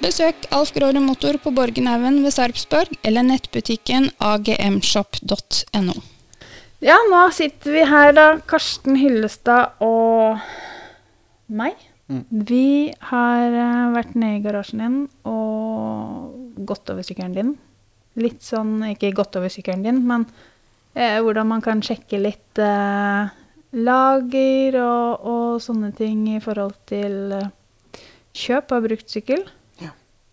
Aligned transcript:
Besøk 0.00 0.46
Alf 0.56 0.70
Gråre 0.72 1.00
Motor 1.04 1.36
på 1.44 1.50
Borgenhaugen 1.52 2.22
ved 2.24 2.32
Sarpsborg 2.32 2.94
eller 3.04 3.26
nettbutikken 3.26 4.06
agmshop.no. 4.16 5.96
Ja, 6.80 6.96
nå 7.12 7.20
sitter 7.36 7.74
vi 7.74 7.82
her, 7.84 8.14
da. 8.16 8.24
Karsten 8.48 8.96
Hyllestad 8.96 9.76
og 9.84 10.40
meg. 11.52 11.76
Mm. 12.08 12.22
Vi 12.48 12.70
har 13.10 13.58
eh, 13.60 13.90
vært 13.92 14.16
nede 14.16 14.38
i 14.38 14.42
garasjen 14.46 14.80
din 14.80 14.96
og 15.28 16.64
gått 16.64 16.88
over 16.94 17.04
sykkelen 17.04 17.36
din. 17.36 17.52
Litt 18.24 18.40
sånn, 18.40 18.78
ikke 18.94 19.12
gått 19.20 19.36
over 19.36 19.52
sykkelen 19.52 19.84
din, 19.84 20.00
men 20.08 20.24
eh, 20.96 21.20
hvordan 21.20 21.52
man 21.52 21.60
kan 21.64 21.84
sjekke 21.84 22.24
litt 22.24 22.64
eh, 22.64 23.36
lager 23.84 24.80
og, 24.80 25.30
og 25.36 25.62
sånne 25.62 25.92
ting 25.92 26.24
i 26.32 26.40
forhold 26.40 26.80
til 26.88 27.36
eh, 27.36 28.04
kjøp 28.32 28.78
av 28.80 28.88
brukt 28.88 29.12
sykkel. 29.12 29.44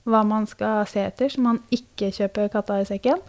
Hva 0.08 0.24
man 0.24 0.46
skal 0.48 0.86
se 0.88 1.02
etter, 1.04 1.32
så 1.32 1.44
man 1.44 1.60
ikke 1.74 2.14
kjøper 2.16 2.52
katta 2.54 2.80
i 2.80 2.88
sekken. 2.88 3.20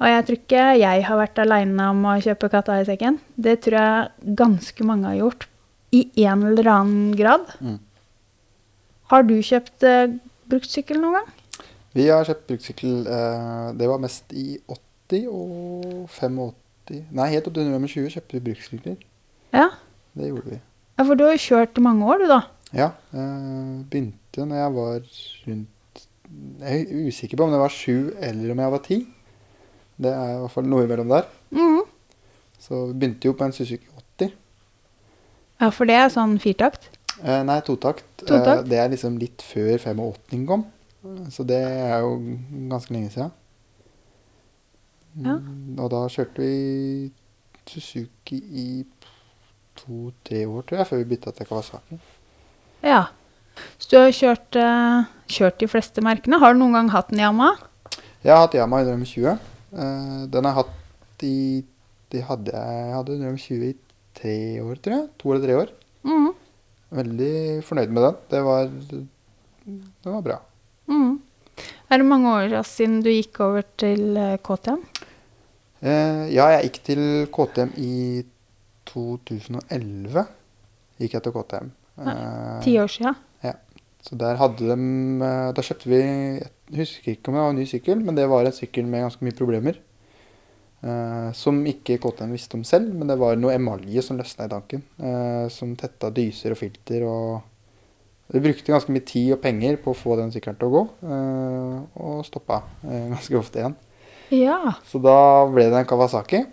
Og 0.00 0.08
jeg 0.08 0.24
tror 0.26 0.38
ikke 0.38 0.64
jeg 0.80 1.04
har 1.06 1.18
vært 1.20 1.38
aleine 1.42 1.90
om 1.92 2.06
å 2.08 2.16
kjøpe 2.24 2.48
katta 2.52 2.78
i 2.80 2.86
sekken. 2.88 3.20
Det 3.36 3.58
tror 3.66 3.76
jeg 3.78 4.34
ganske 4.38 4.86
mange 4.88 5.10
har 5.10 5.18
gjort, 5.20 5.46
i 5.92 6.06
en 6.24 6.46
eller 6.46 6.70
annen 6.70 7.12
grad. 7.18 7.50
Mm. 7.60 7.78
Har 9.10 9.26
du 9.26 9.34
kjøpt 9.42 9.84
eh, 9.86 10.12
bruktsykkel 10.50 11.00
noen 11.02 11.18
gang? 11.18 11.60
Vi 11.98 12.06
har 12.06 12.26
kjøpt 12.26 12.46
bruktsykkel. 12.48 12.96
Eh, 13.10 13.68
det 13.78 13.88
var 13.90 14.02
mest 14.02 14.32
i 14.32 14.54
80 14.70 15.26
og 15.34 16.08
85 16.14 16.56
Nei, 16.90 17.26
helt 17.30 17.46
opp 17.46 17.54
til 17.54 17.68
20 17.70 18.08
kjøpte 18.16 18.34
vi 18.34 18.40
bruktsykler. 18.48 18.96
Ja. 19.54 19.68
Det 20.18 20.26
gjorde 20.26 20.56
vi. 20.56 20.56
ja, 20.98 21.04
for 21.04 21.14
du 21.14 21.22
har 21.22 21.36
jo 21.36 21.42
kjørt 21.44 21.78
i 21.78 21.84
mange 21.84 22.06
år, 22.06 22.22
du, 22.22 22.26
da. 22.30 22.40
Ja. 22.74 22.88
Eh, 23.14 23.76
begynte 23.90 24.18
når 24.38 24.56
jeg 24.56 24.74
var 24.74 25.00
rundt 25.46 25.68
Jeg 26.60 26.82
er 26.86 27.08
usikker 27.08 27.36
på 27.36 27.44
om 27.44 27.50
det 27.50 27.58
var 27.58 27.68
sju 27.74 28.12
eller 28.22 28.52
om 28.52 28.58
jeg 28.62 28.70
var 28.70 28.78
ti. 28.84 28.98
Det 30.00 30.12
er 30.14 30.36
i 30.36 30.38
hvert 30.40 30.50
fall 30.54 30.68
noe 30.70 30.84
imellom 30.86 31.08
der. 31.10 31.26
Mm. 31.50 31.80
Så 32.60 32.86
vi 32.86 32.98
begynte 33.00 33.26
jo 33.26 33.32
på 33.34 33.44
en 33.44 33.52
Suzuki 33.52 33.86
80. 34.20 34.30
Ja, 35.60 35.68
for 35.74 35.84
det 35.90 35.96
er 35.98 36.08
sånn 36.14 36.38
firtakt. 36.40 36.86
Eh, 37.20 37.42
nei, 37.44 37.58
totakt. 37.66 38.04
Totakt? 38.22 38.62
Eh, 38.62 38.68
det 38.70 38.78
er 38.78 38.88
liksom 38.94 39.18
litt 39.20 39.42
før 39.42 39.74
85 39.82 40.46
kom. 40.48 40.64
Eh, 41.04 41.26
Så 41.34 41.44
det 41.44 41.58
er 41.60 41.98
jo 42.00 42.14
ganske 42.70 42.94
lenge 42.94 43.10
siden. 43.10 43.32
Ja. 45.20 45.34
Mm, 45.36 45.78
Og 45.80 45.90
da 45.90 46.04
kjørte 46.08 46.38
vi 46.46 47.10
Suzuki 47.66 48.38
i 48.38 48.84
to-tre 49.76 50.46
år, 50.46 50.62
tror 50.62 50.78
jeg, 50.78 50.86
før 50.86 50.96
vi 51.02 51.04
bytta 51.16 51.30
til 51.34 51.46
Kawasaki. 51.46 51.98
Ja. 52.82 53.04
Så 53.80 53.90
du 53.90 53.96
har 53.98 54.12
kjørt, 54.14 54.56
eh, 54.56 55.08
kjørt 55.30 55.58
de 55.58 55.68
fleste 55.70 56.02
merkene. 56.04 56.38
Har 56.40 56.54
du 56.54 56.60
noen 56.60 56.76
gang 56.76 56.90
hatt 56.92 57.12
en 57.12 57.22
Yamaha? 57.22 57.56
Jeg 58.22 58.34
har 58.34 58.44
hatt 58.44 58.54
Yamaha 58.54 58.84
120. 58.84 59.38
Eh, 59.72 60.26
den 60.28 60.44
har 60.44 60.52
jeg 60.52 60.58
hatt 60.60 61.24
i 61.24 61.64
de 62.10 62.20
hadde 62.26 62.50
jeg, 62.50 62.94
hadde 62.94 63.16
Drøm 63.20 63.36
20 63.38 63.68
i 63.68 63.74
tre 64.18 64.36
år, 64.64 64.78
tror 64.82 64.96
jeg. 64.96 65.08
To 65.22 65.30
eller 65.30 65.44
tre 65.46 65.58
år. 65.60 65.72
Mm. 66.02 66.30
Veldig 67.00 67.34
fornøyd 67.68 67.92
med 67.94 68.02
den. 68.02 68.16
Det 68.32 68.40
var, 68.42 68.66
det 68.66 70.10
var 70.16 70.24
bra. 70.26 70.38
Mm. 70.90 71.20
Er 71.90 72.02
det 72.02 72.06
mange 72.06 72.32
år 72.34 72.56
siden 72.66 72.98
du 73.04 73.12
gikk 73.12 73.40
over 73.46 73.62
til 73.78 74.18
eh, 74.18 74.36
KTM? 74.42 74.82
Ja, 75.80 76.50
jeg 76.52 76.66
gikk 76.66 76.82
til 76.84 77.02
KTM 77.32 77.70
i 77.80 77.94
2011. 78.90 80.26
Gikk 81.00 81.14
jeg 81.16 81.24
til 81.24 81.32
KTM. 81.38 81.70
Ti 82.66 82.74
år 82.82 82.90
sia? 82.92 83.14
Så 84.00 84.16
der 84.16 84.38
hadde 84.40 84.64
de 84.64 84.76
eh, 85.26 85.50
Da 85.56 85.62
kjøpte 85.64 85.90
vi 85.90 86.00
Jeg 86.00 86.78
husker 86.78 87.12
ikke 87.12 87.28
om 87.30 87.36
det 87.36 87.42
var 87.44 87.52
en 87.52 87.60
ny 87.60 87.66
sykkel, 87.68 88.00
men 88.04 88.16
det 88.16 88.28
var 88.30 88.46
en 88.48 88.56
sykkel 88.56 88.86
med 88.88 89.04
ganske 89.04 89.24
mye 89.26 89.36
problemer. 89.36 89.80
Eh, 90.80 91.28
som 91.36 91.58
ikke 91.68 91.98
KTM 92.00 92.30
visste 92.32 92.56
om 92.56 92.64
selv, 92.64 92.88
men 92.96 93.10
det 93.10 93.18
var 93.20 93.36
noe 93.36 93.52
emalje 93.52 94.00
som 94.06 94.16
løsna 94.16 94.46
i 94.48 94.52
tanken. 94.54 94.82
eh, 94.98 95.46
som 95.52 95.74
tetta 95.76 96.08
dyser 96.10 96.54
og 96.54 96.60
filter 96.62 97.04
og 97.04 97.40
Vi 98.30 98.38
brukte 98.38 98.70
ganske 98.70 98.92
mye 98.94 99.02
tid 99.02 99.32
og 99.34 99.40
penger 99.42 99.74
på 99.82 99.90
å 99.90 99.96
få 99.98 100.14
den 100.14 100.30
sykkelen 100.30 100.54
til 100.56 100.68
å 100.68 100.74
gå, 100.76 100.82
eh, 101.02 101.78
og 101.98 102.20
stoppa 102.24 102.60
eh, 102.86 103.08
ganske 103.10 103.34
ofte 103.40 103.58
igjen. 103.58 103.74
Ja. 104.30 104.76
Så 104.86 105.00
da 105.02 105.16
ble 105.50 105.64
det 105.66 105.80
en 105.80 105.88
Kawasaki. 105.90 106.44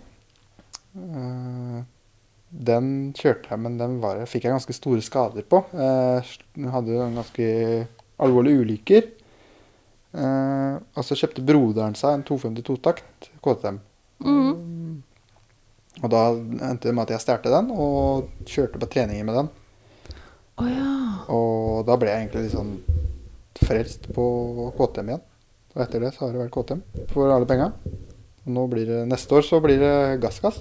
Eh, 0.98 1.78
den 2.48 3.12
kjørte 3.16 3.52
jeg, 3.52 3.60
men 3.60 3.76
den 3.80 3.98
var, 4.02 4.20
fikk 4.28 4.46
jeg 4.46 4.54
ganske 4.54 4.76
store 4.76 5.04
skader 5.04 5.44
på. 5.44 5.62
Jeg 5.76 6.24
den 6.56 6.70
hadde 6.72 7.08
ganske 7.16 7.48
alvorlige 8.24 8.64
ulykker. 8.64 9.08
Eh, 10.18 10.74
og 10.96 11.04
så 11.04 11.16
kjøpte 11.18 11.44
broderen 11.44 11.96
seg 11.98 12.16
en 12.16 12.24
252-takt 12.28 13.30
KTM. 13.44 13.80
Mm. 14.24 15.02
Og 15.98 16.10
da 16.12 16.22
endte 16.32 16.88
det 16.88 16.94
med 16.94 17.04
at 17.04 17.14
jeg 17.16 17.24
stjal 17.26 17.42
den 17.44 17.72
og 17.74 18.30
kjørte 18.48 18.80
på 18.80 18.90
treninger 18.90 19.26
med 19.28 19.40
den. 19.42 19.50
Oh, 20.58 20.68
ja. 20.70 20.92
Og 21.34 21.86
da 21.86 21.98
ble 22.00 22.10
jeg 22.10 22.24
egentlig 22.24 22.46
litt 22.46 22.56
sånn 22.56 22.74
frelst 23.58 24.08
på 24.14 24.24
KTM 24.78 25.12
igjen. 25.12 25.24
Og 25.74 25.82
etter 25.84 26.02
det 26.02 26.14
så 26.14 26.24
har 26.24 26.34
det 26.34 26.44
vært 26.46 26.54
KTM 26.54 26.82
for 27.12 27.30
alle 27.34 27.48
penga. 27.50 27.72
Og 28.46 28.54
nå 28.54 28.64
blir 28.72 28.88
det, 28.88 29.02
neste 29.10 29.36
år 29.36 29.44
så 29.46 29.60
blir 29.62 29.82
det 29.82 29.96
gassgass. 30.22 30.58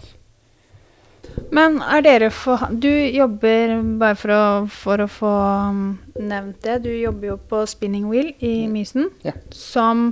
Men 1.51 1.77
er 1.81 2.01
dere 2.03 2.29
for 2.33 2.57
Du 2.75 2.89
jobber, 2.89 3.75
bare 4.01 4.15
for 4.19 4.33
å, 4.35 4.41
for 4.68 5.03
å 5.06 5.07
få 5.12 5.31
um, 5.69 5.83
nevnt 6.19 6.59
det, 6.65 6.79
du 6.83 6.89
jobber 6.91 7.29
jo 7.33 7.38
på 7.50 7.62
Spinning 7.69 8.09
Wheel 8.12 8.33
i 8.44 8.68
Mysen 8.71 9.09
Ja. 9.25 9.33
som, 9.51 10.09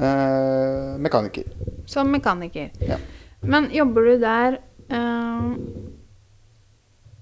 Eh, 0.00 0.96
mekaniker. 1.02 1.44
som 1.86 2.08
mekaniker. 2.08 2.70
Ja. 2.80 2.96
Men 3.42 3.66
jobber 3.74 4.06
du 4.06 4.18
der 4.22 4.54
eh, 4.88 5.50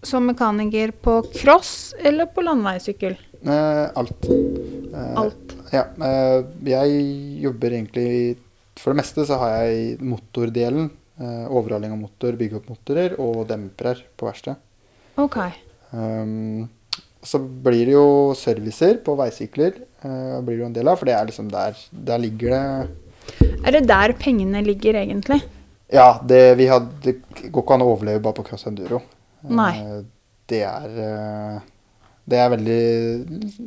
som 0.03 0.27
mekaniker 0.31 0.93
på 1.03 1.17
cross 1.41 1.95
eller 1.99 2.27
på 2.31 2.45
landeveissykkel? 2.47 3.17
Eh, 3.43 3.87
alt. 3.99 4.29
Eh, 4.29 5.15
Alt. 5.19 5.57
Ja. 5.73 5.87
Eh, 6.03 6.45
jeg 6.71 7.03
jobber 7.43 7.75
egentlig 7.77 8.37
For 8.79 8.93
det 8.95 9.01
meste 9.03 9.25
så 9.27 9.41
har 9.41 9.57
jeg 9.65 9.99
motordelen. 10.07 10.91
Eh, 11.19 11.47
overhaling 11.51 11.91
av 11.91 11.99
motor, 11.99 12.37
bygge 12.39 12.61
opp 12.61 12.69
motorer 12.71 13.17
og 13.19 13.41
dempere 13.49 14.05
på 14.17 14.27
verksted. 14.29 14.55
Ok. 15.19 15.39
Um, 15.91 16.69
så 17.27 17.41
blir 17.43 17.89
det 17.89 17.95
jo 17.97 18.35
servicer 18.39 19.01
på 19.03 19.17
veisykler. 19.19 19.81
eh, 20.05 20.37
blir 20.47 20.55
det 20.57 20.63
jo 20.63 20.67
en 20.69 20.77
del 20.77 20.89
av, 20.89 20.97
for 21.01 21.11
det 21.11 21.17
er 21.17 21.27
liksom 21.27 21.49
der, 21.51 21.75
der 21.91 22.19
ligger 22.23 22.55
det 22.55 23.49
Er 23.67 23.73
det 23.73 23.89
der 23.89 24.13
pengene 24.21 24.63
ligger, 24.63 24.95
egentlig? 25.01 25.41
Ja, 25.91 26.21
det, 26.23 26.57
vi 26.61 26.69
hadde, 26.71 26.93
det 27.03 27.17
går 27.51 27.65
ikke 27.65 27.75
an 27.75 27.83
å 27.83 27.91
overleve 27.97 28.23
bare 28.23 28.37
på 28.39 28.45
cross 28.47 28.67
enduro. 28.71 29.03
Nei. 29.49 29.73
Eh, 29.81 30.05
Det 30.49 30.63
er 30.65 31.01
eh, 31.05 31.59
Det 32.29 32.39
er 32.39 32.49
veldig 32.55 32.79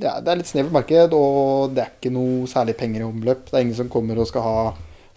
ja, 0.02 0.16
Det 0.22 0.32
er 0.32 0.40
litt 0.40 0.48
snevert 0.50 0.72
marked, 0.72 1.14
og 1.14 1.76
det 1.76 1.84
er 1.84 1.92
ikke 1.98 2.14
noe 2.16 2.48
særlig 2.48 2.78
penger 2.80 3.04
i 3.04 3.10
omløp. 3.10 3.50
Det 3.50 3.58
er 3.60 3.66
ingen 3.68 3.76
som 3.78 3.90
kommer 3.92 4.18
og 4.24 4.28
skal 4.32 4.48
ha 4.48 4.56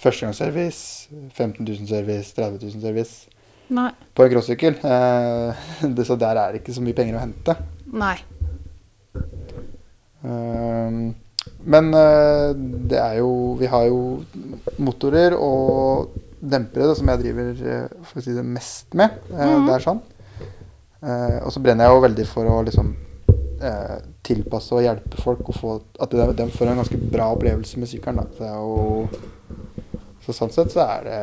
førstegangsservice, 0.05 1.09
15 1.33 1.65
000 1.65 1.89
service, 1.89 2.35
30 2.37 2.61
000 2.61 2.85
service 2.85 3.35
Nei. 3.73 3.91
på 4.15 4.25
en 4.25 4.33
crossykkel. 4.35 4.79
Eh, 4.85 6.05
Så 6.09 6.17
der 6.21 6.37
er 6.37 6.53
det 6.53 6.63
ikke 6.63 6.77
så 6.77 6.85
mye 6.85 6.97
penger 6.97 7.19
å 7.19 7.25
hente. 7.25 7.57
Nei. 7.95 8.17
Um, 10.25 11.15
men 11.69 11.91
eh, 11.93 12.55
det 12.89 12.97
er 12.97 13.19
jo 13.19 13.29
Vi 13.61 13.69
har 13.69 13.83
jo 13.85 13.99
motorer 14.81 15.37
og 15.37 16.15
dempere 16.41 16.89
da, 16.89 16.95
som 16.97 17.11
jeg 17.13 17.21
driver 17.21 17.51
eh, 17.53 18.05
for 18.09 18.25
si 18.25 18.35
det 18.37 18.45
mest 18.45 18.97
med. 18.97 19.17
Mhm. 19.31 19.69
Det 19.69 19.79
er 19.79 19.89
sånn. 19.89 20.03
Og 21.05 21.51
så 21.53 21.61
brenner 21.61 21.85
jeg 21.85 21.93
jo 21.93 22.05
veldig 22.05 22.25
for 22.31 22.49
å 22.49 22.61
liksom 22.65 22.95
tilpasse 24.25 24.73
og 24.77 24.83
hjelpe 24.85 25.21
folk 25.21 25.51
og 25.53 25.57
få 25.57 25.75
at 26.05 26.15
de 26.37 26.47
får 26.53 26.71
en 26.71 26.81
ganske 26.81 26.99
bra 27.13 27.27
opplevelse 27.35 27.81
med 27.81 27.91
sykkelen. 27.91 28.23
Da. 28.23 28.25
Det 28.39 28.49
er 28.49 28.57
jo, 28.57 29.74
så 30.25 30.35
sånn 30.37 30.53
sett 30.55 30.73
så 30.73 30.85
er 30.87 31.07
det 31.09 31.19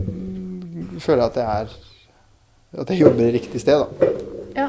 mm, 0.00 0.94
Jeg 0.96 1.02
føler 1.04 1.24
at 1.26 1.38
jeg 1.40 1.46
er 1.46 1.74
At 2.84 2.92
jeg 2.92 3.02
jobber 3.02 3.26
i 3.26 3.34
riktig 3.34 3.60
sted, 3.62 3.82
da. 3.82 4.10
Ja. 4.54 4.68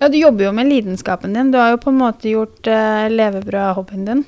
ja, 0.00 0.08
du 0.08 0.18
jobber 0.18 0.46
jo 0.48 0.52
med 0.56 0.68
lidenskapen 0.68 1.34
din. 1.36 1.50
Du 1.52 1.58
har 1.60 1.72
jo 1.72 1.80
på 1.80 1.92
en 1.92 2.00
måte 2.00 2.28
gjort 2.28 2.68
uh, 2.68 3.08
levebrød 3.12 3.60
av 3.60 3.76
hobbyen 3.78 4.06
din. 4.08 4.22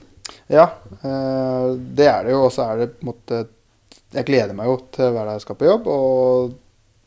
Ja, 0.53 0.71
uh, 1.03 1.75
det 1.77 2.09
er 2.09 2.25
det 2.25 2.33
jo. 2.33 2.47
Og 2.47 2.53
så 2.55 2.65
er 2.71 2.81
det 2.81 2.91
på 2.95 3.05
en 3.05 3.11
måte 3.13 3.43
Jeg 4.15 4.29
gleder 4.29 4.57
meg 4.57 4.71
jo 4.71 4.79
til 4.95 5.13
hver 5.13 5.29
dag 5.29 5.37
jeg 5.37 5.45
skal 5.45 5.59
på 5.61 5.69
jobb. 5.69 5.91
Og 5.93 6.55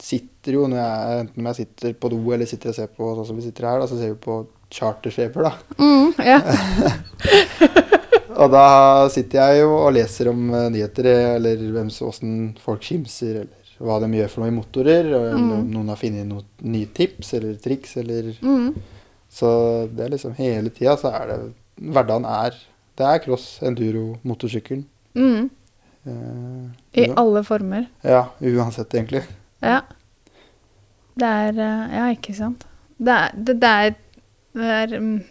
sitter 0.03 0.59
jo 0.59 0.67
når 0.69 0.81
jeg, 0.83 1.19
enten 1.23 1.43
når 1.43 1.49
jeg 1.49 1.63
sitter 1.63 1.97
på 1.97 2.13
do 2.13 2.21
eller 2.29 2.49
sitter 2.49 2.73
og 2.73 2.77
ser 2.77 2.93
på 2.93 3.09
sånn 3.17 3.29
som 3.31 3.39
vi 3.39 3.47
sitter 3.47 3.69
her, 3.71 3.81
da, 3.81 3.89
så 3.89 3.97
ser 3.97 4.13
vi 4.13 4.21
på 4.27 4.39
charterfeber, 4.69 5.49
da. 5.49 5.53
Mm, 5.81 6.13
ja. 6.27 6.39
Og 8.37 8.51
da 8.53 8.65
sitter 9.09 9.39
jeg 9.41 9.63
jo 9.63 9.71
og 9.79 9.93
leser 9.95 10.29
om 10.29 10.41
eh, 10.53 10.67
nyheter, 10.73 11.07
eller 11.37 11.61
hvem 11.73 11.89
som- 11.89 12.09
åssen 12.11 12.35
folk 12.61 12.83
skimser, 12.85 13.41
eller 13.41 13.71
hva 13.79 13.99
de 14.01 14.09
gjør 14.17 14.29
for 14.29 14.41
noe 14.43 14.51
i 14.51 14.55
motorer, 14.57 15.09
og 15.17 15.25
mm. 15.39 15.51
om 15.57 15.67
noen 15.73 15.89
har 15.89 15.99
funnet 16.01 16.27
noen 16.29 16.45
nye 16.61 16.89
tips 16.93 17.33
eller 17.37 17.57
triks, 17.61 17.97
eller 17.97 18.33
Mm. 18.41 18.75
Så 19.29 19.49
det 19.91 20.05
er 20.05 20.09
liksom 20.13 20.33
hele 20.37 20.69
tida 20.71 20.95
så 20.97 21.11
er 21.11 21.27
det 21.27 21.37
Hverdagen 21.77 22.25
er 22.25 22.55
Det 22.97 23.05
er 23.05 23.19
cross, 23.19 23.59
enduro, 23.61 24.17
motorsykkelen. 24.23 24.85
Mm. 25.13 25.49
Eh, 26.07 27.03
I 27.03 27.09
alle 27.15 27.43
former. 27.43 27.85
Ja, 28.03 28.29
uansett, 28.41 28.93
egentlig. 28.95 29.21
Ja. 29.61 29.81
Det 31.17 31.27
er 31.27 31.59
eh, 31.59 31.95
Ja, 31.97 32.05
ikke 32.15 32.33
sant. 32.33 32.65
Det 32.97 33.13
er 33.13 33.31
Det, 33.35 33.59
det 33.61 33.69
er, 33.69 33.95
det 34.55 34.71
er 34.77 34.99
mm, 34.99 35.23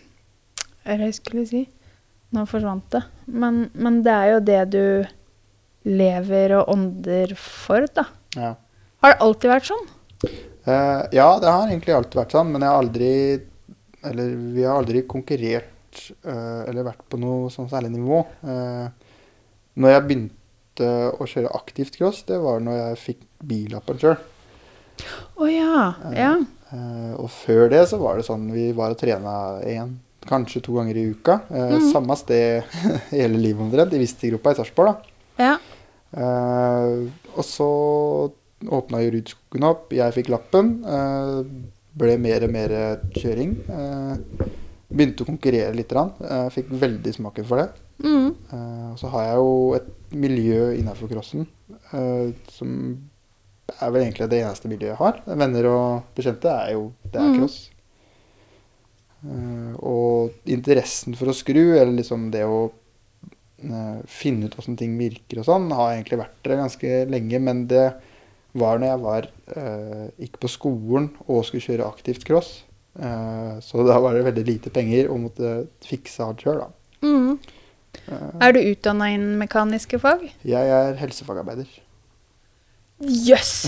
Hva 0.84 1.10
skulle 1.12 1.42
jeg 1.42 1.48
si? 1.48 1.68
Nå 2.34 2.42
forsvant 2.50 2.88
det. 2.94 3.02
Men, 3.26 3.66
men 3.74 4.00
det 4.06 4.14
er 4.14 4.32
jo 4.34 4.40
det 4.46 4.62
du 4.74 4.86
lever 5.86 6.56
og 6.58 6.72
ånder 6.74 7.34
for, 7.38 7.86
da. 7.94 8.08
Ja. 8.34 8.54
Har 9.02 9.14
det 9.14 9.22
alltid 9.22 9.52
vært 9.52 9.68
sånn? 9.68 9.84
Uh, 10.66 11.02
ja, 11.14 11.28
det 11.38 11.50
har 11.50 11.68
egentlig 11.68 11.94
alltid 11.94 12.18
vært 12.18 12.34
sånn, 12.34 12.48
men 12.50 12.64
jeg 12.64 12.72
har 12.72 12.80
aldri 12.80 13.10
Eller 14.08 14.32
vi 14.54 14.64
har 14.64 14.80
aldri 14.80 15.02
konkurrert 15.06 16.00
uh, 16.26 16.66
eller 16.66 16.86
vært 16.88 17.04
på 17.10 17.20
noe 17.20 17.50
sånn 17.54 17.68
særlig 17.70 17.92
nivå. 17.94 18.22
Uh, 18.42 18.88
når 19.78 19.94
jeg 19.94 20.04
begynte 20.06 20.90
å 21.16 21.26
kjøre 21.28 21.54
aktivt 21.56 21.96
cross, 21.98 22.24
det 22.28 22.38
var 22.42 22.60
når 22.62 22.80
jeg 22.80 23.00
fikk 23.02 23.22
billappen 23.46 24.00
sjøl. 24.00 24.18
Å 25.36 25.48
ja. 25.50 25.80
Ja. 26.16 26.32
Og 27.20 27.28
før 27.32 27.68
det 27.72 27.82
så 27.90 27.98
var 28.00 28.18
det 28.18 28.26
sånn 28.26 28.46
vi 28.52 28.70
var 28.76 28.94
og 28.94 29.00
trena 29.00 29.34
én, 29.64 29.94
kanskje 30.26 30.62
to 30.62 30.74
ganger 30.74 30.96
i 30.96 31.06
uka. 31.10 31.40
Eh, 31.50 31.76
Mhm. 31.78 31.92
Samme 31.92 32.16
sted 32.16 32.62
hele 33.10 33.38
livet 33.38 33.60
omtrent, 33.62 33.92
i 33.92 33.98
Visti-gropa 33.98 34.52
i 34.52 34.54
Sarpsborg. 34.60 34.96
ja. 35.38 35.56
Eh, 36.16 37.08
og 37.36 37.44
så 37.44 37.66
åpna 38.72 39.02
jo 39.04 39.10
Rudskogen 39.12 39.64
opp, 39.68 39.90
jeg 39.92 40.14
fikk 40.14 40.28
lappen. 40.32 40.84
eh, 40.86 41.42
ble 41.96 42.16
mer 42.20 42.44
og 42.44 42.52
mer 42.52 42.68
kjøring. 43.16 43.56
eh, 43.68 44.16
begynte 44.92 45.24
å 45.24 45.26
konkurrere 45.26 45.74
litt. 45.74 45.88
grann, 45.88 46.12
eh, 46.22 46.48
fikk 46.50 46.68
veldig 46.70 47.12
smaken 47.14 47.44
for 47.44 47.56
det. 47.56 47.68
Mm. 48.04 48.34
Eh, 48.52 48.92
og 48.92 48.98
så 48.98 49.08
har 49.10 49.24
jeg 49.24 49.36
jo 49.36 49.74
et 49.74 49.86
miljø 50.12 50.76
innafor 50.78 51.08
crossen 51.08 51.46
som 52.52 52.98
er 53.82 53.90
vel 53.90 54.02
egentlig 54.04 54.28
det 54.30 54.42
eneste 54.44 54.68
miljøet 54.68 54.92
jeg 54.94 54.96
har. 54.96 55.20
Venner 55.26 55.66
og 55.66 56.02
bekjente 56.14 56.44
er 56.46 56.72
jo 56.72 56.92
det 57.10 57.20
er 57.20 57.24
Mhm. 57.32 57.38
cross. 57.40 57.70
Eh, 57.70 57.75
og 59.24 60.34
interessen 60.52 61.16
for 61.18 61.32
å 61.32 61.36
skru, 61.36 61.74
eller 61.78 61.94
liksom 61.96 62.28
det 62.34 62.44
å 62.46 62.66
eh, 63.62 64.02
finne 64.10 64.46
ut 64.46 64.58
åssen 64.60 64.76
ting 64.78 64.96
virker 65.00 65.40
og 65.40 65.48
sånn, 65.48 65.70
har 65.74 65.94
egentlig 65.96 66.20
vært 66.20 66.38
der 66.46 66.60
ganske 66.60 66.92
lenge. 67.10 67.40
Men 67.42 67.64
det 67.70 67.86
var 68.56 68.78
når 68.80 68.88
jeg 68.92 69.02
var 69.04 69.28
eh, 69.56 70.06
gikk 70.26 70.38
på 70.42 70.48
skolen 70.52 71.10
og 71.26 71.44
skulle 71.48 71.64
kjøre 71.64 71.88
aktivt 71.88 72.24
cross. 72.28 72.52
Eh, 72.96 73.56
så 73.64 73.84
da 73.88 73.98
var 74.00 74.16
det 74.16 74.24
veldig 74.28 74.46
lite 74.48 74.72
penger 74.72 75.10
og 75.12 75.24
måtte 75.26 75.56
fikse 75.84 76.24
alt 76.24 76.44
sjøl, 76.44 76.62
da. 76.64 76.70
Mm. 77.04 77.34
Eh, 78.06 78.30
Er 78.46 78.54
du 78.56 78.60
utdanna 78.62 79.10
innen 79.12 79.36
mekaniske 79.40 80.00
fag? 80.00 80.28
jeg 80.44 80.72
er 80.78 80.96
helsefagarbeider. 81.00 81.68
Jøss! 83.00 83.66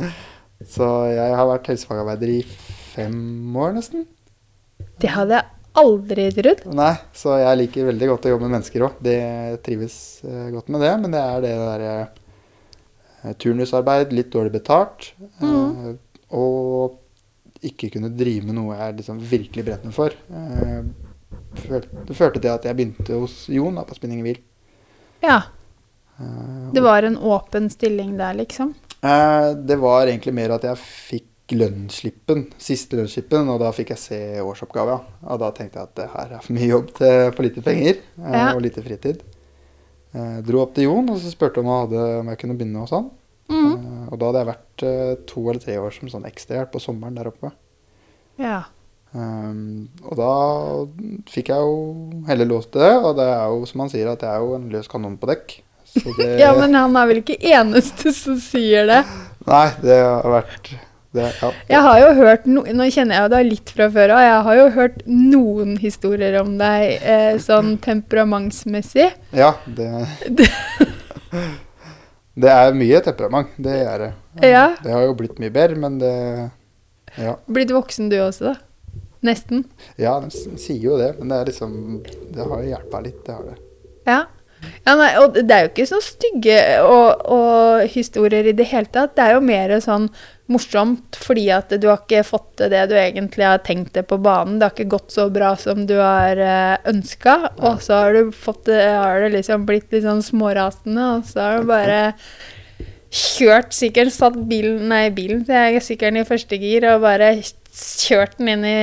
Så 0.74 0.86
jeg 1.12 1.34
har 1.36 1.48
vært 1.50 1.66
helsefagarbeider 1.68 2.30
i 2.38 2.42
fem 2.94 3.52
år, 3.60 3.74
nesten. 3.76 4.06
Det 5.02 5.10
hadde 5.14 5.38
jeg 5.40 5.50
aldri 5.80 6.26
trodd. 6.36 6.60
Nei, 6.78 6.92
så 7.16 7.38
jeg 7.40 7.60
liker 7.64 7.88
veldig 7.90 8.08
godt 8.12 8.26
å 8.28 8.34
jobbe 8.34 8.46
med 8.46 8.54
mennesker 8.58 8.84
òg. 8.86 8.98
Det 9.02 9.18
trives 9.66 9.96
eh, 10.24 10.50
godt 10.54 10.68
med 10.70 10.84
det. 10.86 10.92
Men 11.02 11.16
det 11.16 11.22
er 11.22 11.40
det 11.44 11.54
derre 11.58 11.94
eh, 13.24 13.32
turnusarbeid, 13.42 14.12
litt 14.14 14.30
dårlig 14.34 14.54
betalt. 14.60 15.12
mm. 15.40 15.96
og 16.34 17.00
ikke 17.64 17.88
kunne 17.94 18.10
drive 18.12 18.44
med 18.44 18.58
noe 18.58 18.76
jeg 18.76 18.96
liksom 19.00 19.20
virkelig 19.24 19.64
brenner 19.64 19.94
for. 19.94 20.12
Eh, 20.12 20.80
det 21.64 22.16
førte 22.18 22.40
til 22.42 22.50
at 22.52 22.66
jeg 22.68 22.76
begynte 22.76 23.16
hos 23.20 23.44
Jon 23.52 23.78
da, 23.78 23.84
på 23.88 23.96
spinning 23.96 24.20
i 24.20 24.26
hvil. 24.26 24.40
Ja. 25.24 25.38
Eh, 26.18 26.72
Det 26.76 26.82
var 26.84 27.02
en 27.08 27.16
åpen 27.16 27.70
stilling 27.72 28.16
der, 28.20 28.34
liksom. 28.34 28.74
Eh, 29.00 29.50
det 29.56 29.78
var 29.80 30.06
egentlig 30.06 30.34
mer 30.36 30.56
at 30.58 30.66
jeg 30.68 30.82
fikk 30.84 31.28
lønnsslippen, 31.52 32.46
siste 32.56 32.96
lønnsslippen, 32.96 33.50
og 33.52 33.58
da 33.60 33.68
fikk 33.76 33.92
jeg 33.92 34.00
se 34.00 34.20
årsoppgava. 34.40 34.96
Og 35.28 35.40
da 35.42 35.50
tenkte 35.56 35.80
jeg 35.80 35.90
at 35.90 35.98
det 35.98 36.06
her 36.14 36.36
er 36.38 36.44
for 36.44 36.56
mye 36.56 36.70
jobb 36.70 36.92
til 36.96 37.18
for 37.34 37.44
lite 37.44 37.64
penger 37.66 37.98
eh, 37.98 38.30
Ja. 38.32 38.46
og 38.54 38.62
lite 38.64 38.84
fritid. 38.84 39.20
Jeg 40.14 40.44
dro 40.46 40.62
opp 40.62 40.76
til 40.76 40.86
Jon 40.86 41.10
og 41.10 41.18
så 41.18 41.32
spurte 41.32 41.60
om, 41.60 41.68
om 41.68 42.30
jeg 42.30 42.38
kunne 42.40 42.56
begynne 42.56 42.84
hos 42.84 42.94
han. 42.94 43.10
Mm. 43.50 43.72
Eh, 43.74 44.06
og 44.08 44.16
da 44.20 44.30
hadde 44.30 44.40
jeg 44.40 44.50
vært 44.52 44.86
eh, 44.88 45.12
to 45.28 45.44
eller 45.50 45.60
tre 45.60 45.76
år 45.82 45.92
som 45.98 46.12
sånn 46.12 46.24
ekstrahjelp 46.30 46.72
på 46.72 46.82
sommeren 46.82 47.18
der 47.18 47.28
oppe. 47.28 47.52
Ja. 48.40 48.62
Um, 49.14 49.84
og 50.02 50.16
da 50.18 50.30
fikk 51.30 51.52
jeg 51.52 51.62
jo 51.62 52.24
heller 52.26 52.48
lov 52.50 52.64
til 52.66 52.82
det, 52.82 52.94
og 52.98 53.12
det 53.20 53.28
er 53.30 53.52
jo 53.52 53.68
som 53.70 53.84
han 53.84 53.92
sier, 53.92 54.08
at 54.10 54.24
jeg 54.26 54.32
er 54.32 54.42
jo 54.42 54.56
en 54.56 54.64
løs 54.72 54.90
kanon 54.90 55.20
på 55.20 55.28
dekk. 55.30 55.54
Så 55.92 56.02
det, 56.18 56.32
ja, 56.40 56.50
men 56.58 56.74
han 56.74 56.96
er 56.98 57.12
vel 57.12 57.20
ikke 57.20 57.38
eneste 57.52 58.10
som 58.16 58.40
sier 58.42 58.88
det. 58.90 59.04
Nei, 59.46 59.68
det 59.84 60.00
har 60.02 60.26
vært 60.32 60.72
det, 61.14 61.28
ja. 61.40 61.50
Jeg 61.70 61.80
har 61.86 61.98
jo 62.02 62.08
hørt 62.18 62.46
no 62.50 62.64
Nå 62.74 62.88
kjenner 62.90 63.20
jeg 63.20 63.30
deg 63.34 63.46
litt 63.52 63.70
fra 63.76 63.86
før 63.94 64.12
av. 64.16 64.22
Jeg 64.24 64.40
har 64.48 64.58
jo 64.58 64.64
hørt 64.74 64.96
noen 65.06 65.76
historier 65.78 66.40
om 66.40 66.56
deg 66.58 66.96
eh, 66.98 67.36
sånn 67.42 67.76
temperamentsmessig. 67.84 69.10
Ja, 69.38 69.52
det 69.66 69.88
Det 72.34 72.50
er 72.50 72.74
mye 72.74 72.98
temperament, 73.06 73.52
det 73.62 73.74
er 73.86 74.00
det. 74.02 74.12
Ja. 74.50 74.64
Det 74.82 74.90
har 74.90 75.04
jo 75.06 75.14
blitt 75.18 75.38
mye 75.38 75.54
bedre, 75.54 75.78
men 75.78 76.00
det 76.02 76.14
Ja, 77.20 77.36
Blitt 77.46 77.70
voksen 77.70 78.08
du 78.10 78.16
også, 78.18 78.50
da? 78.50 78.54
Nesten. 79.24 79.62
ja 79.96 80.18
de 80.20 80.28
sier 80.60 80.82
jo 80.82 80.98
det, 81.00 81.14
men 81.16 81.30
det 81.30 81.36
er 81.38 81.46
liksom 81.48 81.70
Det 82.34 82.44
har 82.44 82.58
jo 82.60 82.72
hjelpa 82.74 82.98
litt, 83.06 83.20
det 83.24 83.36
har 83.36 83.44
det. 83.52 83.54
Ja. 84.10 84.18
Ja, 84.84 84.94
nei, 84.96 85.10
og 85.20 85.34
det 85.36 85.52
er 85.54 85.66
jo 85.66 85.70
ikke 85.70 85.86
så 85.88 85.98
stygge 86.04 86.56
og, 86.84 87.22
og 87.32 87.82
historier 87.92 88.46
i 88.48 88.54
det 88.56 88.66
hele 88.70 88.88
tatt. 88.92 89.14
Det 89.16 89.24
er 89.26 89.34
jo 89.36 89.42
mer 89.44 89.74
sånn 89.84 90.06
morsomt 90.52 91.16
fordi 91.16 91.46
at 91.54 91.70
du 91.80 91.86
har 91.88 92.02
ikke 92.02 92.24
fått 92.26 92.64
det 92.68 92.82
du 92.90 92.94
egentlig 92.98 93.46
har 93.48 93.62
tenkt 93.64 93.94
deg 93.96 94.08
på 94.10 94.18
banen. 94.20 94.58
Det 94.58 94.66
har 94.66 94.74
ikke 94.76 94.96
gått 94.96 95.14
så 95.14 95.28
bra 95.32 95.54
som 95.60 95.86
du 95.88 95.96
har 96.00 96.40
ønska, 96.90 97.36
og 97.64 97.80
så 97.84 98.02
har 98.02 98.18
du 98.18 98.34
fått 98.34 98.66
det, 98.68 98.82
har 98.92 99.24
det 99.24 99.32
liksom 99.38 99.64
blitt 99.68 99.94
litt 99.94 100.04
sånn 100.04 100.24
smårasende, 100.24 101.08
og 101.16 101.30
så 101.30 101.46
har 101.46 101.62
du 101.62 101.72
bare 101.72 102.02
kjørt 103.14 103.74
sikkert, 103.74 104.12
satt 104.14 104.36
bilen, 104.50 104.88
nei, 104.90 105.06
bilen, 105.14 105.44
til 105.46 105.78
sikkert 105.84 106.18
i 106.18 106.26
første 106.26 106.58
gir, 106.58 106.86
og 106.90 107.04
bare 107.04 107.30
kjørt 107.74 108.38
den 108.40 108.50
inn 108.54 108.66
i, 108.66 108.78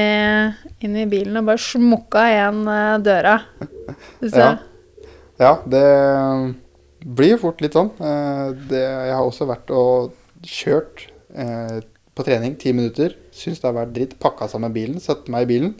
inn 0.85 0.97
i 0.99 1.07
bilen 1.09 1.39
og 1.39 1.47
bare 1.51 1.63
smukka 1.63 2.25
igjen 2.31 2.65
uh, 2.67 2.97
døra. 3.03 3.39
Ja. 4.21 4.53
ja. 5.41 5.51
det 5.67 5.81
blir 7.03 7.39
fort 7.41 7.59
litt 7.63 7.73
sånn. 7.75 7.89
Det, 8.69 8.79
jeg 8.79 9.15
har 9.17 9.25
også 9.25 9.47
vært 9.49 9.73
og 9.75 10.13
kjørt 10.47 11.10
uh, 11.35 11.79
på 12.15 12.25
trening 12.27 12.57
ti 12.59 12.73
minutter. 12.75 13.15
Syns 13.35 13.61
det 13.61 13.69
har 13.69 13.77
vært 13.77 13.95
dritt. 13.95 14.17
Pakka 14.21 14.49
sammen 14.51 14.73
bilen, 14.75 14.99
satt 15.03 15.29
meg 15.31 15.47
i 15.47 15.51
bilen. 15.53 15.73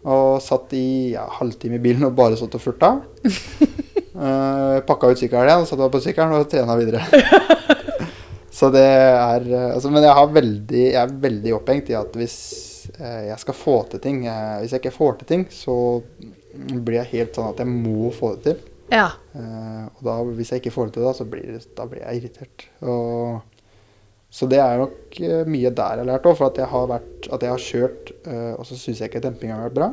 Og 0.00 0.40
satt 0.40 0.72
i 0.76 1.12
ja, 1.14 1.26
halvtime 1.38 1.76
i 1.76 1.84
bilen 1.84 2.06
og 2.08 2.16
bare 2.18 2.38
satt 2.40 2.56
og 2.56 2.64
furta. 2.64 2.96
uh, 4.16 4.80
pakka 4.88 5.12
ut 5.12 5.20
sykkelen 5.20 5.50
igjen, 5.50 5.68
satt 5.68 5.86
på 5.92 6.02
sykkelen 6.04 6.38
og 6.38 6.48
trena 6.50 6.78
videre. 6.80 7.04
Så 8.60 8.68
det 8.74 8.84
er 8.84 9.46
altså, 9.72 9.90
Men 9.92 10.04
jeg, 10.04 10.32
veldig, 10.36 10.82
jeg, 10.82 10.98
er 11.00 11.20
veldig 11.22 11.54
opphengt 11.56 11.92
i 11.92 11.96
at 11.96 12.16
hvis 12.18 12.36
eh, 12.98 13.30
jeg 13.30 13.38
skal 13.44 13.56
få 13.56 13.76
til 13.92 14.02
ting 14.04 14.24
eh, 14.28 14.58
Hvis 14.60 14.74
jeg 14.74 14.82
ikke 14.82 14.96
får 14.96 15.20
til 15.20 15.30
ting, 15.30 15.46
så 15.54 15.76
blir 16.50 17.00
jeg 17.00 17.12
helt 17.14 17.38
sånn 17.38 17.52
at 17.52 17.62
jeg 17.62 17.70
må 17.70 18.10
få 18.12 18.34
det 18.34 18.42
til. 18.48 18.62
Ja. 18.90 19.06
Eh, 19.38 19.84
og 19.86 20.02
da, 20.02 20.16
hvis 20.34 20.50
jeg 20.50 20.62
ikke 20.62 20.74
får 20.74 20.88
det 20.88 20.96
til, 20.96 21.06
da, 21.06 21.12
så 21.14 21.26
blir, 21.30 21.46
det, 21.54 21.62
da 21.78 21.86
blir 21.88 22.02
jeg 22.02 22.20
irritert. 22.20 22.66
Og, 22.82 23.49
så 24.30 24.46
det 24.50 24.60
er 24.62 24.78
nok 24.78 25.18
uh, 25.24 25.42
mye 25.50 25.72
der 25.74 25.98
jeg 25.98 26.04
har 26.04 26.08
lært 26.12 26.28
òg. 26.30 26.38
For 26.38 26.50
at 26.50 26.60
jeg 26.62 26.70
har, 26.70 26.86
vært, 26.90 27.26
at 27.34 27.42
jeg 27.46 27.54
har 27.54 27.66
kjørt, 27.66 28.14
uh, 28.28 28.54
og 28.54 28.68
så 28.68 28.78
syns 28.78 29.02
jeg 29.02 29.10
ikke 29.10 29.24
dempinga 29.24 29.58
har 29.58 29.68
vært 29.68 29.78
bra. 29.80 29.90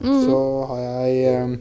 Mm. 0.00 0.22
Så 0.24 0.38
har 0.70 0.84
jeg 0.84 1.58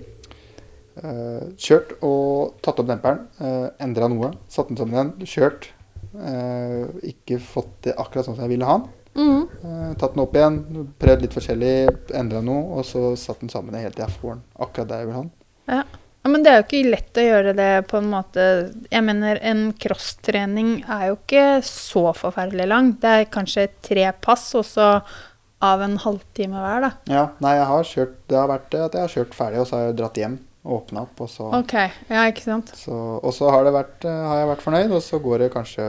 uh, 1.01 1.43
kjørt 1.57 1.97
og 2.05 2.61
tatt 2.63 2.79
opp 2.79 2.87
demperen, 2.91 3.25
uh, 3.41 3.67
endra 3.81 4.07
noe, 4.11 4.31
satt 4.51 4.71
den 4.71 4.79
sammen 4.79 4.95
igjen, 4.95 5.29
kjørt, 5.35 5.73
Uh, 6.09 6.89
ikke 7.05 7.37
fått 7.37 7.83
det 7.85 7.91
akkurat 8.01 8.25
sånn 8.25 8.33
som 8.33 8.47
jeg 8.47 8.55
ville 8.55 8.65
ha 8.65 8.79
den. 8.79 8.87
Mm. 9.19 9.93
Tatt 9.99 10.15
den 10.15 10.23
opp 10.23 10.33
igjen, 10.37 10.55
prøvd 11.01 11.25
litt 11.25 11.35
forskjellig, 11.35 11.73
endra 12.17 12.41
noe, 12.45 12.79
og 12.79 12.87
så 12.87 13.11
satt 13.19 13.43
den 13.43 13.51
sammen 13.53 13.77
helt 13.77 13.93
til 13.97 14.05
jeg 14.05 14.15
får 14.15 14.31
den 14.31 14.41
akkurat 14.65 14.89
der 14.89 15.03
jeg 15.03 15.09
vil 15.09 15.17
ha 15.17 15.21
den. 15.25 15.31
Ja. 15.69 15.83
Ja. 16.23 16.29
Men 16.29 16.43
det 16.43 16.51
er 16.51 16.59
jo 16.59 16.65
ikke 16.67 16.91
lett 16.91 17.19
å 17.19 17.25
gjøre 17.25 17.53
det 17.55 17.71
på 17.87 17.97
en 18.01 18.09
måte 18.11 18.43
Jeg 18.91 19.03
mener, 19.07 19.39
en 19.39 19.69
crosstrening 19.79 20.81
er 20.83 21.07
jo 21.09 21.17
ikke 21.17 21.45
så 21.65 22.09
forferdelig 22.17 22.67
lang. 22.67 22.91
Det 22.99 23.15
er 23.21 23.31
kanskje 23.31 23.69
tre 23.85 24.09
pass, 24.19 24.49
og 24.59 24.67
så 24.67 24.89
av 25.59 25.81
en 25.83 25.97
halvtime 25.99 26.59
hver, 26.59 26.85
da. 26.85 26.91
Ja, 27.11 27.23
nei, 27.43 27.55
jeg 27.57 27.65
har 27.71 27.89
kjørt 27.89 28.19
Det 28.31 28.37
har 28.39 28.51
vært 28.51 28.77
at 28.77 28.95
jeg 28.95 29.03
har 29.03 29.15
kjørt 29.15 29.35
ferdig, 29.35 29.63
og 29.63 29.67
så 29.67 29.77
har 29.77 29.89
jeg 29.89 29.97
dratt 29.99 30.21
hjem 30.21 30.37
åpna 30.69 31.03
opp, 31.07 31.23
og 31.23 31.31
så 31.31 31.49
Ok, 31.55 31.73
ja, 32.11 32.23
ikke 32.29 32.45
sant. 32.45 32.71
Så, 32.77 32.93
og 32.93 33.33
så 33.35 33.49
har, 33.53 33.67
vært, 33.73 34.03
eh, 34.05 34.23
har, 34.29 34.41
jeg 34.41 34.49
vært 34.51 34.65
fornøyd, 34.65 34.95
og 34.95 35.03
så 35.03 35.19
går 35.23 35.45
det 35.45 35.51
kanskje 35.53 35.85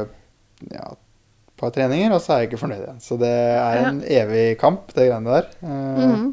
ja, 0.70 0.86
et 0.94 1.60
par 1.60 1.74
treninger, 1.74 2.14
og 2.14 2.22
så 2.22 2.34
er 2.34 2.44
jeg 2.44 2.50
ikke 2.50 2.62
fornøyd 2.62 2.84
igjen. 2.84 3.02
Så 3.02 3.18
det 3.20 3.32
er 3.32 3.80
en 3.82 4.00
ja. 4.04 4.22
evig 4.22 4.44
kamp, 4.60 4.94
det 4.94 5.10
greiene 5.10 5.36
der. 5.36 5.50
Uh, 5.62 5.70
mm 5.70 6.14
-hmm. 6.14 6.30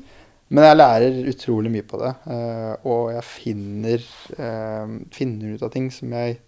Men 0.47 0.63
jeg 0.63 0.77
lærer 0.77 1.17
utrolig 1.27 1.71
mye 1.73 1.85
på 1.87 1.99
det, 1.99 2.13
uh, 2.31 2.73
og 2.87 3.11
jeg 3.11 3.25
finner, 3.27 4.05
uh, 4.37 4.93
finner, 5.15 5.57
ut 5.57 5.65
av 5.67 5.73
ting 5.73 5.89
som 5.91 6.13
jeg 6.15 6.39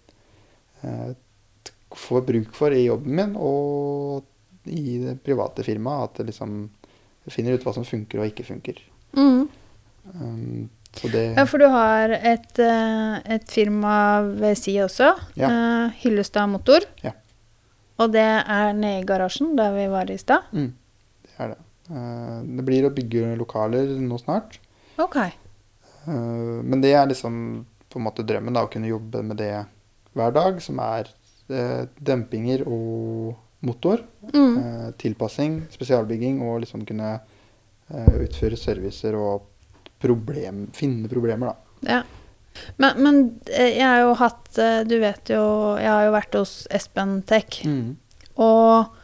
får 1.92 2.22
bruk 2.24 2.54
for 2.56 2.72
i 2.72 2.86
jobben 2.86 3.16
min 3.18 3.32
og 3.36 4.70
i 4.70 4.96
det 5.02 5.18
private 5.26 5.64
firmaet. 5.66 6.14
At 6.14 6.22
jeg 6.22 6.30
liksom, 6.30 6.58
jeg 7.26 7.34
finner 7.34 7.56
ut 7.56 7.66
hva 7.66 7.74
som 7.76 7.84
funker 7.84 8.22
og 8.22 8.30
ikke 8.30 8.46
funker. 8.48 8.80
Mm. 9.12 9.48
Um, 10.14 10.70
det... 11.02 11.24
Ja, 11.36 11.44
for 11.46 11.62
du 11.62 11.68
har 11.70 12.10
et, 12.10 12.58
eh, 12.58 13.18
et, 13.36 13.44
firma 13.50 13.94
ved 14.26 14.58
si 14.58 14.74
også. 14.82 15.12
Ja. 15.38 15.50
Hyllestad 16.00 16.50
Motor. 16.50 16.86
Ja. 17.04 17.12
Og 18.00 18.10
det 18.14 18.26
er 18.26 18.72
nede 18.74 19.02
i 19.02 19.06
garasjen, 19.06 19.52
der 19.58 19.74
vi 19.76 19.86
var 19.92 20.10
i 20.10 20.18
stad? 20.18 20.48
Mm, 20.56 20.72
det 21.26 21.36
er 21.38 21.52
det. 21.52 21.58
Uh, 21.90 22.40
det 22.46 22.64
blir 22.66 22.86
å 22.86 22.94
bygge 22.94 23.34
lokaler 23.40 23.92
nå 24.00 24.18
snart. 24.22 24.58
Ok. 25.00 25.18
Uh, 26.06 26.60
men 26.62 26.82
det 26.84 26.94
er 26.94 27.10
liksom 27.10 27.36
på 27.90 27.98
en 27.98 28.06
måte 28.06 28.24
drømmen, 28.26 28.54
da, 28.54 28.64
å 28.64 28.70
kunne 28.70 28.90
jobbe 28.90 29.24
med 29.26 29.40
det 29.42 29.54
hver 30.14 30.34
dag. 30.36 30.60
Som 30.62 30.78
er 30.84 31.10
dempinger 31.98 32.62
og 32.70 33.34
motor. 33.66 34.04
Mm. 34.30 34.92
tilpassing, 35.02 35.56
spesialbygging 35.74 36.38
og 36.46 36.60
liksom 36.62 36.84
kunne 36.86 37.16
utføre 37.90 38.54
servicer 38.54 39.16
og 39.18 39.48
problem, 39.98 40.68
finne 40.78 41.10
problemer, 41.10 41.50
da. 41.50 41.90
Ja. 41.96 42.00
Men, 42.76 43.02
men, 43.02 43.18
eh, 43.46 43.76
jeg 43.78 43.86
har 43.86 44.00
jo 44.02 44.14
hatt 44.18 44.58
eh, 44.58 44.80
Du 44.88 44.96
vet 45.00 45.30
jo 45.30 45.42
Jeg 45.78 45.86
har 45.86 46.02
jo 46.08 46.14
vært 46.16 46.34
hos 46.34 46.54
Espen 46.74 47.20
Tech. 47.22 47.60
Mm. 47.64 47.94
Og 48.42 48.96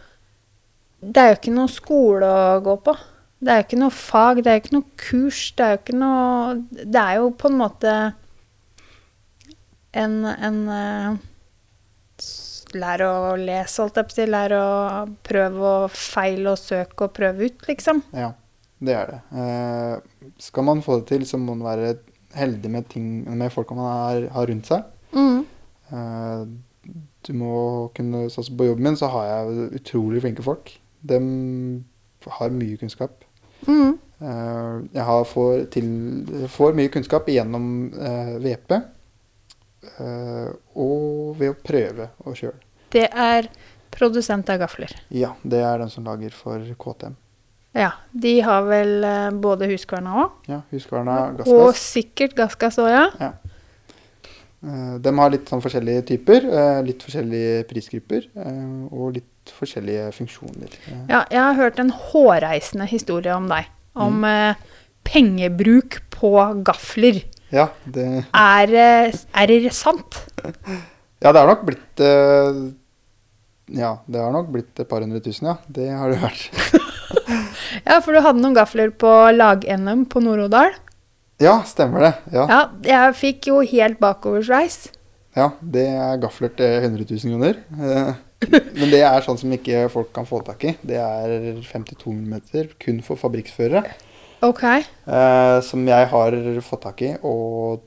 det 1.00 1.22
er 1.22 1.30
jo 1.30 1.36
ikke 1.38 1.54
noe 1.54 1.70
skole 1.70 2.28
å 2.28 2.60
gå 2.64 2.76
på. 2.86 2.94
Det 3.36 3.52
er 3.52 3.60
jo 3.60 3.66
ikke 3.66 3.80
noe 3.82 3.92
fag, 3.92 4.38
det 4.42 4.50
er 4.50 4.56
jo 4.56 4.62
ikke 4.64 4.76
noe 4.76 5.00
kurs. 5.00 5.40
Det 5.56 5.64
er 5.64 5.74
jo 5.74 5.80
ikke 5.82 5.98
noe 6.00 6.54
Det 6.72 7.02
er 7.02 7.18
jo 7.20 7.26
på 7.36 7.50
en 7.50 7.58
måte 7.60 7.96
en, 9.96 10.14
en 10.24 10.62
uh, 10.70 11.18
Lære 12.76 13.06
å 13.06 13.36
lese, 13.38 13.78
holdt 13.78 14.00
jeg 14.00 14.08
på 14.08 14.12
å 14.12 14.16
si. 14.16 14.26
Lær 14.28 14.54
å 14.56 14.66
prøve 15.24 15.68
å 15.68 15.86
feile 15.92 16.50
og 16.52 16.60
søke 16.60 17.06
og 17.06 17.14
prøve 17.16 17.46
ut, 17.46 17.62
liksom. 17.68 18.02
Ja, 18.16 18.32
det 18.84 18.96
er 18.96 19.12
det. 19.12 19.20
Uh, 19.32 20.32
skal 20.42 20.66
man 20.66 20.82
få 20.84 20.98
det 21.00 21.06
til, 21.12 21.24
så 21.28 21.38
må 21.40 21.54
man 21.54 21.68
være 21.68 21.94
heldig 22.36 22.72
med, 22.72 22.88
ting, 22.90 23.06
med 23.30 23.54
folka 23.54 23.76
man 23.78 23.86
har, 23.86 24.26
har 24.34 24.50
rundt 24.50 24.68
seg. 24.68 24.90
Mm. 25.16 25.44
Uh, 25.92 26.42
du 27.26 27.32
må 27.38 27.54
kunne 27.96 28.26
sånn 28.30 28.50
På 28.58 28.66
jobben 28.66 28.90
min 28.90 28.98
så 28.98 29.08
har 29.14 29.30
jeg 29.30 29.70
utrolig 29.80 30.24
flinke 30.24 30.44
folk. 30.44 30.74
De 31.06 31.20
har 32.36 32.52
mye 32.54 32.76
kunnskap. 32.80 33.25
Mm. 33.66 33.96
Uh, 34.16 34.84
jeg 34.94 35.04
har 35.04 35.25
får, 35.28 35.66
til, 35.75 35.88
får, 36.48 36.76
mye 36.76 36.92
kunnskap 36.92 37.28
gjennom 37.28 37.66
uh, 37.96 38.36
VP 38.42 38.78
og 39.96 41.36
ved 41.38 41.52
å 41.52 41.56
prøve 41.62 42.08
å 42.26 42.32
kjøre. 42.34 42.58
Det 42.90 43.04
er 43.06 43.46
produsent 43.94 44.48
av 44.50 44.58
gafler? 44.64 44.90
Ja, 45.14 45.30
det 45.46 45.60
er 45.62 45.78
den 45.78 45.92
som 45.92 46.08
lager 46.08 46.34
for 46.34 46.64
KTM. 46.80 47.14
Ja. 47.76 47.92
De 48.10 48.32
har 48.42 48.66
vel 48.66 49.06
både 49.40 49.68
Huskvarna 49.70 50.16
òg? 50.25 50.34
Ja, 50.50 50.58
Huskvarna, 50.72 51.14
Gassgass. 51.38 51.52
Og 51.54 51.78
sikkert 51.78 52.34
Gassgass 52.36 52.80
òg, 52.82 52.90
ja. 52.90 53.06
ja. 53.22 53.30
De 55.06 55.14
har 55.20 55.32
litt 55.32 55.54
sånn 55.54 55.62
forskjellige 55.62 56.02
typer, 56.10 56.50
litt 56.84 57.06
forskjellige 57.06 57.62
prisgrupper 57.70 58.26
og 58.90 59.20
litt 59.20 59.30
forskjellige 59.54 60.08
funksjoner. 60.16 60.72
Ja, 61.10 61.24
jeg 61.30 61.40
har 61.40 61.58
hørt 61.58 61.80
en 61.82 61.92
hårreisende 61.94 62.88
historie 62.90 63.34
om 63.34 63.48
deg. 63.50 63.68
Om 63.96 64.24
mm. 64.24 64.64
pengebruk 65.06 66.00
på 66.12 66.32
gafler. 66.66 67.22
Ja, 67.54 67.68
det 67.84 68.06
Er, 68.34 68.74
er 69.14 69.52
det 69.52 69.72
sant? 69.76 70.18
ja, 71.22 71.30
det 71.30 71.38
er 71.40 71.46
nok 71.46 71.62
blitt 71.68 72.02
Ja, 73.70 73.92
det 74.06 74.20
har 74.20 74.34
nok 74.34 74.50
blitt 74.52 74.82
et 74.82 74.90
par 74.90 75.04
hundre 75.04 75.22
tusen, 75.24 75.52
ja. 75.52 75.56
Det 75.68 75.86
har 75.90 76.12
det 76.12 76.20
vært. 76.24 76.50
ja, 77.88 78.00
for 78.00 78.12
du 78.12 78.20
hadde 78.20 78.42
noen 78.42 78.58
gafler 78.58 78.92
på 78.92 79.14
lag-NM 79.36 80.04
på 80.10 80.22
Nord-Odal. 80.24 80.74
Ja, 81.42 81.60
stemmer 81.68 82.00
det. 82.00 82.12
Ja. 82.32 82.46
ja. 82.48 82.60
Jeg 82.86 83.16
fikk 83.18 83.50
jo 83.50 83.60
helt 83.64 84.00
bakoversveis. 84.02 84.86
Ja, 85.36 85.50
det 85.60 85.84
er 85.92 86.20
gafler 86.22 86.52
til 86.56 86.78
100 86.80 87.04
000 87.12 87.34
kroner. 87.34 88.16
Eh, 88.44 88.70
men 88.76 88.92
det 88.92 89.02
er 89.06 89.24
sånn 89.24 89.38
som 89.40 89.52
ikke 89.54 89.86
folk 89.92 90.12
kan 90.16 90.28
få 90.28 90.42
tak 90.46 90.64
i. 90.68 90.74
Det 90.86 90.98
er 91.00 91.60
52 91.64 92.12
mm 92.12 92.36
kun 92.82 93.02
for 93.06 93.20
fabrikksførere. 93.20 93.84
Ok. 94.44 94.64
Eh, 94.66 95.58
som 95.64 95.86
jeg 95.88 96.08
har 96.12 96.38
fått 96.64 96.84
tak 96.84 97.02
i, 97.02 97.14
og 97.24 97.84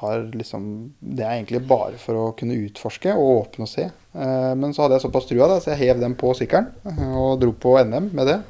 har 0.00 0.24
liksom 0.34 0.94
Det 0.98 1.22
er 1.22 1.36
egentlig 1.36 1.60
bare 1.68 1.98
for 2.00 2.16
å 2.18 2.32
kunne 2.34 2.56
utforske 2.56 3.12
og 3.14 3.44
åpne 3.44 3.66
og 3.66 3.70
se. 3.70 3.84
Eh, 3.84 4.54
men 4.58 4.72
så 4.74 4.84
hadde 4.84 4.98
jeg 4.98 5.04
såpass 5.06 5.28
trua, 5.28 5.48
da, 5.50 5.60
så 5.60 5.74
jeg 5.74 5.84
hev 5.84 6.00
den 6.02 6.16
på 6.18 6.32
sykkelen 6.34 6.72
og 7.14 7.38
dro 7.42 7.52
på 7.52 7.76
NM 7.84 8.10
med 8.16 8.30
det. 8.32 8.40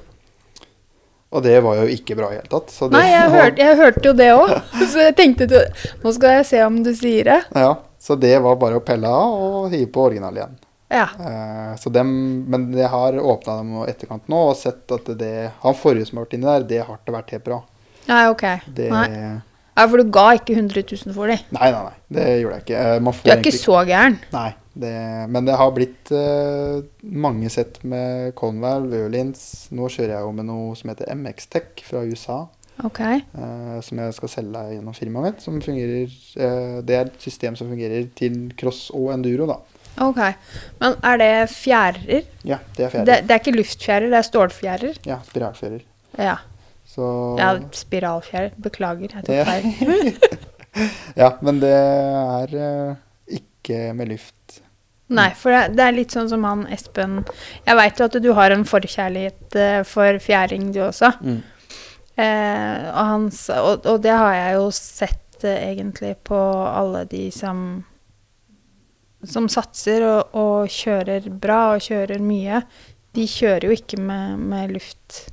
Og 1.34 1.42
det 1.42 1.56
var 1.64 1.80
jo 1.80 1.86
ikke 1.90 2.14
bra 2.14 2.28
i 2.30 2.38
hele 2.38 2.50
tatt. 2.50 2.70
Nei, 2.94 3.08
jeg, 3.10 3.30
hørte, 3.34 3.64
jeg, 3.66 3.78
hørte 3.80 4.06
jo 4.06 4.12
det 4.14 4.30
òg. 4.36 4.52
Så 4.92 5.02
jeg 5.02 5.16
tenkte 5.18 5.48
nå 5.50 6.14
skal 6.14 6.38
jeg 6.38 6.46
se 6.52 6.62
om 6.62 6.78
du 6.86 6.92
sier 6.94 7.26
det. 7.26 7.40
Ja, 7.58 7.74
Så 7.98 8.14
det 8.20 8.36
var 8.44 8.60
bare 8.60 8.78
å 8.78 8.84
pelle 8.84 9.10
av 9.10 9.34
og 9.34 9.74
hive 9.74 9.90
på 9.90 10.06
original 10.06 10.38
igjen. 10.38 10.54
Ja. 10.94 11.08
Eh, 11.18 11.86
dem, 11.94 12.10
men 12.50 12.68
jeg 12.76 12.90
har 12.92 13.18
åpna 13.18 13.58
dem 13.60 13.72
i 13.80 13.86
etterkant 13.90 14.28
nå 14.30 14.44
og 14.52 14.58
sett 14.58 14.92
at 14.94 15.08
det 15.18 15.34
Han 15.64 15.74
forrige 15.74 16.06
som 16.06 16.20
har 16.20 16.28
vært 16.28 16.36
inni 16.38 16.46
der, 16.46 16.68
det 16.70 16.84
har 16.86 17.00
ikke 17.00 17.16
vært 17.16 17.34
helt 17.34 17.46
bra. 17.48 17.60
Nei, 18.06 18.22
ok. 18.30 18.46
Det, 18.76 18.88
Nei. 18.92 19.08
Ja, 19.74 19.88
for 19.90 19.98
du 19.98 20.10
ga 20.14 20.26
ikke 20.38 20.54
100 20.54 20.84
000 20.86 21.14
for 21.16 21.30
dem? 21.30 21.40
Nei, 21.56 21.70
nei, 21.74 21.80
nei. 21.88 21.96
Det 22.14 22.26
gjorde 22.38 22.58
jeg 22.58 22.64
ikke. 22.68 22.82
Eh, 22.82 23.00
Man 23.02 23.16
får 23.16 23.26
Du 23.26 23.32
er 23.32 23.40
ikke 23.42 23.58
så 23.58 23.80
gæren. 23.88 24.20
Nei. 24.34 24.50
Det, 24.74 24.90
men 25.30 25.46
det 25.46 25.54
har 25.54 25.70
blitt 25.70 26.10
uh, 26.10 26.82
mange 27.06 27.50
sett 27.50 27.78
med 27.86 28.32
Conval, 28.38 28.88
Wølins. 28.90 29.68
Nå 29.74 29.86
kjører 29.86 30.16
jeg 30.16 30.26
jo 30.26 30.32
med 30.34 30.48
noe 30.48 30.72
som 30.78 30.90
heter 30.90 31.12
MX 31.14 31.50
Tech 31.50 31.84
fra 31.86 32.02
USA. 32.02 32.40
Okay. 32.86 33.20
Uh, 33.38 33.78
som 33.86 34.00
jeg 34.02 34.16
skal 34.16 34.32
selge 34.32 34.64
gjennom 34.72 34.96
firmaet 34.98 35.28
mitt. 35.28 35.44
Som 35.46 35.60
fungerer, 35.62 36.10
uh, 36.38 36.80
det 36.86 36.98
er 36.98 37.06
et 37.06 37.22
system 37.22 37.58
som 37.58 37.70
fungerer 37.70 38.10
til 38.18 38.48
cross 38.58 38.88
og 38.94 39.12
enduro, 39.14 39.46
da. 39.50 39.60
Ok. 40.02 40.18
Men 40.80 40.96
er 41.06 41.16
det 41.20 41.32
fjærer? 41.52 42.24
Ja, 42.44 42.58
det 42.76 42.84
er 42.86 42.90
fjærer. 42.90 43.04
Det, 43.04 43.18
det 43.28 43.30
er 43.36 43.42
ikke 43.42 43.56
luftfjærer, 43.56 44.08
det 44.10 44.18
er 44.18 44.26
stålfjærer. 44.26 44.98
Ja, 45.06 45.18
spiralfjærer. 45.28 45.84
Ja. 46.18 46.36
Så 46.94 47.06
ja 47.38 47.52
spiralfjærer. 47.72 48.50
Beklager, 48.62 49.08
jeg 49.14 49.24
tok 49.24 49.34
Ja. 49.34 49.44
feil. 49.44 50.16
Ja, 51.16 51.28
men 51.46 51.60
det 51.62 51.70
er 51.70 52.54
eh, 52.58 52.94
ikke 53.36 53.92
med 53.94 54.08
luft. 54.10 54.56
Nei, 55.14 55.28
for 55.38 55.52
det, 55.54 55.76
det 55.78 55.84
er 55.84 55.94
litt 55.94 56.10
sånn 56.16 56.26
som 56.32 56.42
han 56.48 56.64
Espen 56.72 57.20
Jeg 57.66 57.76
veit 57.78 58.00
jo 58.00 58.06
at 58.08 58.16
du 58.24 58.30
har 58.34 58.50
en 58.50 58.64
forkjærlighet 58.66 59.54
eh, 59.60 59.82
for 59.86 60.18
fjæring, 60.18 60.72
du 60.74 60.80
også. 60.82 61.12
Mm. 61.22 61.36
Eh, 62.16 62.88
og, 62.90 63.04
hans, 63.12 63.44
og, 63.54 63.86
og 63.86 64.02
det 64.02 64.14
har 64.18 64.34
jeg 64.34 64.56
jo 64.58 64.66
sett 64.74 65.44
eh, 65.46 65.60
egentlig 65.70 66.16
på 66.26 66.40
alle 66.66 67.04
de 67.10 67.28
som 67.34 67.84
som 69.30 69.48
satser 69.52 70.04
og, 70.06 70.34
og 70.36 70.68
kjører 70.72 71.28
bra 71.30 71.74
og 71.74 71.80
kjører 71.84 72.20
mye. 72.24 72.62
De 73.14 73.26
kjører 73.30 73.64
jo 73.68 73.72
ikke 73.76 73.98
med, 74.02 74.38
med 74.40 74.70
luftfjærer. 74.74 75.30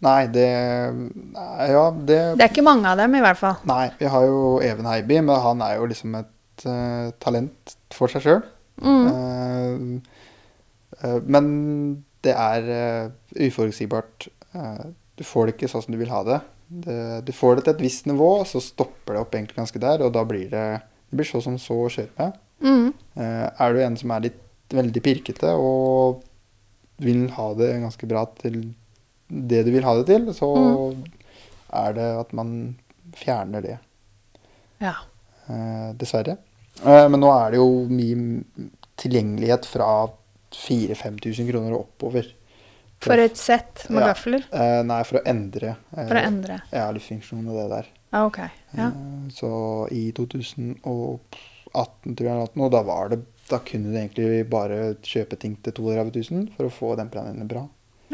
nei, 0.00 0.22
det 0.32 0.48
Ja, 0.48 1.90
det 1.92 2.36
Det 2.38 2.44
er 2.44 2.48
ikke 2.48 2.64
mange 2.66 2.88
av 2.88 2.96
dem, 3.00 3.14
i 3.18 3.24
hvert 3.24 3.40
fall. 3.40 3.56
Nei, 3.68 3.90
vi 3.98 4.06
har 4.12 4.22
jo 4.24 4.60
Even 4.64 4.86
Heiby, 4.88 5.20
men 5.20 5.36
han 5.44 5.60
er 5.66 5.74
jo 5.76 5.84
liksom 5.90 6.14
et 6.20 6.64
uh, 6.66 7.10
talent 7.20 7.76
for 7.92 8.08
seg 8.12 8.22
sjøl. 8.24 8.42
Mm. 8.80 10.00
men 11.28 11.44
det 12.24 12.32
er 12.32 12.62
uforutsigbart. 13.36 14.28
Du 15.20 15.24
får 15.28 15.46
det 15.46 15.52
ikke 15.52 15.68
sånn 15.68 15.84
som 15.84 15.92
du 15.92 15.98
vil 16.00 16.12
ha 16.12 16.22
det. 16.24 16.38
det. 16.86 16.96
Du 17.28 17.32
får 17.36 17.58
det 17.58 17.66
til 17.66 17.74
et 17.74 17.82
visst 17.84 18.06
nivå, 18.08 18.30
så 18.48 18.62
stopper 18.64 19.12
det 19.12 19.20
opp 19.20 19.34
egentlig 19.36 19.58
ganske 19.58 19.82
der, 19.82 20.00
og 20.06 20.14
da 20.16 20.22
blir 20.24 20.46
det, 20.48 20.64
det 21.10 21.18
blir 21.18 21.28
så 21.28 21.40
som 21.42 21.58
så 21.58 21.76
å 21.84 21.90
kjøre 21.90 22.14
med. 22.18 22.38
Mm. 22.62 22.88
Eh, 23.18 23.46
er 23.50 23.74
du 23.74 23.80
en 23.82 23.96
som 23.98 24.12
er 24.14 24.28
litt 24.28 24.40
veldig 24.70 25.02
pirkete 25.02 25.52
og 25.58 26.20
vil 27.02 27.24
ha 27.34 27.48
det 27.58 27.72
ganske 27.82 28.06
bra 28.06 28.26
til 28.38 28.60
det 29.30 29.64
du 29.66 29.72
vil 29.74 29.86
ha 29.86 29.94
det 29.98 30.06
til, 30.10 30.28
så 30.36 30.50
er 31.80 31.96
det 31.96 32.08
at 32.20 32.32
man 32.36 32.52
fjerner 33.16 33.64
det. 33.64 33.76
Ja. 34.82 34.94
Eh, 35.50 35.90
dessverre. 35.98 36.36
Eh, 36.84 37.06
men 37.10 37.20
nå 37.22 37.30
er 37.34 37.52
det 37.52 37.60
jo 37.60 37.70
mye 37.90 38.68
tilgjengelighet 39.00 39.66
fra 39.68 39.90
4000-5000 40.54 41.48
kroner 41.50 41.74
og 41.76 41.86
oppover. 41.86 42.28
For 43.00 43.16
et 43.16 43.36
sett 43.40 43.86
med 43.88 44.02
Ja. 44.02 44.10
gafler. 44.12 44.42
Eh, 44.52 44.82
nei, 44.84 45.00
for 45.08 45.20
å 45.20 45.24
endre 45.24 45.70
eh, 45.96 46.04
For 46.06 46.16
å 46.18 46.24
endre. 46.26 46.58
ja, 46.72 46.90
luftfunksjon 46.92 47.46
og 47.48 47.56
det 47.56 47.68
der. 47.72 47.86
Ah, 48.12 48.26
OK. 48.26 48.38
Ja. 48.76 48.88
Eh, 48.88 49.30
så 49.32 49.88
i 49.90 50.10
2018, 50.12 52.16
tror 52.16 52.28
jeg, 52.28 52.50
noe, 52.58 52.70
da 52.72 52.82
var 52.86 53.12
det 53.14 53.20
da 53.50 53.58
kunne 53.66 53.90
du 53.90 53.96
egentlig 53.98 54.44
bare 54.50 54.92
kjøpe 55.02 55.38
ting 55.40 55.56
til 55.64 55.74
32 55.74 56.22
000 56.30 56.50
for 56.56 56.68
å 56.68 56.74
få 56.74 56.92
demperne 56.98 57.32
dine 57.34 57.48
bra. 57.50 57.64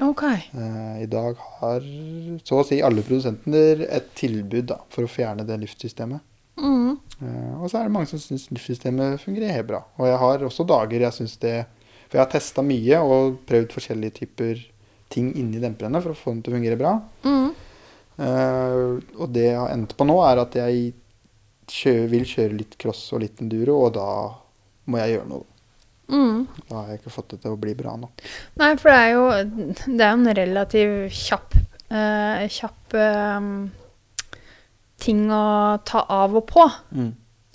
OK. 0.00 0.22
Eh, 0.28 1.02
I 1.02 1.08
dag 1.12 1.36
har 1.60 1.84
så 2.44 2.62
å 2.62 2.66
si 2.68 2.78
alle 2.84 3.04
produsenter 3.04 3.84
et 3.90 4.10
tilbud 4.16 4.70
da, 4.72 4.78
for 4.92 5.04
å 5.04 5.10
fjerne 5.12 5.44
det 5.48 5.58
luftsystemet. 5.60 6.20
Mm. 6.56 6.94
Eh, 7.20 7.52
og 7.60 7.68
så 7.68 7.80
er 7.80 7.88
det 7.88 7.92
mange 7.92 8.08
som 8.08 8.20
syns 8.20 8.46
luftsystemet 8.52 9.20
fungerer 9.20 9.52
helt 9.58 9.68
bra. 9.68 9.82
Og 9.98 10.08
jeg 10.08 10.20
har 10.24 10.44
også 10.48 10.64
dager 10.68 11.04
jeg 11.04 11.12
syns 11.18 11.36
det 11.42 11.56
For 12.06 12.20
jeg 12.20 12.22
har 12.22 12.30
testa 12.30 12.62
mye 12.62 12.98
og 13.02 13.40
prøvd 13.48 13.72
forskjellige 13.74 14.14
typer 14.20 14.60
ting 15.12 15.32
inni 15.38 15.60
demperne 15.62 16.00
for 16.02 16.12
å 16.14 16.18
få 16.18 16.32
dem 16.34 16.42
til 16.42 16.52
å 16.52 16.56
fungere 16.58 16.78
bra. 16.80 16.94
Mm. 17.26 17.50
Uh, 18.16 18.96
og 19.20 19.28
det 19.34 19.44
jeg 19.50 19.58
har 19.60 19.72
endt 19.74 19.92
på 19.98 20.06
nå, 20.08 20.16
er 20.24 20.40
at 20.42 20.56
jeg 20.56 20.94
kjø- 21.68 22.08
vil 22.10 22.24
kjøre 22.28 22.56
litt 22.56 22.76
cross 22.80 23.02
og 23.12 23.20
litt 23.24 23.42
enduro, 23.44 23.76
og 23.86 23.94
da 23.98 24.08
må 24.90 25.02
jeg 25.02 25.16
gjøre 25.16 25.28
noe. 25.34 25.46
Mm. 26.06 26.44
Da 26.68 26.76
har 26.78 26.90
jeg 26.92 27.00
ikke 27.00 27.12
fått 27.16 27.32
det 27.34 27.40
til 27.42 27.54
å 27.56 27.58
bli 27.60 27.74
bra 27.74 27.96
nok. 27.98 28.22
Nei, 28.62 28.72
for 28.78 28.92
det 28.92 28.98
er 29.02 29.08
jo 29.10 29.24
Det 29.90 30.04
er 30.06 30.12
jo 30.12 30.18
en 30.20 30.34
relativt 30.38 31.16
kjapp 31.18 31.56
uh, 31.90 32.44
Kjapp 32.46 32.94
uh, 32.94 33.48
ting 35.02 35.24
å 35.34 35.46
ta 35.84 36.04
av 36.08 36.36
og 36.38 36.46
på. 36.48 36.68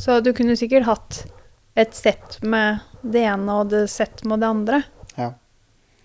Så 0.02 0.20
du 0.22 0.34
kunne 0.36 0.58
sikkert 0.60 0.86
hatt 0.86 1.22
et 1.80 1.96
sett 1.96 2.38
med 2.44 2.84
det 3.02 3.24
ene 3.32 3.56
og 3.62 3.72
det 3.72 3.86
sett 3.90 4.22
med 4.28 4.44
det 4.44 4.50
andre. 4.52 4.82
Ja. 5.16 5.32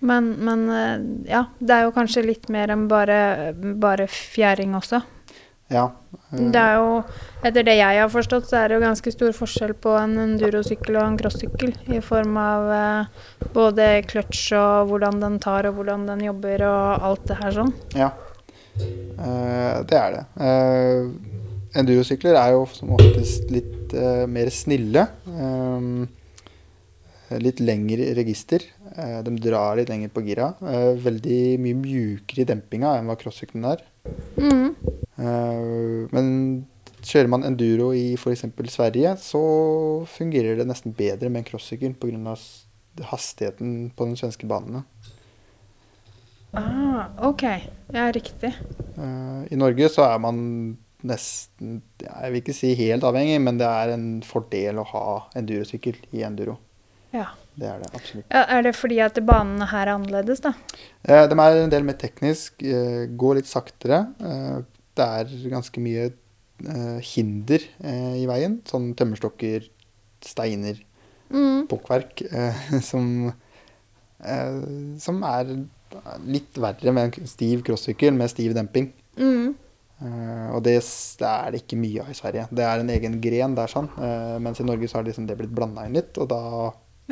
Men, 0.06 0.32
men 0.46 0.64
eh, 0.70 0.96
ja, 1.32 1.46
det 1.58 1.76
er 1.76 1.86
jo 1.86 1.94
kanskje 1.96 2.26
litt 2.26 2.50
mer 2.52 2.72
enn 2.74 2.86
bare, 2.90 3.52
bare 3.82 4.08
fjæring 4.10 4.76
også. 4.78 5.02
Ja. 5.72 5.88
eh, 6.30 6.44
Det 6.54 6.62
er 6.62 6.76
jo, 6.78 7.00
etter 7.42 7.66
det 7.66 7.78
jeg 7.80 8.00
har 8.00 8.12
forstått, 8.12 8.46
så 8.50 8.60
er 8.60 8.68
det 8.68 8.78
jo 8.78 8.84
ganske 8.84 9.14
stor 9.14 9.34
forskjell 9.34 9.74
på 9.82 9.96
en 9.98 10.14
endurosykkel 10.28 11.00
og 11.00 11.08
en 11.08 11.18
crossykkel. 11.18 11.74
I 11.90 12.02
form 12.04 12.38
av 12.40 12.70
eh, 12.76 13.24
både 13.56 13.90
kløtsj 14.10 14.54
og 14.60 14.92
hvordan 14.92 15.18
den 15.24 15.40
tar 15.42 15.68
og 15.70 15.80
hvordan 15.80 16.06
den 16.12 16.28
jobber 16.28 16.68
og 16.70 17.10
alt 17.10 17.26
det 17.32 17.40
her 17.42 17.58
sånn. 17.58 17.74
Ja, 17.96 18.12
Eh, 18.76 19.78
det 19.88 19.96
er 19.98 20.14
det. 20.16 20.24
Uh, 20.36 21.08
Endurosykler 21.76 22.38
er 22.40 22.54
jo 22.54 22.62
som 22.72 22.94
oftest 22.96 23.50
litt 23.52 23.92
eh, 23.92 24.24
mer 24.30 24.48
snille. 24.54 25.02
Um, 25.28 26.06
litt 27.42 27.60
lengre 27.60 28.14
register. 28.16 28.64
Eh, 28.96 29.18
de 29.22 29.34
drar 29.40 29.76
litt 29.76 29.90
lenger 29.92 30.12
på 30.12 30.22
gira. 30.24 30.52
Eh, 30.64 30.94
veldig 31.04 31.40
mye 31.60 31.76
mjukere 31.76 32.44
i 32.44 32.48
dempinga 32.48 32.94
enn 32.96 33.10
hva 33.10 33.18
crossykkelen 33.20 33.68
er. 33.68 33.84
Mm. 34.40 34.72
Men 36.12 36.26
kjører 37.00 37.30
man 37.32 37.44
enduro 37.48 37.90
i 37.96 38.14
f.eks. 38.16 38.44
Sverige, 38.72 39.14
så 39.20 39.42
fungerer 40.12 40.58
det 40.58 40.66
nesten 40.68 40.94
bedre 40.96 41.30
med 41.30 41.42
en 41.42 41.48
crossykkel 41.50 41.94
pga. 42.00 42.36
hastigheten 43.10 43.92
på 43.96 44.06
de 44.08 44.16
svenske 44.16 44.48
banene. 44.48 44.84
Ah, 46.56 47.08
OK. 47.28 47.42
Ja, 47.92 48.10
riktig. 48.12 48.54
I 49.50 49.56
Norge 49.56 49.88
så 49.92 50.06
er 50.06 50.18
man 50.18 50.38
nesten 51.06 51.82
Jeg 52.00 52.30
vil 52.32 52.40
ikke 52.40 52.56
si 52.56 52.72
helt 52.78 53.04
avhengig, 53.04 53.40
men 53.40 53.58
det 53.60 53.68
er 53.68 53.92
en 53.92 54.06
fordel 54.24 54.80
å 54.80 54.86
ha 54.92 55.06
endurosykkel 55.36 55.98
i 56.16 56.24
enduro. 56.24 56.56
Ja. 57.12 57.28
Det 57.56 57.68
er 57.70 57.78
det 57.80 57.88
absolutt. 57.96 58.26
ja. 58.30 58.42
Er 58.52 58.62
det 58.66 58.74
fordi 58.76 58.98
at 59.00 59.18
banene 59.24 59.66
her 59.70 59.86
er 59.86 59.94
annerledes, 59.94 60.42
da? 60.44 60.52
Eh, 61.08 61.24
de 61.30 61.38
er 61.40 61.60
en 61.62 61.72
del 61.72 61.86
mer 61.88 61.96
teknisk, 62.00 62.60
eh, 62.62 63.06
går 63.16 63.38
litt 63.40 63.48
saktere. 63.48 64.02
Eh, 64.20 64.58
det 64.96 65.06
er 65.20 65.32
ganske 65.52 65.80
mye 65.80 66.10
eh, 66.10 66.98
hinder 67.14 67.64
eh, 67.82 68.14
i 68.22 68.26
veien. 68.28 68.60
Sånn 68.68 68.92
tømmerstokker, 68.98 69.70
steiner, 70.24 70.82
Mm. 71.26 71.64
bukkverk. 71.66 72.20
Eh, 72.30 72.58
som, 72.90 73.32
eh, 74.22 74.60
som 75.02 75.22
er 75.26 75.48
litt 76.22 76.54
verre 76.62 76.92
med 76.94 77.16
en 77.18 77.26
stiv 77.26 77.64
crossykkel 77.66 78.14
med 78.14 78.30
stiv 78.30 78.54
demping. 78.54 78.92
Mm. 79.18 79.54
Uh, 79.96 80.52
og 80.52 80.60
det, 80.66 80.74
det 81.18 81.26
er 81.26 81.50
det 81.54 81.62
ikke 81.62 81.78
mye 81.80 82.02
av 82.04 82.10
i 82.12 82.16
Sverige. 82.18 82.42
Det 82.52 82.64
er 82.68 82.82
en 82.82 82.90
egen 82.92 83.14
gren 83.24 83.54
der, 83.56 83.70
sånn. 83.72 83.86
Uh, 83.96 84.36
mens 84.44 84.60
i 84.60 84.66
Norge 84.68 84.90
så 84.92 84.98
har 84.98 85.06
liksom 85.06 85.24
det 85.26 85.38
blitt 85.38 85.54
blanda 85.56 85.86
inn 85.88 85.96
litt. 85.96 86.18
Og 86.20 86.28
da, 86.28 86.40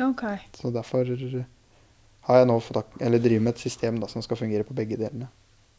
OK. 0.01 0.23
så 0.57 0.71
derfor 0.73 1.05
har 2.25 2.41
jeg 2.41 2.47
nå 2.49 2.57
fått, 2.59 2.97
eller 3.01 3.21
driver 3.21 3.43
med 3.45 3.53
et 3.53 3.63
system 3.67 3.99
da, 4.01 4.09
som 4.11 4.23
skal 4.25 4.39
fungere 4.39 4.65
på 4.67 4.75
begge 4.75 4.97
delene. 4.97 5.29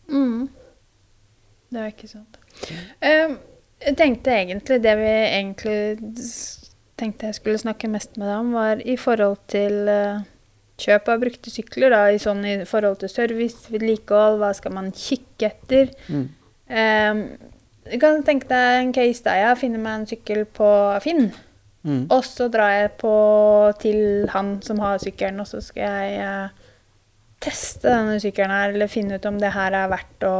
Mm. 0.08 0.46
Det 1.72 1.82
er 1.82 1.90
ikke 1.90 2.08
sant. 2.08 2.38
Um, 3.02 3.36
jeg 3.82 3.98
tenkte 3.98 4.32
egentlig 4.32 4.78
det 4.84 4.94
vi 5.00 5.10
egentlig 5.10 5.96
tenkte 6.96 7.28
jeg 7.28 7.38
skulle 7.40 7.60
snakke 7.60 7.90
mest 7.92 8.16
med 8.16 8.30
deg 8.30 8.38
om, 8.38 8.54
var 8.56 8.80
i 8.80 8.96
forhold 8.96 9.36
til 9.52 9.90
uh, 9.90 10.22
kjøp 10.80 11.10
av 11.12 11.20
brukte 11.24 11.52
sykler. 11.52 11.92
Da, 11.92 12.04
i, 12.14 12.22
sånn, 12.22 12.44
I 12.46 12.56
forhold 12.68 13.02
til 13.02 13.12
service, 13.12 13.66
vedlikehold, 13.72 14.38
hva 14.40 14.52
skal 14.56 14.76
man 14.78 14.92
kikke 14.96 15.50
etter? 15.50 15.92
Mm. 16.08 16.26
Um, 16.70 17.26
du 17.86 17.98
kan 18.02 18.22
tenke 18.26 18.48
deg 18.50 18.80
en 18.80 18.94
case 18.94 19.22
der 19.26 19.42
jeg 19.42 19.60
finner 19.60 19.82
meg 19.82 20.00
en 20.00 20.08
sykkel 20.10 20.46
på 20.56 20.70
Finn. 21.04 21.28
Mm. 21.86 22.06
Og 22.10 22.22
så 22.26 22.48
drar 22.52 22.72
jeg 22.74 22.94
på 23.00 23.16
til 23.82 24.00
han 24.32 24.56
som 24.66 24.80
har 24.82 24.98
sykkelen, 25.02 25.38
og 25.42 25.46
så 25.48 25.62
skal 25.62 25.86
jeg 25.86 26.24
eh, 26.24 26.64
teste 27.46 27.86
denne 27.92 28.18
sykkelen 28.22 28.54
her, 28.54 28.74
eller 28.74 28.90
finne 28.90 29.20
ut 29.20 29.28
om 29.28 29.38
det 29.40 29.54
her 29.54 29.76
er 29.76 29.92
verdt 29.92 30.26
å, 30.26 30.34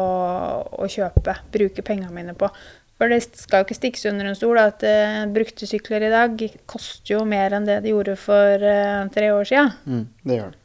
å 0.67 0.91
kjøpe. 0.91 1.39
Bruke 1.55 1.87
pengene 1.87 2.15
mine 2.15 2.35
på. 2.39 2.51
For 2.97 3.13
det 3.13 3.21
skal 3.37 3.61
jo 3.61 3.67
ikke 3.67 3.77
stikkes 3.77 4.07
under 4.09 4.31
en 4.31 4.37
stol 4.39 4.59
at 4.61 4.85
eh, 4.87 5.23
brukte 5.29 5.69
sykler 5.69 6.07
i 6.07 6.13
dag 6.13 6.41
koster 6.69 7.19
jo 7.19 7.25
mer 7.29 7.53
enn 7.55 7.69
det 7.69 7.83
de 7.85 7.93
gjorde 7.93 8.17
for 8.19 8.63
eh, 8.65 9.03
tre 9.13 9.33
år 9.37 9.49
siden. 9.49 9.75
Mm. 9.85 10.07
Det 10.25 10.39
gjør 10.39 10.55
det. 10.55 10.63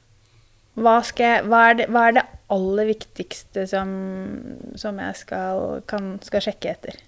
Hva, 0.81 0.93
skal 1.03 1.27
jeg, 1.27 1.47
hva, 1.51 1.63
er 1.67 1.77
det, 1.81 1.87
hva 1.91 2.05
er 2.07 2.15
det 2.15 2.27
aller 2.55 2.87
viktigste 2.87 3.65
som, 3.67 3.89
som 4.79 4.99
jeg 5.03 5.17
skal, 5.19 5.81
kan, 5.91 6.13
skal 6.23 6.45
sjekke 6.47 6.71
etter? 6.71 7.01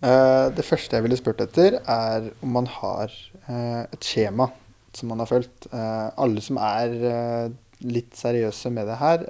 Eh, 0.00 0.46
det 0.56 0.64
første 0.64 0.96
jeg 0.96 1.04
ville 1.04 1.18
spurt 1.20 1.42
etter, 1.44 1.76
er 1.84 2.30
om 2.40 2.54
man 2.56 2.68
har 2.72 3.12
eh, 3.12 3.82
et 3.84 4.06
skjema 4.06 4.48
som 4.96 5.12
man 5.12 5.20
har 5.20 5.28
fulgt. 5.28 5.68
Eh, 5.68 6.06
alle 6.16 6.44
som 6.44 6.60
er 6.62 6.94
litt 7.80 8.16
seriøse 8.16 8.72
med 8.72 8.88
det 8.90 8.98
her, 9.00 9.22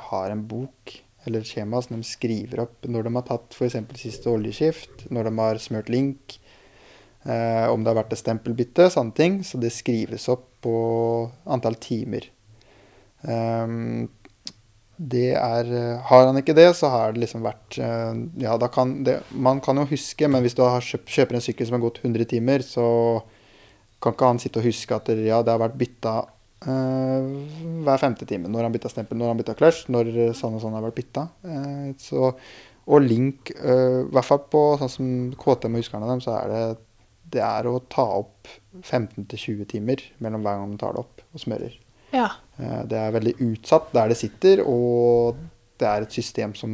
har 0.00 0.32
en 0.32 0.44
bok 0.48 0.94
eller 1.28 1.42
et 1.42 1.50
skjema 1.50 1.82
som 1.84 1.98
de 1.98 2.06
skriver 2.08 2.62
opp 2.62 2.86
når 2.88 3.04
de 3.04 3.10
har 3.18 3.26
tatt 3.28 3.52
f.eks. 3.52 3.76
siste 4.00 4.30
oljeskift, 4.32 5.04
når 5.12 5.28
de 5.28 5.32
har 5.36 5.60
smørt 5.60 5.90
link, 5.92 6.38
om 7.28 7.82
det 7.84 7.90
har 7.90 7.98
vært 7.98 8.14
et 8.16 8.22
stempelbytte, 8.22 8.86
sånne 8.94 9.12
ting. 9.12 9.36
Så 9.44 9.60
det 9.60 9.74
skrives 9.76 10.24
opp 10.32 10.46
på 10.64 10.72
antall 11.44 11.76
timer. 11.76 12.24
Um, 13.20 14.08
det 15.00 15.30
er 15.32 15.68
Har 16.04 16.26
han 16.26 16.36
ikke 16.36 16.52
det, 16.52 16.66
så 16.76 16.90
har 16.92 17.14
det 17.14 17.22
liksom 17.22 17.44
vært 17.46 17.78
Ja, 17.80 18.56
da 18.60 18.68
kan 18.68 18.98
det 19.06 19.20
Man 19.32 19.62
kan 19.64 19.80
jo 19.80 19.86
huske, 19.88 20.28
men 20.28 20.44
hvis 20.44 20.56
du 20.58 20.60
kjøpt, 20.60 21.08
kjøper 21.08 21.38
en 21.38 21.44
sykkel 21.44 21.68
som 21.68 21.78
har 21.78 21.86
gått 21.86 22.02
100 22.04 22.28
timer, 22.28 22.60
så 22.60 22.84
kan 24.00 24.14
ikke 24.14 24.28
han 24.28 24.40
sitte 24.40 24.60
og 24.60 24.68
huske 24.68 24.96
at 24.96 25.08
det, 25.12 25.26
ja, 25.28 25.40
det 25.44 25.52
har 25.52 25.60
vært 25.60 25.78
bytta 25.80 26.14
uh, 26.64 27.30
hver 27.84 28.00
femte 28.00 28.28
time. 28.28 28.48
Når 28.48 28.66
han 28.66 28.72
bytta 28.76 28.92
stempel, 28.92 29.18
når 29.20 29.34
han 29.34 29.40
bytta 29.40 29.56
clutch, 29.58 29.82
når 29.92 30.12
sånn 30.38 30.56
og 30.56 30.62
sånn 30.62 30.76
har 30.76 30.86
vært 30.86 30.96
bytta. 31.02 31.26
Uh, 31.44 31.90
så, 32.00 32.30
og 32.88 33.04
link, 33.04 33.52
uh, 33.60 34.06
i 34.06 34.12
hvert 34.14 34.28
fall 34.28 34.40
på 34.52 34.62
sånn 34.80 34.94
som 34.94 35.10
KTM 35.36 35.76
og 35.76 35.84
huskerne 35.84 36.08
dem, 36.08 36.24
så 36.24 36.38
er 36.38 36.54
det 36.54 36.62
det 37.30 37.42
er 37.46 37.68
å 37.70 37.76
ta 37.86 38.02
opp 38.18 38.48
15-20 38.82 39.66
timer 39.70 40.02
mellom 40.22 40.42
hver 40.42 40.58
gang 40.58 40.72
du 40.72 40.80
tar 40.80 40.96
det 40.96 41.04
opp 41.04 41.22
og 41.30 41.42
smører. 41.44 41.76
Ja. 42.10 42.26
Det 42.60 42.98
er 42.98 43.14
veldig 43.14 43.36
utsatt 43.46 43.92
der 43.94 44.10
det 44.12 44.18
sitter, 44.20 44.60
og 44.68 45.38
det 45.80 45.86
er 45.88 46.04
et 46.04 46.16
system 46.16 46.52
som 46.58 46.72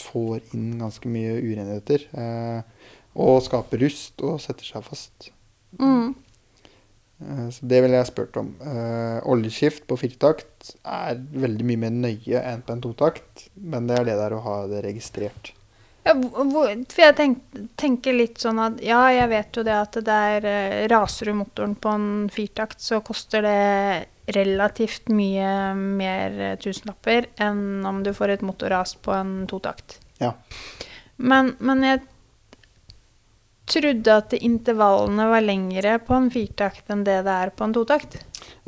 får 0.00 0.40
inn 0.56 0.80
ganske 0.80 1.12
mye 1.12 1.36
urenheter. 1.38 2.06
Og 3.20 3.38
skaper 3.44 3.84
rust 3.84 4.24
og 4.26 4.40
setter 4.42 4.66
seg 4.66 4.86
fast. 4.86 5.30
Mm. 5.78 6.16
Eh, 7.20 7.46
så 7.52 7.70
det 7.72 7.82
ville 7.84 8.00
jeg 8.00 8.10
spurt 8.10 8.40
om. 8.40 8.50
Oljeskift 9.30 9.86
på 9.90 9.98
firetakt 10.00 10.74
er 10.82 11.20
veldig 11.44 11.68
mye 11.70 11.84
mer 11.86 11.96
nøye 12.08 12.42
enn 12.42 12.66
på 12.66 12.74
en 12.74 12.84
totakt, 12.88 13.48
men 13.54 13.90
det 13.90 14.00
er 14.00 14.10
det 14.10 14.20
der 14.24 14.36
å 14.36 14.44
ha 14.46 14.60
det 14.70 14.84
registrert. 14.86 15.54
Ja, 16.00 16.14
for 16.16 17.02
jeg 17.02 17.16
tenk, 17.18 17.42
tenker 17.78 18.16
litt 18.16 18.40
sånn 18.40 18.58
at 18.62 18.78
ja, 18.80 19.02
jeg 19.12 19.28
vet 19.34 19.58
jo 19.58 19.64
det 19.66 19.74
at 19.76 19.98
det 20.06 20.20
er 20.34 20.46
eh, 20.48 20.86
Raser 20.88 21.28
du 21.28 21.36
motoren 21.42 21.74
på 21.76 21.92
en 21.92 22.08
firtakt, 22.32 22.80
så 22.80 23.02
koster 23.04 23.44
det 23.44 23.60
relativt 24.36 25.10
mye 25.12 25.74
mer 25.74 26.38
tusenlapper 26.62 27.30
enn 27.40 27.84
om 27.88 28.02
du 28.04 28.12
får 28.16 28.36
et 28.36 28.46
motorras 28.46 28.94
på 29.02 29.14
en 29.16 29.34
totakt. 29.50 29.98
Ja. 30.20 30.34
Men, 31.16 31.54
men 31.60 31.84
jeg 31.84 32.02
trodde 33.70 34.16
at 34.22 34.34
intervallene 34.40 35.28
var 35.30 35.44
lengre 35.44 35.98
på 36.02 36.16
en 36.16 36.30
firtakt 36.32 36.90
enn 36.92 37.04
det 37.06 37.20
det 37.26 37.36
er 37.44 37.52
på 37.54 37.66
en 37.66 37.76
totakt. 37.76 38.18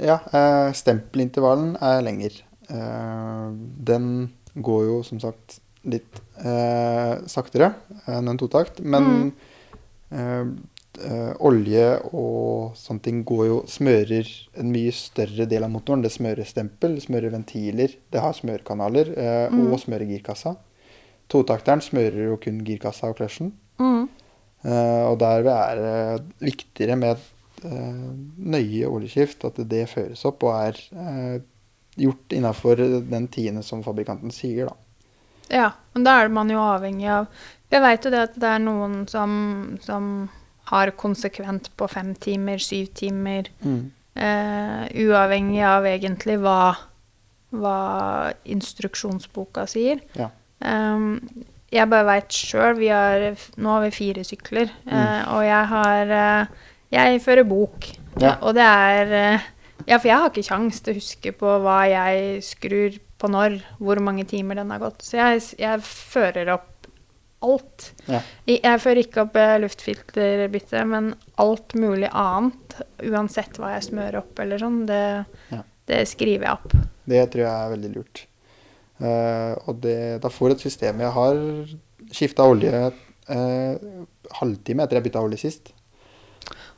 Ja, 0.01 0.20
eh, 0.33 0.70
stempelintervallen 0.77 1.75
er 1.83 2.03
lenger. 2.05 2.38
Eh, 2.68 3.46
den 3.88 4.07
går 4.55 4.85
jo 4.88 5.01
som 5.07 5.20
sagt 5.22 5.59
litt 5.83 6.20
eh, 6.44 7.16
saktere 7.27 7.72
enn 8.07 8.31
en 8.31 8.38
totakt, 8.38 8.79
men 8.85 9.09
mm. 9.09 9.33
Eh, 11.01 11.13
eh, 11.13 11.33
olje 11.41 11.87
og 12.13 12.77
sånne 12.77 13.03
ting 13.05 13.23
går 13.25 13.47
jo 13.47 13.59
smører 13.71 14.29
en 14.61 14.73
mye 14.73 14.93
større 14.93 15.47
del 15.49 15.65
av 15.65 15.73
motoren. 15.73 16.03
Det 16.05 16.13
smører 16.13 16.49
stempel, 16.49 16.97
det 16.97 17.07
smører 17.07 17.33
ventiler, 17.33 17.97
det 18.13 18.21
har 18.21 18.37
smørkanaler 18.37 19.13
eh, 19.17 19.47
mm. 19.53 19.65
og 19.71 19.81
smører 19.81 20.11
girkassa. 20.11 20.57
Totakteren 21.33 21.81
smører 21.81 22.27
jo 22.29 22.41
kun 22.43 22.61
girkassa 22.67 23.09
og 23.09 23.17
clutchen. 23.17 23.55
Mm. 23.81 24.09
Uh, 24.63 25.09
og 25.11 25.17
der 25.19 25.49
er 25.51 25.79
det 25.81 26.45
viktigere 26.45 26.95
med 26.95 27.23
uh, 27.65 28.13
nøye 28.39 28.87
oljeskift, 28.87 29.43
at 29.49 29.57
det 29.67 29.89
føres 29.91 30.23
opp 30.29 30.45
og 30.47 30.53
er 30.55 30.79
uh, 30.95 31.41
gjort 31.99 32.37
innafor 32.37 32.79
den 33.09 33.27
tiende 33.33 33.65
som 33.67 33.83
fabrikanten 33.83 34.31
sier, 34.31 34.71
da. 34.71 34.77
Ja, 35.51 35.73
men 35.97 36.07
da 36.07 36.15
er 36.21 36.31
man 36.31 36.53
jo 36.53 36.61
avhengig 36.63 37.09
av 37.11 37.27
Jeg 37.73 37.83
veit 37.83 38.07
jo 38.07 38.13
det 38.15 38.21
at 38.29 38.37
det 38.39 38.53
er 38.53 38.63
noen 38.63 39.03
som, 39.11 39.33
som 39.83 40.07
har 40.70 40.92
konsekvent 40.98 41.70
på 41.77 41.88
fem 41.90 42.14
timer, 42.14 42.61
syv 42.62 42.92
timer, 42.94 43.48
mm. 43.64 43.81
uavhengig 45.03 45.62
av 45.66 45.88
egentlig 45.88 46.37
hva, 46.42 46.75
hva 47.51 47.79
instruksjonsboka 48.44 49.66
sier. 49.70 50.05
Ja. 50.18 50.31
Um, 50.62 51.18
jeg 51.72 51.88
bare 51.90 52.07
veit 52.07 52.37
sjøl 52.37 52.79
Nå 52.79 53.72
har 53.72 53.83
vi 53.87 53.94
fire 53.94 54.25
sykler, 54.27 54.70
mm. 54.85 54.92
uh, 54.92 55.22
og 55.37 55.46
jeg 55.46 55.68
har 55.72 56.12
uh, 56.12 56.68
Jeg 56.92 57.22
fører 57.25 57.48
bok. 57.48 57.88
Ja. 58.20 58.37
Og 58.42 58.55
det 58.55 58.66
er 58.66 59.14
uh, 59.16 59.46
Ja, 59.88 59.96
for 59.96 60.11
jeg 60.11 60.18
har 60.20 60.31
ikke 60.31 60.46
kjangs 60.46 60.81
til 60.81 60.92
å 60.92 61.01
huske 61.01 61.33
på 61.35 61.57
hva 61.64 61.81
jeg 61.90 62.42
skrur 62.46 63.01
på 63.18 63.31
når, 63.31 63.57
hvor 63.83 63.98
mange 64.03 64.27
timer 64.29 64.61
den 64.61 64.70
har 64.70 64.83
gått. 64.83 65.03
Så 65.03 65.16
jeg, 65.18 65.40
jeg 65.59 65.83
fører 65.83 66.53
opp 66.55 66.68
alt. 67.47 67.89
Ja. 68.07 68.23
Jeg, 68.49 68.81
fører 68.83 69.03
ikke 69.03 69.27
opp 69.27 69.39
luftfilterbytte, 69.65 70.83
men 70.89 71.13
alt 71.43 71.77
mulig 71.79 72.11
annet, 72.11 72.81
uansett 73.09 73.61
hva 73.61 73.75
jeg 73.77 73.89
smører 73.91 74.21
opp 74.23 74.43
eller 74.43 74.63
sånn, 74.63 74.83
det, 74.89 75.05
ja. 75.53 75.63
det 75.91 76.03
skriver 76.11 76.49
jeg 76.49 76.59
opp. 76.59 76.77
Det 77.13 77.25
tror 77.33 77.45
jeg 77.45 77.53
er 77.53 77.75
veldig 77.77 77.93
lurt. 77.97 78.27
Uh, 79.03 79.55
og 79.67 79.81
det, 79.83 79.99
da 80.23 80.31
får 80.31 80.53
et 80.53 80.61
system 80.63 81.01
Jeg 81.03 81.11
har 81.11 81.39
skifta 82.15 82.45
olje 82.47 82.71
uh, 82.71 84.03
halvtime 84.39 84.85
etter 84.85 84.99
jeg 84.99 85.07
bytta 85.09 85.23
olje 85.25 85.41
sist. 85.41 85.73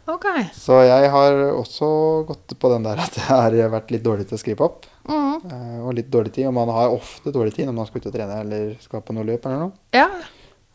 Ok. 0.09 0.27
Så 0.53 0.83
jeg 0.85 1.09
har 1.13 1.39
også 1.51 1.89
gått 2.29 2.55
på 2.61 2.71
den 2.73 2.85
der 2.85 3.01
at 3.01 3.17
jeg 3.17 3.29
har 3.29 3.73
vært 3.73 3.93
litt 3.93 4.05
dårlig 4.05 4.29
til 4.29 4.37
å 4.37 4.41
skrive 4.41 4.67
opp. 4.67 4.89
Mm. 5.09 5.45
Uh, 5.49 5.79
og 5.85 5.95
litt 5.99 6.11
dårlig 6.13 6.35
tid. 6.37 6.49
Og 6.49 6.57
man 6.57 6.73
har 6.73 6.93
ofte 6.93 7.33
dårlig 7.35 7.57
tid 7.57 7.69
når 7.69 7.79
man 7.81 7.89
skal 7.89 8.03
ut 8.03 8.09
og 8.11 8.17
trene 8.17 8.41
eller 8.45 8.75
skal 8.85 9.05
på 9.05 9.17
noe 9.17 9.29
løp 9.29 9.49
eller 9.49 9.67
noe. 9.67 9.77
Ja. 9.97 10.09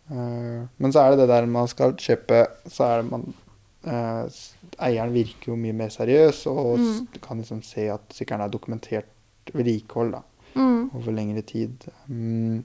Men 0.10 0.94
så 0.94 1.04
er 1.04 1.14
det 1.14 1.20
det 1.22 1.30
der 1.30 1.46
man 1.46 1.68
skal 1.70 1.92
kjøpe 1.94 2.40
Så 2.66 2.82
er 2.88 3.04
det 3.04 3.12
man 3.12 3.28
Eieren 4.82 5.14
virker 5.14 5.52
jo 5.52 5.58
mye 5.60 5.76
mer 5.78 5.92
seriøs 5.94 6.40
og 6.50 6.82
mm. 6.82 7.20
kan 7.22 7.40
liksom 7.40 7.62
se 7.64 7.86
at 7.94 8.18
sykkelen 8.18 8.42
er 8.44 8.52
dokumentert 8.52 9.54
vedlikehold. 9.54 10.18
da 10.18 10.24
mm. 10.56 10.90
over 10.96 11.12
lengre 11.12 11.42
tid. 11.42 11.88
Mm. 12.08 12.64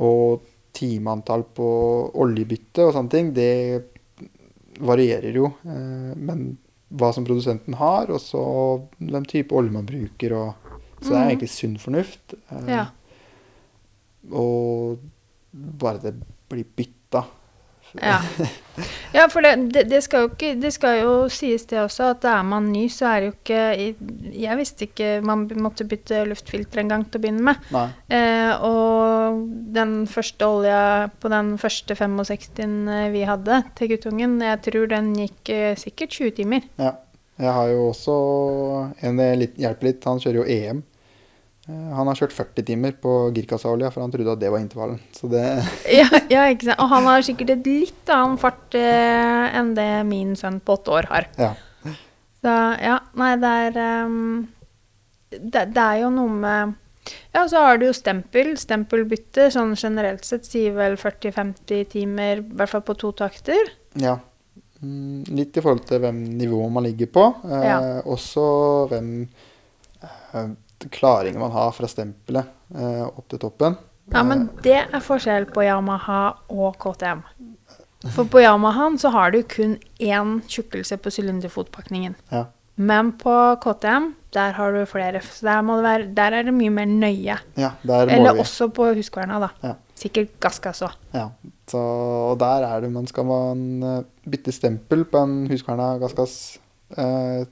og 0.00 0.42
timeantall 0.72 1.42
på 1.54 1.68
oljebytte 2.22 2.86
og 2.86 2.92
sånne 2.94 3.10
ting, 3.10 3.30
det 3.34 3.50
varierer 4.86 5.34
jo. 5.34 5.50
Eh, 5.66 6.12
men 6.14 6.44
hva 6.88 7.10
som 7.14 7.26
produsenten 7.26 7.74
har, 7.78 8.10
og 8.10 8.22
så 8.22 8.42
hvem 8.98 9.26
type 9.28 9.54
olje 9.56 9.74
man 9.74 9.88
bruker. 9.88 10.36
Og, 10.38 10.70
så 11.00 11.10
det 11.10 11.16
er 11.16 11.24
mm. 11.24 11.30
egentlig 11.32 11.50
sunn 11.52 11.76
fornuft. 11.82 12.36
Eh, 12.54 12.70
ja. 12.70 12.86
Og 14.30 15.02
bare 15.50 16.04
det 16.04 16.14
blir 16.50 16.66
bytta 16.76 17.24
ja. 17.92 18.20
ja, 19.12 19.28
for 19.30 19.42
det, 19.42 19.56
det, 19.56 19.84
det, 19.90 20.00
skal 20.02 20.28
ikke, 20.28 20.52
det, 20.60 20.70
skal 20.74 21.00
jo 21.00 21.14
sies 21.32 21.66
det 21.70 21.80
også, 21.82 22.12
at 22.14 22.26
er 22.28 22.44
man 22.46 22.68
ny, 22.70 22.84
så 22.92 23.08
er 23.10 23.20
det 23.20 23.30
jo 23.30 23.34
ikke 23.34 24.36
Jeg 24.44 24.58
visste 24.60 24.86
ikke 24.86 25.08
man 25.26 25.46
måtte 25.58 25.86
bytte 25.88 26.22
luftfilter 26.28 26.82
en 26.82 26.92
gang 26.92 27.06
til 27.08 27.20
å 27.20 27.24
begynne 27.24 27.46
med. 27.50 27.70
Eh, 28.06 28.52
og 28.66 29.42
den 29.74 30.04
første 30.10 30.46
olja 30.46 30.82
på 31.20 31.32
den 31.32 31.56
første 31.60 31.96
65-en 31.98 32.76
eh, 32.88 33.06
vi 33.14 33.26
hadde 33.28 33.62
til 33.78 33.94
guttungen, 33.94 34.38
jeg 34.44 34.62
tror 34.68 34.90
den 34.94 35.14
gikk 35.18 35.54
eh, 35.54 35.72
sikkert 35.78 36.14
20 36.20 36.36
timer. 36.42 36.66
Ja. 36.80 36.96
Jeg 37.40 37.56
har 37.56 37.70
jo 37.72 37.86
også 37.88 38.14
en 39.00 39.16
det 39.16 39.30
hjelper 39.56 39.86
litt. 39.86 40.04
Han 40.04 40.18
kjører 40.20 40.42
jo 40.42 40.48
EM. 40.52 40.82
Eh, 41.70 41.90
han 41.94 42.08
har 42.10 42.18
kjørt 42.18 42.34
40 42.34 42.66
timer 42.66 42.94
på 43.02 43.14
girkassaolje, 43.36 43.90
for 43.94 44.04
han 44.04 44.12
trodde 44.12 44.34
at 44.34 44.42
det 44.42 44.50
var 44.52 44.62
intervallen. 44.62 45.00
ja, 46.00 46.08
ja, 46.32 46.46
ikke 46.50 46.70
sant. 46.70 46.80
Og 46.82 46.92
han 46.92 47.08
har 47.08 47.26
sikkert 47.26 47.54
et 47.56 47.68
litt 47.68 48.14
annen 48.14 48.38
fart 48.40 48.78
eh, 48.78 49.58
enn 49.58 49.74
det 49.78 49.90
min 50.08 50.36
sønn 50.38 50.60
på 50.64 50.78
åtte 50.78 50.96
år 50.98 51.10
har. 51.12 51.28
Ja. 51.40 51.54
Så 52.40 52.52
ja, 52.80 52.96
nei, 53.20 53.34
det 53.36 53.48
er 53.66 54.06
um, 54.08 54.46
det, 55.28 55.66
det, 55.74 55.82
er 55.82 55.98
jo 56.00 56.08
noe 56.14 56.38
med 56.40 56.72
Ja, 57.34 57.42
så 57.50 57.66
har 57.66 57.76
du 57.76 57.84
jo 57.90 57.92
stempel. 57.96 58.54
Stempelbytte 58.58 59.50
sånn 59.52 59.76
generelt 59.76 60.24
sett 60.24 60.48
sier 60.48 60.72
vel 60.78 60.96
40-50 61.00 61.84
timer, 61.92 62.40
i 62.40 62.56
hvert 62.56 62.72
fall 62.72 62.84
på 62.86 62.96
to 62.98 63.12
takter. 63.18 63.74
Ja. 64.00 64.16
Mm, 64.80 65.28
litt 65.36 65.52
i 65.52 65.60
forhold 65.60 65.84
til 65.90 66.00
hvem 66.00 66.22
nivå 66.40 66.62
man 66.72 66.86
ligger 66.88 67.12
på. 67.12 67.26
Eh, 67.44 67.68
ja. 67.68 67.78
Også 68.08 68.44
hvem 68.88 69.12
eh, 70.00 70.50
klaringer 70.88 71.40
man 71.42 71.52
har 71.54 71.72
fra 71.76 71.88
stempelet 71.90 72.48
eh, 72.74 73.04
opp 73.06 73.26
til 73.28 73.42
toppen. 73.42 73.76
Ja, 74.10 74.22
men 74.26 74.46
eh, 74.46 74.62
det 74.64 74.78
er 74.82 75.04
forskjell 75.04 75.50
på 75.52 75.64
Yamaha 75.66 76.22
og 76.48 76.78
KTM. 76.80 77.24
For 78.14 78.24
på 78.24 78.40
Yamahaen 78.40 78.96
så 78.98 79.12
har 79.12 79.34
du 79.34 79.42
kun 79.44 79.76
én 80.00 80.38
tjukkelse 80.48 80.96
på 80.96 81.12
sylinderfotpakningen. 81.12 82.16
Ja. 82.32 82.46
Men 82.80 83.12
på 83.20 83.34
KTM 83.60 84.14
der 84.32 84.54
har 84.56 84.72
du 84.72 84.84
flere. 84.86 85.20
Så 85.20 85.46
der, 85.46 85.62
være, 85.82 86.06
der 86.14 86.36
er 86.38 86.46
det 86.46 86.54
mye 86.54 86.70
mer 86.70 86.86
nøye. 86.86 87.36
Ja, 87.58 87.70
der 87.82 88.12
Eller 88.14 88.34
vi. 88.34 88.40
også 88.44 88.68
på 88.74 88.86
Huskverna, 88.94 89.40
da. 89.42 89.48
Ja. 89.62 89.74
Sikkert 89.98 90.36
gassgass 90.40 90.82
òg. 90.86 90.94
Ja, 91.12 91.26
så, 91.68 91.80
og 92.30 92.38
der 92.40 92.64
er 92.68 92.80
det 92.84 92.92
man 92.94 93.08
skal 93.10 93.26
man 93.28 93.82
eh, 93.82 94.02
bytte 94.30 94.54
stempel 94.54 95.04
på 95.04 95.24
en 95.26 95.34
Huskverna 95.50 95.96
gassgass, 96.00 96.58
eh, 96.96 97.44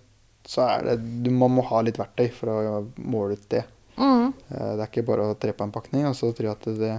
så 0.49 0.65
er 0.65 0.87
det 0.87 0.97
du, 1.27 1.31
Man 1.35 1.53
må 1.59 1.65
ha 1.69 1.83
litt 1.85 1.99
verktøy 2.01 2.31
for 2.33 2.49
å 2.55 2.79
måle 3.05 3.37
ut 3.37 3.49
det. 3.53 3.65
Mm. 3.99 4.33
Eh, 4.49 4.73
det 4.79 4.81
er 4.81 4.89
ikke 4.89 5.07
bare 5.11 5.27
å 5.29 5.37
tre 5.39 5.53
på 5.53 5.67
en 5.67 5.75
pakning, 5.75 6.07
og 6.09 6.15
så 6.17 6.31
tror 6.33 6.49
jeg 6.49 6.57
at 6.57 6.69
det 6.81 6.97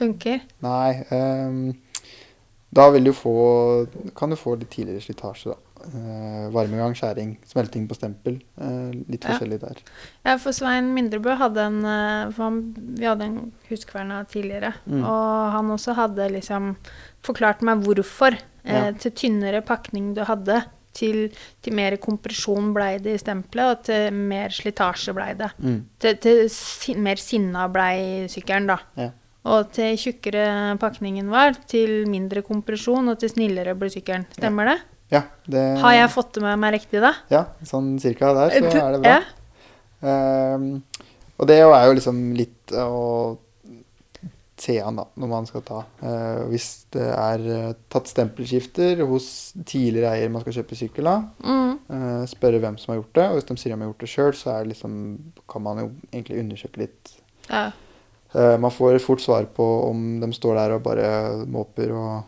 Funker. 0.00 0.40
Nei. 0.64 1.04
Um, 1.12 1.74
da 2.72 2.86
vil 2.94 3.04
du 3.04 3.10
få 3.12 3.32
Kan 4.16 4.30
du 4.32 4.36
få 4.38 4.54
litt 4.56 4.70
tidligere 4.72 5.02
slitasje, 5.04 5.52
da. 5.52 5.58
Uh, 5.80 6.46
varmegang, 6.52 6.92
skjæring, 6.96 7.34
smelting 7.48 7.86
på 7.88 7.96
stempel. 7.96 8.38
Uh, 8.60 8.90
litt 9.08 9.24
Ja. 9.24 9.32
forskjellig 9.34 9.58
der. 9.62 9.78
Ja, 10.26 10.34
for 10.40 10.52
Svein 10.56 10.90
Mindrebø 10.96 11.36
hadde 11.40 11.62
en 11.68 11.80
for 12.32 12.42
han, 12.48 12.58
Vi 12.98 13.04
hadde 13.08 13.24
en 13.28 13.52
Huskverna 13.68 14.24
tidligere, 14.28 14.74
Mm. 14.86 15.04
og 15.04 15.52
han 15.52 15.70
også 15.76 15.94
hadde 15.96 16.30
liksom 16.32 16.76
forklart 17.22 17.62
meg 17.62 17.82
hvorfor. 17.84 18.38
Eh, 18.64 18.92
Til 18.92 19.10
tynnere 19.12 19.62
pakning 19.64 20.14
du 20.14 20.22
hadde, 20.24 20.64
til, 20.96 21.28
til 21.62 21.76
mer 21.76 21.96
kompresjon 22.02 22.72
blei 22.74 22.94
det 23.02 23.16
i 23.16 23.22
stempelet, 23.22 23.72
og 23.72 23.88
til 23.88 24.20
mer 24.32 24.54
slitasje 24.54 25.14
blei 25.16 25.32
det. 25.38 25.50
Mm. 25.58 25.80
Til, 26.02 26.20
til 26.22 26.44
si, 26.52 26.96
mer 26.98 27.20
sinna 27.22 27.66
blei 27.72 28.28
sykkelen, 28.32 28.70
da. 28.70 28.78
Ja. 29.00 29.10
Og 29.50 29.70
til 29.72 29.96
tjukkere 29.96 30.76
pakningen 30.80 31.30
var, 31.32 31.54
til 31.70 32.04
mindre 32.10 32.42
kompresjon, 32.44 33.08
og 33.08 33.20
til 33.22 33.32
snillere 33.32 33.76
ble 33.78 33.88
sykkelen. 33.92 34.26
Stemmer 34.36 34.74
det? 34.74 34.78
Ja, 35.10 35.24
det 35.50 35.62
Har 35.82 35.94
jeg 35.96 36.10
fått 36.12 36.34
det 36.36 36.44
med 36.44 36.58
meg 36.62 36.76
riktig, 36.76 37.00
da? 37.02 37.14
Ja, 37.32 37.46
sånn 37.66 37.96
cirka 38.02 38.34
der, 38.36 38.52
så 38.52 38.68
er 38.68 38.94
det 38.94 39.00
bra. 39.02 39.16
Ja. 39.16 39.22
Um, 40.00 40.68
og 41.40 41.48
det 41.48 41.56
er 41.60 41.88
jo 41.88 41.96
liksom 41.96 42.20
litt 42.36 42.74
å 42.76 43.38
se 44.60 44.76
an 44.84 44.96
da, 45.00 45.04
når 45.16 45.28
man 45.30 45.46
skal 45.48 45.62
ta. 45.64 45.78
Eh, 46.04 46.40
hvis 46.50 46.66
det 46.92 47.06
er 47.08 47.44
eh, 47.54 47.72
tatt 47.92 48.10
stempelskifter 48.10 49.00
hos 49.08 49.28
tidligere 49.64 50.12
eier 50.18 50.30
man 50.30 50.42
skal 50.44 50.58
kjøpe 50.60 50.76
sykkel 50.76 51.06
av, 51.08 51.24
Mm. 51.42 51.78
eh, 51.88 52.24
spørre 52.28 52.60
hvem 52.60 52.76
som 52.78 52.92
har 52.94 53.00
gjort 53.02 53.14
det. 53.18 53.24
Og 53.30 53.38
hvis 53.38 53.48
de 53.48 53.56
sier 53.56 53.74
de 53.74 53.80
har 53.80 53.88
gjort 53.92 54.04
det 54.04 54.10
sjøl, 54.12 54.32
så 54.36 54.58
liksom, 54.68 54.98
kan 55.48 55.62
man 55.64 55.78
jo 55.84 55.90
egentlig 56.12 56.40
undersøke 56.44 56.78
litt. 56.86 57.14
ja. 57.50 57.70
Man 58.32 58.70
får 58.70 59.00
fort 59.02 59.18
svar 59.20 59.42
på 59.50 59.64
om 59.90 60.20
de 60.22 60.28
står 60.32 60.54
der 60.54 60.72
og 60.76 60.82
bare 60.84 61.46
måper 61.50 61.90
og 61.90 62.22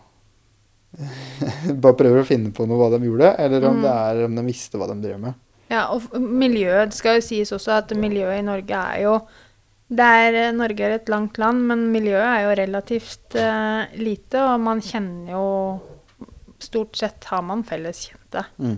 bare 1.85 1.95
prøver 1.97 2.21
å 2.23 2.27
finne 2.27 2.51
på 2.55 2.67
noe 2.67 2.81
hva 2.81 2.89
de 2.97 3.07
gjorde, 3.07 3.31
eller 3.39 3.65
om 3.69 3.77
Mm. 3.79 3.83
det 3.83 3.93
er 3.93 4.25
om 4.27 4.35
de 4.35 4.43
visste 4.49 4.79
hva 4.81 4.89
de 4.91 4.97
drev 5.01 5.21
med. 5.21 5.35
Ja, 5.71 5.87
og 5.95 6.03
miljøet, 6.21 6.91
det 6.91 6.99
skal 6.99 7.15
jo 7.21 7.25
sies 7.25 7.53
også 7.55 7.73
at 7.79 7.95
miljøet 7.97 8.41
i 8.41 8.45
Norge 8.45 8.75
er 8.77 9.03
jo 9.05 9.15
er, 10.01 10.35
eh, 10.35 10.53
Norge 10.57 10.81
er 10.81 10.95
et 10.97 11.09
langt 11.09 11.37
land, 11.39 11.67
men 11.69 11.91
miljøet 11.93 12.25
er 12.25 12.43
jo 12.47 12.55
relativt 12.57 13.35
uh, 13.37 13.85
lite, 13.99 14.41
og 14.41 14.61
man 14.61 14.81
kjenner 14.81 15.33
jo 15.35 15.47
Stort 16.63 16.95
sett 16.97 17.25
har 17.27 17.43
man 17.43 17.65
felles 17.67 18.05
kjente. 18.07 18.45
Mm. 18.63 18.77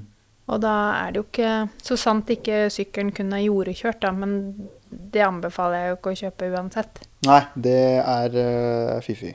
Og 0.48 0.60
da 0.60 0.70
er 1.02 1.12
det 1.12 1.18
jo 1.20 1.24
ikke 1.26 1.68
Så 1.84 1.98
sant 2.00 2.30
ikke 2.32 2.70
sykkelen 2.72 3.12
kunne 3.12 3.42
jordekjørt, 3.44 4.00
da, 4.00 4.10
men 4.10 4.68
det 4.88 5.20
anbefaler 5.20 5.82
jeg 5.82 5.90
jo 5.90 5.96
ikke 5.98 6.12
å 6.14 6.18
kjøpe 6.22 6.48
uansett. 6.56 7.02
Nei, 7.28 7.42
det 7.54 7.76
er 8.00 8.38
uh, 8.40 9.00
fy-fy. 9.04 9.34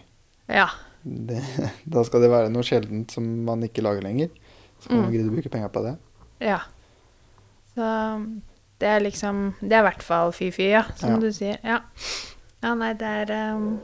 Ja. 0.50 0.66
Det, 1.04 1.38
da 1.94 2.04
skal 2.04 2.26
det 2.26 2.32
være 2.34 2.50
noe 2.50 2.66
sjeldent 2.66 3.14
som 3.14 3.28
man 3.46 3.62
ikke 3.64 3.86
lager 3.86 4.02
lenger. 4.02 4.34
Så 4.82 4.90
kan 4.90 4.98
man 5.04 5.10
Mm. 5.10 5.14
gidde 5.14 5.30
å 5.30 5.36
bruke 5.38 5.50
penger 5.54 5.70
på 5.76 5.86
det. 5.86 5.96
Ja. 6.42 6.60
Så 7.76 7.86
det 8.80 8.88
er 8.88 9.00
liksom 9.04 9.54
Det 9.60 9.74
er 9.76 9.82
i 9.84 9.88
hvert 9.90 10.04
fall 10.06 10.32
fy-fy, 10.36 10.70
ja, 10.72 10.84
som 10.96 11.10
Ja. 11.16 11.20
du 11.20 11.32
sier. 11.36 11.58
Ja. 11.64 11.80
ja, 12.64 12.74
nei, 12.80 12.94
det 13.00 13.08
er 13.24 13.28
um, 13.56 13.80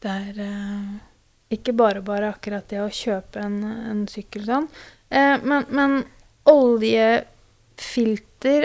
Det 0.00 0.10
er 0.10 0.34
uh, 0.46 0.90
ikke 1.50 1.72
bare 1.76 2.00
bare 2.06 2.30
akkurat 2.32 2.68
det 2.70 2.78
å 2.80 2.88
kjøpe 2.94 3.40
en, 3.42 3.56
en 3.90 4.04
sykkel 4.08 4.44
sånn. 4.46 4.68
Eh, 5.10 5.36
men, 5.42 5.64
men 5.74 6.04
oljefilter 6.46 7.26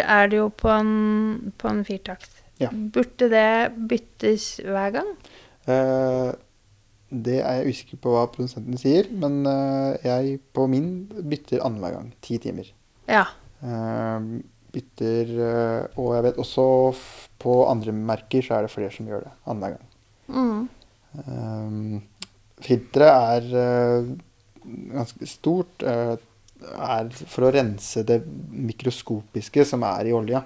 er 0.05 0.27
det 0.31 0.37
jo 0.37 0.49
på 0.53 0.69
en, 0.69 0.91
på 1.57 1.67
en 1.71 1.81
firtakt. 1.87 2.29
Ja. 2.61 2.69
Burde 2.71 3.27
det 3.31 3.71
byttes 3.89 4.59
hver 4.63 4.91
gang? 4.95 5.09
Eh, 5.67 6.29
det 7.09 7.39
er 7.41 7.53
jeg 7.63 7.69
usikker 7.73 7.97
på 8.03 8.09
hva 8.13 8.27
produsenten 8.31 8.77
sier, 8.79 9.05
men 9.11 9.41
eh, 9.49 9.97
jeg 10.05 10.37
på 10.55 10.67
min 10.71 10.87
bytter 11.09 11.59
annenhver 11.65 11.91
gang. 11.97 12.07
Ti 12.25 12.37
timer. 12.45 12.67
Ja. 13.09 13.25
Eh, 13.65 14.19
bytter 14.75 15.31
eh, 15.47 15.99
Og 16.01 16.13
jeg 16.17 16.25
vet 16.27 16.41
også 16.43 16.67
på 17.41 17.57
andre 17.69 17.93
merker 17.95 18.45
så 18.45 18.57
er 18.57 18.65
det 18.65 18.73
flere 18.73 18.93
som 18.93 19.07
gjør 19.09 19.25
det 19.25 19.33
annenhver 19.45 19.75
gang. 19.75 19.89
Mm. 20.35 20.61
Um, 21.25 22.01
filteret 22.65 23.43
er 23.43 23.59
eh, 23.63 24.13
ganske 24.95 25.27
stort. 25.29 25.83
eh, 25.85 26.15
er 26.65 27.09
for 27.29 27.45
å 27.45 27.51
rense 27.53 28.01
det 28.07 28.21
mikroskopiske 28.25 29.65
som 29.67 29.83
er 29.85 30.07
i 30.09 30.13
olja. 30.15 30.39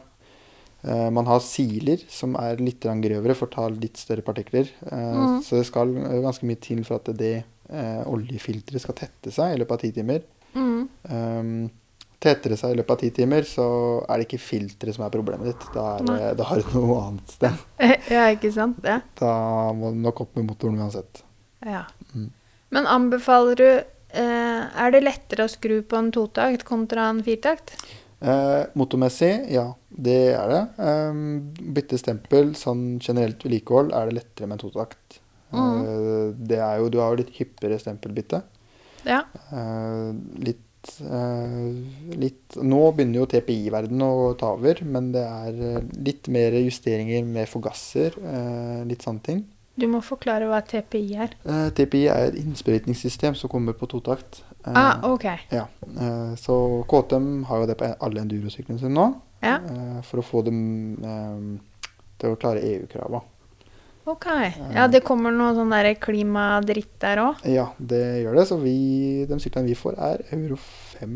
Eh, 0.82 1.10
man 1.14 1.28
har 1.30 1.40
siler 1.44 2.02
som 2.12 2.36
er 2.40 2.60
litt 2.60 2.84
grøvere 2.84 3.36
for 3.38 3.48
å 3.48 3.54
ta 3.54 3.68
litt 3.72 3.98
større 4.00 4.26
partikler. 4.26 4.68
Eh, 4.90 5.14
Mm. 5.20 5.42
Så 5.44 5.60
det 5.60 5.68
skal 5.70 5.96
eh, 5.98 6.22
ganske 6.26 6.46
mye 6.50 6.60
til 6.60 6.84
for 6.84 7.00
at 7.00 7.12
det 7.18 7.44
eh, 7.70 8.02
oljefilteret 8.08 8.82
skal 8.82 8.96
tette 8.96 9.32
seg 9.32 9.54
i 9.54 9.60
løpet 9.62 9.78
av 9.78 9.82
ti 9.86 9.92
timer. 9.92 10.26
Mm. 10.56 10.90
Um, 11.10 11.70
tetter 12.20 12.54
det 12.54 12.60
seg 12.60 12.74
i 12.74 12.80
løpet 12.80 12.96
av 12.96 13.00
ti 13.02 13.10
timer, 13.16 13.46
så 13.48 13.68
er 14.04 14.20
det 14.20 14.28
ikke 14.28 14.42
filteret 14.44 14.98
som 14.98 15.06
er 15.06 15.14
problemet 15.14 15.52
ditt. 15.52 15.70
Da, 15.76 15.86
er 15.98 16.10
det, 16.10 16.34
da 16.40 16.50
har 16.50 16.64
du 16.64 16.74
noe 16.76 16.98
annet 17.06 17.36
sted. 17.38 17.64
ja, 18.16 18.26
ikke 18.36 18.52
sant? 18.56 18.82
Det. 18.84 19.00
Da 19.22 19.32
må 19.76 19.94
du 19.96 20.02
nok 20.04 20.26
opp 20.26 20.36
med 20.40 20.50
motoren 20.50 20.82
uansett. 20.84 21.24
Ja. 21.66 21.86
Mm. 22.14 22.30
Men 22.76 22.86
anbefaler 22.88 23.58
du 23.60 23.66
eh, 23.66 24.62
Er 24.70 24.94
det 24.94 25.02
lettere 25.04 25.44
å 25.44 25.52
skru 25.52 25.82
på 25.84 25.98
en 25.98 26.12
totakt 26.16 26.64
kontra 26.68 27.10
en 27.12 27.24
firtakt? 27.26 27.74
Eh, 28.20 28.62
motormessig, 28.80 29.32
ja, 29.54 29.70
det 29.90 30.20
er 30.36 30.52
det. 30.52 30.62
Eh, 30.84 31.24
bytte 31.78 32.00
stempel, 32.02 32.54
sånn 32.60 33.00
generelt 33.00 33.44
vedlikehold, 33.46 33.94
er 33.96 34.10
det 34.10 34.20
lettere 34.20 34.50
med 34.50 34.60
en 34.60 34.66
totakt. 34.68 35.22
Mm. 35.56 35.76
Eh, 35.80 36.26
det 36.52 36.60
er 36.62 36.82
jo, 36.82 36.90
du 36.92 37.00
har 37.02 37.14
jo 37.14 37.24
litt 37.24 37.32
hyppigere 37.40 37.80
stempelbytte. 37.82 38.42
Ja. 39.08 39.24
Eh, 39.56 40.10
litt, 40.44 40.66
litt 42.20 42.56
Nå 42.64 42.80
begynner 42.96 43.20
jo 43.22 43.28
TPI-verdenen 43.30 44.04
å 44.06 44.34
ta 44.40 44.54
over, 44.56 44.80
men 44.88 45.12
det 45.16 45.24
er 45.26 45.62
eh, 45.78 45.80
litt 46.06 46.28
mer 46.32 46.56
justeringer 46.64 47.26
med 47.28 47.50
forgasser, 47.52 48.16
eh, 48.20 48.84
litt 48.90 49.04
sånne 49.06 49.24
ting. 49.26 49.42
Du 49.80 49.86
må 49.88 50.02
forklare 50.04 50.48
hva 50.50 50.60
TPI 50.68 51.16
er. 51.24 51.36
Eh, 51.48 51.70
TPI 51.78 52.06
er 52.12 52.30
et 52.32 52.40
innsprøytningssystem 52.42 53.36
som 53.40 53.52
kommer 53.52 53.74
på 53.80 53.88
totakt. 53.92 54.42
Eh, 54.66 54.74
Ah, 54.76 55.00
ok. 55.08 55.26
ja. 55.52 55.66
eh, 55.88 56.36
så 56.36 56.56
KTM 56.90 57.46
har 57.48 57.62
jo 57.64 57.70
det 57.70 57.78
på 57.80 57.94
alle 58.00 58.22
endurosyklene 58.26 58.80
sine 58.82 58.92
nå. 58.96 59.08
Ja. 59.42 59.58
eh, 59.64 60.02
for 60.04 60.20
å 60.20 60.26
få 60.28 60.42
dem 60.44 60.98
eh, 61.00 61.60
til 62.20 62.34
å 62.34 62.40
klare 62.42 62.60
EU-krava. 62.60 63.22
Ok. 64.10 64.26
Ja, 64.74 64.88
det 64.90 65.04
kommer 65.06 65.34
noe 65.36 65.54
sånn 65.58 65.70
der 65.74 65.92
klimadritt 66.02 66.96
der 67.04 67.22
òg? 67.22 67.44
Ja, 67.46 67.68
det 67.78 68.02
gjør 68.24 68.40
det. 68.40 68.46
Så 68.50 68.58
vi, 68.62 68.74
de 69.30 69.38
syklene 69.44 69.70
vi 69.70 69.78
får, 69.78 70.00
er 70.02 70.24
euro 70.38 70.58
5 70.98 71.14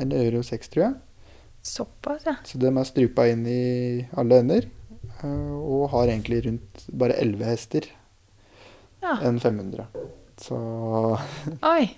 eller 0.00 0.16
euro 0.22 0.42
6, 0.46 0.72
tror 0.72 0.84
jeg. 0.86 0.96
Såpass, 1.66 2.24
ja. 2.28 2.36
Så 2.46 2.60
de 2.62 2.70
er 2.70 2.86
strupa 2.88 3.26
inn 3.28 3.42
i 3.50 3.60
alle 4.16 4.40
ender. 4.44 4.68
eh, 5.22 5.54
og 5.56 5.88
har 5.92 6.08
egentlig 6.12 6.44
rundt 6.46 6.86
bare 6.92 7.16
11 7.22 7.44
hester 7.50 7.88
ja. 9.02 9.16
enn 9.26 9.40
500. 9.42 9.86
Så, 10.40 10.58
Oi. 11.72 11.88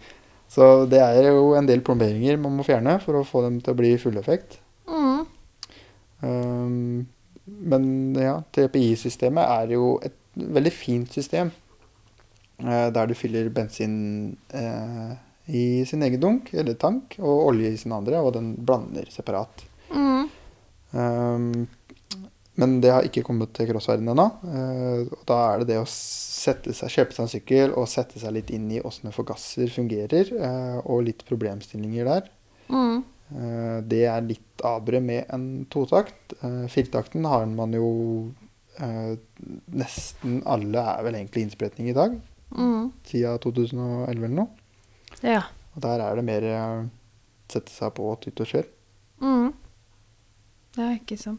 så 0.48 0.86
det 0.90 1.02
er 1.04 1.30
jo 1.30 1.52
en 1.58 1.68
del 1.68 1.82
plomberinger 1.84 2.38
man 2.40 2.56
må 2.58 2.66
fjerne 2.66 2.96
for 3.04 3.18
å 3.20 3.26
få 3.26 3.44
dem 3.46 3.60
til 3.60 3.74
å 3.74 3.78
bli 3.78 3.92
fulleffekt. 4.00 4.58
Mm. 4.88 5.26
Um, 6.22 7.06
men 7.72 8.16
ja, 8.18 8.38
TPI-systemet 8.54 9.44
er 9.44 9.74
jo 9.76 9.96
et 10.04 10.16
veldig 10.38 10.72
fint 10.74 11.12
system. 11.12 11.50
eh, 12.58 12.88
der 12.94 13.06
du 13.06 13.14
fyller 13.14 13.48
bensin 13.54 14.36
eh, 14.50 15.16
i 15.48 15.84
sin 15.88 16.02
egen 16.02 16.20
dunk 16.20 16.52
eller 16.52 16.74
tank, 16.74 17.16
og 17.18 17.48
olje 17.52 17.72
i 17.72 17.80
sin 17.80 17.94
andre, 17.96 18.20
og 18.20 18.34
den 18.36 18.54
blander 18.58 19.08
separat. 19.10 19.64
Mm. 19.94 20.28
Um, 20.92 21.66
men 22.58 22.80
det 22.82 22.90
har 22.90 23.06
ikke 23.06 23.22
kommet 23.26 23.52
til 23.54 23.68
crossverdenen 23.70 24.16
ennå. 24.16 24.26
eh, 24.50 25.02
og 25.14 25.22
da 25.28 25.36
er 25.46 25.60
det 25.60 25.68
det 25.70 25.78
å 25.78 25.86
seg, 25.86 26.66
kjøpe 26.66 27.14
seg 27.14 27.22
en 27.22 27.30
sykkel 27.30 27.74
og 27.78 27.86
sette 27.90 28.18
seg 28.18 28.34
litt 28.34 28.50
inn 28.54 28.66
i 28.74 28.80
åssen 28.82 29.14
forgasser 29.14 29.70
fungerer, 29.70 30.32
eh, 30.34 30.80
og 30.82 31.06
litt 31.06 31.22
problemstillinger 31.28 32.10
der. 32.10 32.26
Mm. 32.68 33.04
Eh, 33.32 33.80
Det 33.88 34.04
er 34.08 34.20
litt 34.24 34.62
abre 34.64 35.00
med 35.00 35.26
en 35.34 35.66
totakt. 35.70 36.32
Eh, 36.42 36.66
Firtakten 36.72 37.24
har 37.28 37.46
man 37.46 37.72
jo 37.72 38.32
eh, 38.80 39.16
Nesten 39.74 40.42
alle 40.46 40.78
er 40.78 41.02
vel 41.04 41.14
egentlig 41.18 41.46
innsprøytning 41.46 41.88
i 41.90 41.96
dag, 41.96 42.20
Mm. 42.54 42.92
siden 43.04 43.38
2011 43.38 44.08
eller 44.08 44.28
noe. 44.28 44.48
Ja. 45.22 45.42
Og 45.76 45.82
der 45.82 46.00
er 46.00 46.16
det 46.16 46.24
mer 46.24 46.88
sette 47.48 47.68
seg 47.72 47.92
på 47.94 48.06
tytt 48.22 48.40
og 48.40 48.46
kjør. 48.46 48.66
Mm. 49.20 49.52
Det 50.78 50.84
er 50.86 50.92
ikke. 50.94 51.32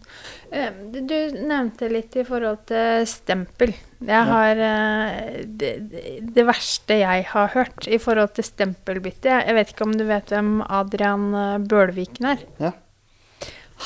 Eh, 0.51 0.71
Du 0.91 1.13
nevnte 1.47 1.87
litt 1.87 2.15
i 2.19 2.25
forhold 2.27 2.65
til 2.67 3.05
stempel. 3.07 3.71
Jeg 4.03 4.25
har 4.27 4.59
eh, 4.65 5.45
det, 5.47 5.71
det- 5.91 6.33
det 6.35 6.45
verste 6.47 6.97
jeg 6.99 7.23
har 7.31 7.47
hørt 7.55 7.87
i 7.87 7.97
forhold 7.99 8.33
til 8.35 8.43
stempelbytte 8.47 9.31
Jeg 9.45 9.55
vet 9.55 9.71
ikke 9.73 9.83
om 9.87 9.95
du 9.95 10.03
vet 10.07 10.27
hvem 10.31 10.61
Adrian 10.67 11.25
eh, 11.35 11.57
Bølviken 11.71 12.25
er? 12.33 12.43
Ja. 12.59 12.71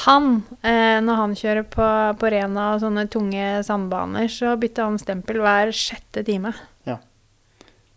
Han, 0.08 0.44
eh, 0.66 0.98
når 1.06 1.16
han 1.22 1.36
kjører 1.38 1.64
på, 1.70 1.88
på 2.18 2.30
Rena 2.34 2.72
og 2.74 2.82
sånne 2.82 3.06
tunge 3.14 3.62
sandbaner, 3.66 4.26
så 4.34 4.56
bytter 4.58 4.88
han 4.90 4.98
stempel 4.98 5.38
hver 5.44 5.70
sjette 5.70 6.24
time. 6.26 6.50
Ja. 6.90 6.98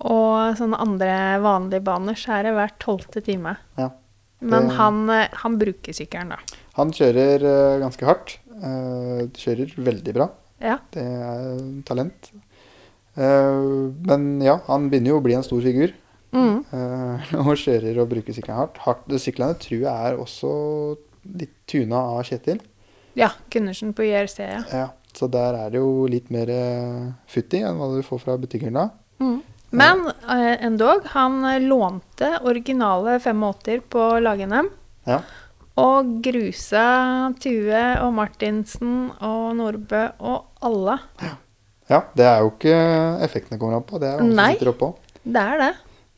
Og 0.05 0.59
sånne 0.61 0.77
andre 0.85 1.15
vanlige 1.41 1.81
baner 1.87 2.19
så 2.21 2.37
er 2.37 2.43
det 2.51 2.53
hver 2.59 2.75
tolvte 2.85 3.23
time. 3.25 3.57
Ja. 3.81 3.89
Men 4.45 4.69
han, 4.77 5.07
han 5.09 5.57
bruker 5.57 5.97
sykkelen, 5.97 6.35
da. 6.37 6.56
Han 6.77 6.93
kjører 6.95 7.45
eh, 7.47 7.79
ganske 7.83 8.09
hardt. 8.09 8.37
eh, 8.57 9.23
kjører 9.37 9.73
veldig 9.87 10.17
bra. 10.17 10.29
Ja. 10.63 10.79
Det 10.93 11.03
er 11.05 11.63
talent. 11.89 12.31
Eh, 13.17 13.63
men 14.11 14.29
ja, 14.45 14.59
han 14.69 14.91
begynner 14.93 15.15
jo 15.15 15.21
å 15.21 15.25
bli 15.25 15.37
en 15.39 15.47
stor 15.47 15.65
figur. 15.65 15.95
Mm. 16.37 16.65
og 17.47 17.55
kjører 17.57 18.03
og 18.03 18.11
bruker 18.11 18.35
sykkelen 18.37 18.59
hardt. 18.59 18.81
hardt. 18.85 19.09
Syklene 19.23 19.57
tror 19.63 19.79
jeg 19.79 20.11
er 20.11 20.19
også 20.21 20.51
litt 21.41 21.55
tuna 21.71 22.03
av 22.17 22.27
Kjetil. 22.29 22.61
Ja, 23.17 23.31
Gundersen 23.49 23.95
på 23.97 24.05
IRC, 24.05 24.37
ja. 24.45 24.61
Ja, 24.69 24.89
så 25.17 25.31
der 25.33 25.57
er 25.57 25.73
det 25.73 25.81
jo 25.81 26.05
litt 26.13 26.29
mer 26.35 26.51
uh, 26.53 27.07
futti 27.33 27.63
enn 27.65 27.79
hva 27.79 27.89
du 27.95 28.03
får 28.05 28.21
fra 28.27 28.35
butikkhylla. 28.43 28.91
Men 29.77 30.07
eh, 30.07 30.65
endog, 30.65 31.05
han 31.05 31.41
lånte 31.69 32.39
originale 32.47 33.19
85 33.21 33.81
på 33.91 34.05
lag-NM. 34.23 34.69
Ja. 35.05 35.21
Og 35.77 36.13
grusa 36.25 36.85
Tue 37.43 37.83
og 38.01 38.15
Martinsen 38.17 39.11
og 39.21 39.51
Nordbø 39.59 40.07
og 40.25 40.47
alle. 40.65 40.95
ja, 41.91 41.99
det 42.17 42.25
er 42.27 42.39
jo 42.41 42.53
ikke 42.55 42.77
effekten 43.27 43.57
det 43.57 43.61
kommer 43.61 43.77
an 43.77 43.85
på. 43.89 44.01
Det 44.01 44.09
er 44.09 44.19
han 44.23 44.33
som 44.33 44.55
sitter 44.57 44.73
oppå. 44.73 44.89
Det 45.27 45.43
er 45.43 45.61
det. 45.61 45.73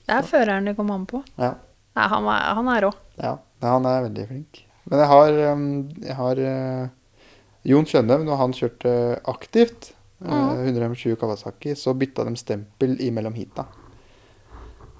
Det 0.06 0.14
er 0.14 0.22
føreren 0.30 0.70
det 0.70 0.76
kommer 0.78 0.94
an 0.94 1.08
på. 1.10 1.22
Ja. 1.36 1.54
Nei, 1.98 2.06
han, 2.14 2.28
er, 2.30 2.46
han 2.54 2.70
er 2.70 2.86
rå. 2.86 2.92
Ja, 3.18 3.34
han 3.66 3.86
er 3.90 4.04
veldig 4.06 4.26
flink. 4.30 4.62
Men 4.88 5.02
jeg 5.02 5.08
har, 5.10 5.34
jeg 6.06 6.14
har 6.16 6.38
uh, 6.40 6.88
Jon 7.68 7.88
Skjønnem, 7.90 8.22
når 8.24 8.38
han 8.40 8.54
kjørte 8.56 8.92
aktivt, 9.28 9.90
uh, 9.92 9.96
Mhm. 10.28 10.64
120 10.78 11.16
Kawasaki, 11.20 11.74
så 11.78 11.92
bytta 11.94 12.24
de 12.26 12.36
stempel 12.36 12.96
imellom 13.04 13.34
heata. 13.36 13.66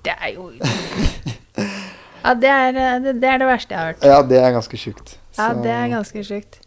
Det 0.05 0.13
er 0.15 0.35
jo 0.35 0.51
Ja, 2.25 2.35
det 2.35 2.51
er 2.51 2.77
eh, 2.77 2.99
det, 3.05 3.13
det 3.23 3.29
er 3.31 3.39
det 3.39 3.47
verste 3.49 3.75
jeg 3.75 3.79
har 3.81 3.93
hørt. 3.93 4.05
Ja, 4.05 4.23
det 4.23 4.41
er 4.43 4.53
ganske 4.57 4.77
sjukt. 4.81 5.17
Ja, 5.39 5.53
det 5.55 5.71
er 5.71 5.89
ganske 5.93 6.25
sjukt. 6.27 6.59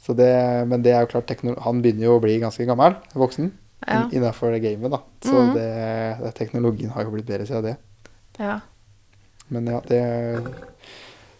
så 0.00 0.14
det, 0.16 0.30
men 0.68 0.82
det 0.82 0.92
er 0.96 1.00
jo 1.04 1.10
klart, 1.12 1.30
han 1.64 1.82
begynner 1.82 2.04
jo 2.08 2.16
å 2.18 2.22
bli 2.22 2.38
ganske 2.40 2.64
gammel, 2.66 2.94
voksen, 3.14 3.50
Ja. 3.86 4.02
innafor 4.12 4.52
gamet, 4.60 4.90
da. 4.90 4.98
Så 5.24 5.32
Mhm. 5.34 5.54
det, 5.54 5.68
det, 6.24 6.34
teknologien 6.34 6.90
har 6.90 7.04
jo 7.04 7.10
blitt 7.10 7.26
bedre 7.26 7.46
siden 7.46 7.62
det. 7.64 7.76
Ja. 8.38 8.60
Men 9.48 9.66
ja, 9.66 9.80
det 9.88 10.44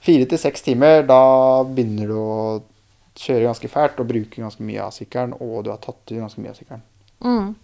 Fire 0.00 0.24
til 0.24 0.38
seks 0.38 0.62
timer, 0.64 1.02
da 1.06 1.62
begynner 1.68 2.08
du 2.08 2.14
å 2.16 2.62
kjøre 3.20 3.44
ganske 3.50 3.68
fælt 3.68 3.98
og 4.00 4.08
bruke 4.08 4.40
ganske 4.40 4.64
mye 4.64 4.80
av 4.80 4.92
sykkelen, 4.96 5.34
og 5.40 5.64
du 5.64 5.70
har 5.70 5.76
tatt 5.78 6.00
ut 6.08 6.16
ganske 6.18 6.40
mye 6.40 6.50
av 6.54 6.56
sykkelen. 6.56 6.82
Mm. 7.20 7.54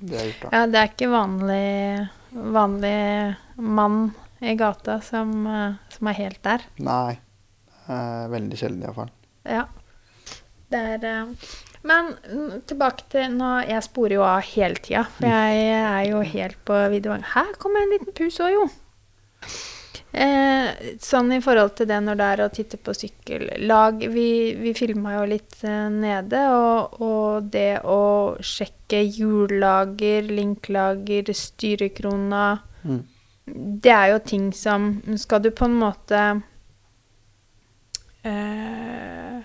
Det 0.00 0.18
er 0.20 0.26
gjort, 0.28 0.42
da. 0.42 0.48
ja, 0.52 0.66
det 0.66 0.74
er 0.82 0.90
ikke 0.92 1.08
vanlig, 1.10 2.08
vanlig 2.52 3.36
mann 3.56 4.12
i 4.40 4.54
gata 4.58 5.00
som, 5.04 5.46
eh, 5.46 5.78
som 5.94 6.10
er 6.10 6.18
helt 6.18 6.42
der. 6.42 6.66
Nei. 6.78 7.18
Eh, 7.88 8.26
veldig 8.32 8.58
sjelden, 8.60 8.84
iallfall. 8.84 9.10
Ja. 9.48 9.64
Det 10.68 10.82
er 10.94 11.04
eh, 11.08 11.48
Men 11.88 12.12
mm, 12.26 12.66
tilbake 12.68 13.06
til 13.08 13.30
nå, 13.38 13.62
Jeg 13.68 13.86
sporer 13.86 14.18
jo 14.18 14.24
av 14.26 14.42
hele 14.50 14.76
tida, 14.82 15.06
for 15.14 15.30
jeg 15.30 15.72
er 15.78 16.04
jo 16.10 16.20
helt 16.20 16.58
på 16.68 16.76
videoen. 16.92 17.24
Her 17.34 17.54
kommer 17.62 17.84
en 17.84 17.94
liten 17.94 18.12
pus 18.12 18.40
òg, 18.44 18.52
jo. 18.56 18.68
Eh, 20.12 20.68
sånn 21.04 21.32
i 21.36 21.40
forhold 21.44 21.74
til 21.76 21.88
det 21.90 21.98
når 22.00 22.16
det 22.18 22.28
er 22.32 22.40
å 22.40 22.48
titte 22.48 22.78
på 22.80 22.94
sykkellag 22.96 24.06
Vi, 24.08 24.54
vi 24.56 24.72
filma 24.72 25.18
jo 25.18 25.26
litt 25.28 25.58
eh, 25.68 25.90
nede, 25.92 26.40
og, 26.56 26.96
og 27.04 27.50
det 27.52 27.82
å 27.84 28.34
sjekke 28.40 29.02
hjullager, 29.04 30.30
linklager, 30.32 31.32
styrekrona 31.34 32.46
Mm. 32.78 33.00
Det 33.54 33.92
er 33.94 34.12
jo 34.12 34.18
ting 34.24 34.50
som 34.56 34.90
Skal 35.20 35.42
du 35.44 35.50
på 35.54 35.68
en 35.68 35.76
måte 35.80 36.22
eh, 38.26 39.38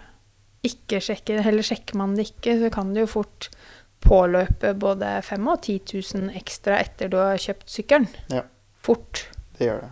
ikke 0.63 1.01
sjekke, 1.03 1.41
eller 1.41 1.65
sjekker 1.65 1.99
man 1.99 2.15
det 2.17 2.29
ikke, 2.31 2.57
så 2.61 2.71
kan 2.73 2.93
det 2.95 3.03
jo 3.05 3.13
fort 3.17 3.49
påløpe 4.03 4.73
både 4.79 5.17
5000 5.23 5.49
og 5.51 5.61
10 5.63 5.75
000 6.29 6.39
ekstra 6.39 6.79
etter 6.83 7.11
du 7.11 7.17
har 7.19 7.39
kjøpt 7.39 7.69
sykkelen. 7.71 8.07
Ja. 8.31 8.45
Fort. 8.83 9.27
Det 9.57 9.69
gjør 9.69 9.85
det. 9.85 9.91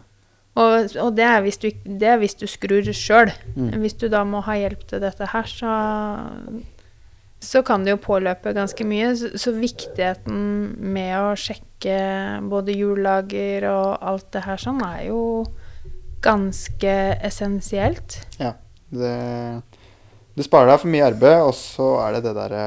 Og, 0.59 0.97
og 0.99 1.13
det, 1.15 1.23
er 1.23 1.43
hvis 1.45 1.59
du, 1.61 1.69
det 1.85 2.07
er 2.11 2.17
hvis 2.19 2.35
du 2.35 2.43
skrur 2.49 2.87
sjøl. 2.95 3.31
Mm. 3.55 3.69
Hvis 3.83 3.95
du 3.99 4.09
da 4.11 4.25
må 4.27 4.41
ha 4.43 4.57
hjelp 4.59 4.83
til 4.89 5.03
dette 5.03 5.29
her, 5.31 5.47
så, 5.47 5.75
så 7.41 7.63
kan 7.65 7.83
det 7.83 7.95
jo 7.95 8.01
påløpe 8.03 8.53
ganske 8.53 8.85
mye. 8.85 9.11
Så, 9.17 9.31
så 9.41 9.53
viktigheten 9.55 10.41
med 10.93 11.15
å 11.17 11.33
sjekke 11.39 11.97
både 12.51 12.75
hjullager 12.77 13.65
og 13.71 13.97
alt 14.11 14.27
det 14.35 14.45
her 14.45 14.61
sånn, 14.61 14.81
er 14.85 15.07
jo 15.09 15.21
ganske 16.21 16.95
essensielt. 17.25 18.19
Ja. 18.37 18.53
Det, 18.91 19.15
du 20.35 20.43
sparer 20.45 20.73
deg 20.73 20.83
for 20.83 20.93
mye 20.93 21.07
arbeid, 21.07 21.39
og 21.47 21.55
så 21.57 21.93
er 22.03 22.17
det 22.17 22.25
det 22.25 22.33
derre 22.35 22.65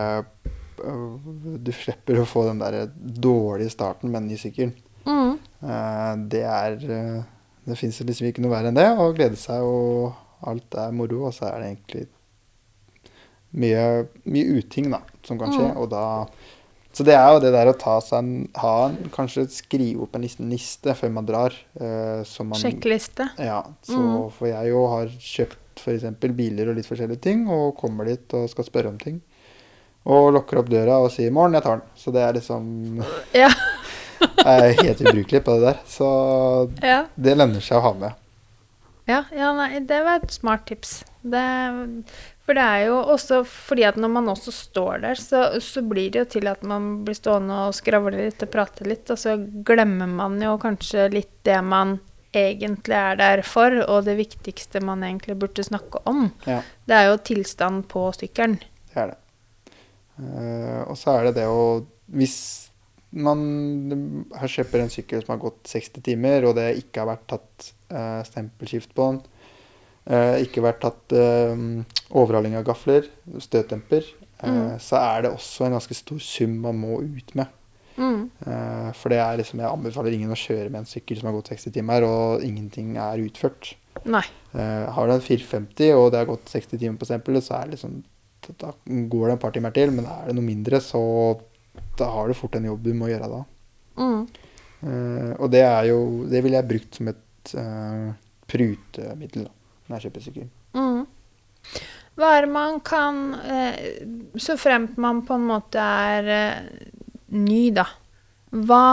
øh, 0.81 1.29
Du 1.61 1.71
slipper 1.77 2.23
å 2.23 2.27
få 2.29 2.47
den 2.49 2.63
derre 2.63 2.87
dårlige 2.97 3.75
starten 3.75 4.11
med 4.11 4.23
en 4.23 4.31
ny 4.33 4.41
sykkel. 4.41 4.73
Mm. 5.05 5.37
Eh, 5.37 6.13
det 6.33 6.43
er 6.49 6.79
eh, 6.81 7.23
Det 7.69 7.77
fins 7.77 8.01
liksom 8.01 8.31
ikke 8.31 8.45
noe 8.45 8.57
verre 8.57 8.73
enn 8.73 8.81
det. 8.81 8.89
Å 8.91 9.13
glede 9.17 9.39
seg, 9.41 9.63
og 9.63 10.49
alt 10.49 10.81
er 10.81 10.97
moro. 10.97 11.27
Og 11.29 11.37
så 11.37 11.47
er 11.53 11.61
det 11.61 11.71
egentlig 11.71 12.07
mye, 13.55 13.87
mye 14.29 14.59
uting 14.59 14.91
da, 14.93 15.01
som 15.27 15.39
kan 15.41 15.53
skje. 15.55 15.71
Mm. 15.71 15.79
Og 15.81 15.89
da 15.93 16.05
Så 16.95 17.03
det 17.03 17.17
er 17.19 17.27
jo 17.35 17.41
det 17.43 17.51
der 17.51 17.67
å 17.67 17.75
ta 17.75 17.97
seg 18.05 18.21
en 18.23 18.49
ha 18.63 18.75
en, 18.87 19.11
Kanskje 19.15 19.49
skrive 19.51 20.05
opp 20.05 20.15
en 20.15 20.23
liten 20.23 20.51
liste 20.53 20.95
før 20.95 21.11
man 21.17 21.27
drar. 21.27 21.57
Uh, 21.75 22.23
som 22.29 22.53
man, 22.53 22.61
Sjekkliste. 22.61 23.31
Ja, 23.39 23.65
så 23.83 23.99
Mm. 23.99 24.31
For 24.37 24.51
jeg 24.51 24.71
jo 24.71 24.87
har 24.93 25.11
kjøpt 25.11 25.83
f.eks. 25.83 26.07
biler 26.39 26.71
og 26.71 26.77
litt 26.79 26.87
forskjellige 26.87 27.23
ting, 27.23 27.49
og 27.51 27.75
kommer 27.77 28.07
dit 28.07 28.35
og 28.35 28.47
skal 28.51 28.67
spørre 28.69 28.93
om 28.93 28.99
ting. 28.99 29.21
Og 30.05 30.35
lukker 30.37 30.61
opp 30.61 30.69
døra 30.69 31.01
og 31.01 31.11
sier 31.11 31.31
'morgen, 31.33 31.55
jeg 31.55 31.63
tar 31.63 31.81
den'. 31.81 31.89
Så 31.97 32.13
det 32.13 32.23
er 32.23 32.33
liksom 32.33 33.05
Ja. 33.35 33.51
Jeg 34.21 34.63
er 34.65 34.83
helt 34.83 35.01
ubrukelig 35.01 35.45
på 35.45 35.59
det 35.59 35.63
der. 35.65 35.81
Så 35.87 36.71
ja. 36.83 37.07
det 37.17 37.37
lønner 37.37 37.61
seg 37.61 37.79
å 37.79 37.87
ha 37.89 37.93
med. 37.95 38.13
Ja, 39.09 39.25
ja 39.37 39.51
nei, 39.57 39.83
det 39.85 40.01
var 40.05 40.23
et 40.23 40.33
smart 40.33 40.65
tips. 40.69 41.03
Det, 41.21 41.45
for 42.45 42.57
det 42.57 42.65
er 42.65 42.87
jo 42.89 42.97
også 43.15 43.43
fordi 43.49 43.85
at 43.89 43.99
når 44.01 44.13
man 44.13 44.31
også 44.33 44.53
står 44.53 45.05
der, 45.05 45.21
så, 45.21 45.45
så 45.61 45.83
blir 45.85 46.11
det 46.13 46.23
jo 46.23 46.31
til 46.37 46.49
at 46.49 46.65
man 46.67 47.05
blir 47.05 47.17
stående 47.17 47.67
og 47.69 47.77
skravle 47.77 48.27
litt 48.27 48.45
og 48.45 48.53
prate 48.53 48.89
litt, 48.89 49.09
og 49.13 49.21
så 49.21 49.37
glemmer 49.67 50.09
man 50.11 50.41
jo 50.43 50.57
kanskje 50.61 51.11
litt 51.13 51.33
det 51.45 51.61
man 51.65 51.99
egentlig 52.35 52.97
er 52.99 53.19
der 53.21 53.43
for, 53.47 53.77
og 53.87 54.09
det 54.09 54.17
viktigste 54.19 54.83
man 54.83 55.05
egentlig 55.07 55.37
burde 55.39 55.65
snakke 55.65 56.01
om. 56.11 56.27
Ja, 56.49 56.63
Det 56.89 56.97
er 56.97 57.11
jo 57.13 57.21
tilstand 57.23 57.87
på 57.89 58.09
sykkelen. 58.17 58.59
det 58.91 59.03
er 59.03 59.13
det. 59.13 59.21
Uh, 60.15 60.83
og 60.89 60.97
så 60.99 61.19
er 61.19 61.25
det 61.27 61.41
det 61.41 61.49
å 61.51 61.85
Hvis 62.15 62.64
man 63.15 64.27
her 64.35 64.51
kjøper 64.51 64.83
en 64.83 64.91
sykkel 64.93 65.23
som 65.23 65.35
har 65.37 65.43
gått 65.45 65.63
60 65.71 66.03
timer, 66.03 66.45
og 66.49 66.57
det 66.59 66.71
ikke 66.81 67.03
har 67.05 67.13
vært 67.13 67.27
tatt 67.31 67.69
eh, 67.95 68.21
stempelskift 68.27 68.95
på 68.97 69.07
den, 69.13 69.21
eh, 70.11 70.43
ikke 70.45 70.65
vært 70.65 70.81
tatt 70.83 71.15
eh, 71.15 71.55
overhaling 72.11 72.57
av 72.59 72.65
gafler, 72.67 73.07
støtdemper, 73.39 74.03
eh, 74.05 74.23
Mm. 74.45 74.79
så 74.83 74.99
er 75.01 75.23
det 75.23 75.31
også 75.33 75.65
en 75.65 75.73
ganske 75.79 75.95
stor 75.97 76.19
sum 76.21 76.59
man 76.61 76.77
må 76.77 76.99
ut 77.01 77.31
med. 77.39 77.47
Mm. 77.97 78.25
Eh, 78.45 78.89
for 78.99 79.09
det 79.09 79.21
er 79.23 79.39
liksom, 79.39 79.61
jeg 79.63 79.71
anbefaler 79.71 80.13
ingen 80.13 80.35
å 80.35 80.37
kjøre 80.37 80.69
med 80.71 80.81
en 80.83 80.91
sykkel 80.91 81.17
som 81.21 81.31
har 81.31 81.37
gått 81.39 81.53
60 81.55 81.73
timer, 81.73 82.03
og 82.05 82.43
ingenting 82.43 82.97
er 82.99 83.23
utført. 83.23 83.75
Nei. 84.05 84.25
Eh, 84.53 84.91
har 84.93 85.07
du 85.07 85.15
en 85.15 85.21
450 85.23 85.95
og 85.95 86.11
det 86.13 86.19
har 86.19 86.27
gått 86.27 86.51
60 86.51 86.77
timer 86.83 86.99
på 86.99 87.07
stempelet, 87.09 87.47
så 87.47 87.61
er 87.61 87.71
det 87.71 87.79
liksom 87.79 88.03
Da 88.61 88.75
går 88.85 89.29
det 89.29 89.33
et 89.39 89.41
par 89.41 89.53
timer 89.53 89.73
til, 89.73 89.91
men 89.91 90.05
er 90.05 90.27
det 90.27 90.35
noe 90.37 90.45
mindre, 90.45 90.77
så 90.85 91.01
da 91.99 92.09
har 92.11 92.29
du 92.29 92.37
fort 92.37 92.57
en 92.59 92.69
jobb 92.71 92.85
du 92.85 92.93
må 92.97 93.11
gjøre 93.11 93.31
da. 93.31 93.41
Mm. 94.01 94.21
Uh, 94.85 95.33
og 95.39 95.49
det 95.55 95.63
er 95.65 95.87
jo 95.89 95.99
Det 96.29 96.41
ville 96.45 96.59
jeg 96.59 96.69
brukt 96.69 96.97
som 96.99 97.09
et 97.09 97.53
uh, 97.57 98.09
prutemiddel 98.51 99.47
da, 99.47 99.53
når 99.87 99.97
jeg 99.97 100.07
kjøper 100.07 100.25
sykkel. 100.25 100.49
Mm. 100.77 101.05
Hva 102.19 102.31
er 102.37 102.45
det 102.45 102.53
man 102.53 102.81
kan 102.85 103.21
uh, 103.39 103.79
Så 104.37 104.59
fremt 104.61 104.99
man 105.01 105.23
på 105.27 105.39
en 105.39 105.47
måte 105.49 105.81
er 105.81 106.29
ny, 107.35 107.71
da. 107.75 107.87
Hva, 108.55 108.85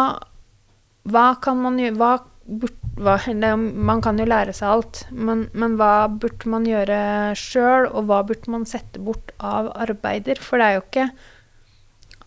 hva 1.11 1.25
kan 1.43 1.59
man 1.61 1.77
gjøre 1.81 1.97
hva, 1.99 2.13
burt, 2.45 2.79
hva, 2.97 3.17
det, 3.27 3.51
Man 3.59 4.01
kan 4.01 4.17
jo 4.17 4.25
lære 4.29 4.55
seg 4.57 4.71
alt, 4.71 5.03
men, 5.11 5.43
men 5.53 5.75
hva 5.77 6.07
burde 6.09 6.49
man 6.49 6.65
gjøre 6.65 7.01
sjøl, 7.37 7.89
og 7.91 8.07
hva 8.09 8.23
burde 8.25 8.53
man 8.53 8.65
sette 8.69 9.01
bort 9.03 9.35
av 9.37 9.69
arbeider? 9.75 10.41
For 10.41 10.57
det 10.61 10.67
er 10.69 10.79
jo 10.79 10.87
ikke 10.87 11.07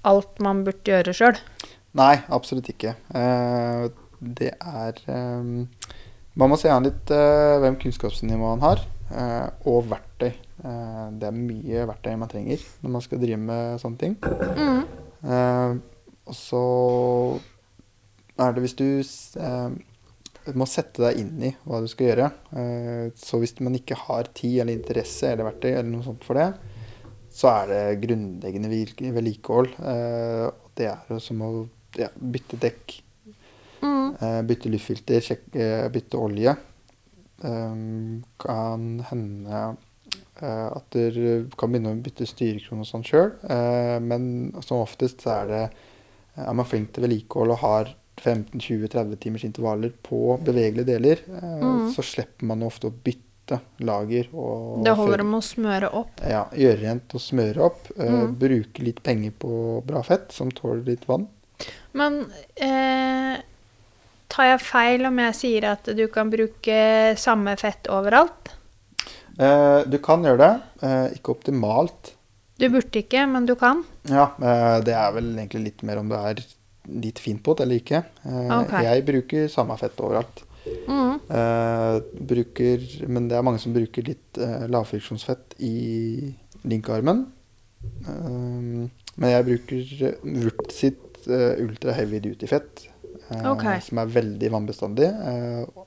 alt 0.08 0.40
man 0.44 0.62
burde 0.66 0.84
gjøre 0.90 1.14
sjøl. 1.16 1.38
Nei, 1.94 2.14
absolutt 2.34 2.70
ikke. 2.72 2.96
Eh, 3.14 3.86
det 4.18 4.50
er 4.56 4.98
eh, 5.10 5.52
Man 6.34 6.50
må 6.50 6.58
se 6.58 6.70
an 6.72 6.86
litt 6.86 7.10
eh, 7.14 7.56
hvem 7.62 7.78
kunnskapsnivået 7.82 8.42
man 8.42 8.64
har, 8.64 8.84
og 9.68 9.84
verktøy. 9.86 10.32
Det 11.14 11.26
er 11.28 11.36
mye 11.36 11.82
verktøy 11.86 12.14
man 12.18 12.30
trenger 12.32 12.62
når 12.82 12.92
man 12.94 13.02
skal 13.04 13.20
drive 13.20 13.36
med 13.38 13.82
sånne 13.82 14.00
ting. 14.00 14.14
Mm. 14.56 15.82
Og 16.24 16.34
så 16.34 16.62
er 18.40 18.56
det 18.56 18.64
hvis 18.64 18.74
du 18.80 18.88
må 20.56 20.66
sette 20.66 21.04
deg 21.04 21.20
inn 21.20 21.44
i 21.46 21.52
hva 21.68 21.82
du 21.84 21.86
skal 21.92 22.08
gjøre. 22.08 22.30
Så 23.20 23.38
hvis 23.44 23.54
man 23.60 23.76
ikke 23.78 24.00
har 24.06 24.32
tid 24.34 24.64
eller 24.64 24.74
interesse 24.74 25.30
eller 25.30 25.52
verktøy 25.52 25.70
eller 25.74 25.92
noe 25.92 26.08
sånt 26.08 26.26
for 26.26 26.40
det, 26.40 26.48
så 27.34 27.50
er 27.50 27.66
det 27.72 27.80
grunnleggende 28.04 28.70
vedlikehold. 29.16 29.72
Eh, 29.82 30.50
det 30.78 30.86
er 30.92 31.18
som 31.22 31.40
å 31.42 31.50
ja, 31.98 32.08
bytte 32.18 32.58
dekk, 32.62 33.00
Mm. 33.84 34.14
eh, 34.20 34.42
bytte 34.48 34.70
luftfilter, 34.72 35.20
sjekk- 35.20 35.56
eh, 35.60 35.88
bytte 35.92 36.16
olje. 36.16 36.54
Eh, 37.44 37.74
kan 38.38 38.86
hende 39.10 39.76
eh, 40.40 40.68
at 40.76 40.90
du 40.90 41.48
kan 41.58 41.70
begynne 41.72 41.92
å 41.92 42.00
bytte 42.02 42.26
styrekrone 42.26 42.80
og 42.80 42.86
sånn 42.88 43.04
sjøl, 43.06 43.32
men 44.02 44.52
som 44.62 44.78
oftest 44.82 45.20
så 45.22 45.42
er 45.42 45.46
det 45.46 45.70
er 46.36 46.52
man 46.54 46.66
flink 46.66 46.92
til 46.92 47.04
vedlikehold 47.04 47.50
og 47.54 47.58
har 47.58 47.92
15-20-30 48.18 49.18
timers 49.22 49.44
intervaller 49.44 49.92
på 50.02 50.38
bevegelige 50.42 50.86
deler, 50.86 51.18
eh, 51.28 51.60
Mm. 51.62 51.92
så 51.94 52.02
slipper 52.02 52.46
man 52.46 52.62
ofte 52.62 52.86
å 52.88 52.92
bytte 53.04 53.23
lager. 53.78 54.28
Og 54.32 54.84
Det 54.84 54.94
holder 54.96 55.22
med 55.24 55.38
å 55.38 55.42
smøre 55.44 55.90
opp. 55.92 56.20
ja, 56.28 56.44
gjøre 56.52 56.80
rent 56.82 57.14
og 57.14 57.20
smøre 57.20 57.60
opp. 57.60 57.90
Mm. 57.96 58.06
Uh, 58.22 58.26
Bruke 58.44 58.82
litt 58.82 59.02
penger 59.02 59.32
på 59.38 59.82
bra 59.86 60.02
fett 60.02 60.32
som 60.32 60.50
tåler 60.50 60.84
litt 60.84 61.08
vann. 61.08 61.28
Men 61.92 62.24
eh, 62.56 63.36
tar 64.28 64.48
jeg 64.48 64.60
feil 64.66 65.06
om 65.06 65.18
jeg 65.22 65.34
sier 65.38 65.68
at 65.70 65.86
du 65.94 66.06
kan 66.10 66.30
bruke 66.32 66.78
samme 67.20 67.54
fett 67.60 67.86
overalt? 67.92 68.50
Eh, 69.38 69.80
du 69.86 69.98
kan 70.02 70.22
gjøre 70.26 70.38
det, 70.42 70.52
eh, 70.82 71.06
ikke 71.18 71.34
optimalt. 71.36 72.12
Du 72.58 72.68
burde 72.70 73.00
ikke, 73.02 73.24
men 73.30 73.46
du 73.46 73.54
kan. 73.58 73.84
Ja, 74.10 74.28
eh, 74.38 74.80
det 74.86 74.94
er 74.94 75.14
vel 75.16 75.32
egentlig 75.36 75.64
litt 75.68 75.82
mer 75.86 75.98
om 76.02 76.10
du 76.10 76.14
er 76.18 76.42
litt 76.86 77.18
fin 77.22 77.38
på 77.42 77.54
det 77.56 77.64
eller 77.66 77.80
ikke. 77.80 78.02
Eh, 78.26 78.50
Ok. 78.60 78.74
Jeg 78.84 79.04
bruker 79.06 79.48
samme 79.50 79.78
fett 79.80 79.98
overalt. 79.98 80.43
Mm. 80.88 81.18
Uh, 81.28 81.98
bruker, 82.30 82.84
men 83.08 83.28
det 83.28 83.36
er 83.36 83.44
mange 83.46 83.60
som 83.62 83.74
bruker 83.74 84.06
litt 84.06 84.40
uh, 84.40 84.64
lavfriksjonsfett 84.72 85.56
i 85.64 86.32
linkarmen. 86.64 87.26
Uh, 88.08 88.88
men 89.14 89.30
jeg 89.30 89.46
bruker 89.46 89.84
Vurt 90.24 90.72
sitt 90.74 91.28
ultra 91.28 91.92
heavy 91.96 92.18
duty 92.20 92.48
fett. 92.50 92.82
eh, 93.30 93.44
Ok. 93.48 93.62
Som 93.86 94.00
er 94.02 94.10
veldig 94.12 94.48
vannbestandig. 94.52 95.06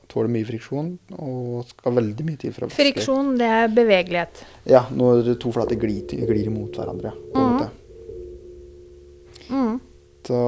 Tåler 0.10 0.32
mye 0.34 0.48
friksjon 0.48 0.88
og 1.20 1.68
skal 1.70 1.94
veldig 2.00 2.26
mye 2.26 2.40
til 2.42 2.54
for 2.56 2.66
å 2.66 2.70
vaske. 2.72 2.80
Friksjon, 2.80 3.36
det 3.38 3.50
er 3.60 3.68
bevegelighet. 3.70 4.42
Ja, 4.66 4.88
når 4.90 5.36
to 5.38 5.52
flater 5.54 5.78
glir, 5.78 6.08
glir 6.10 6.50
mot 6.50 6.74
hverandre. 6.74 7.12
måte. 7.36 7.68
Mm. 9.52 9.76
Så, 10.28 10.40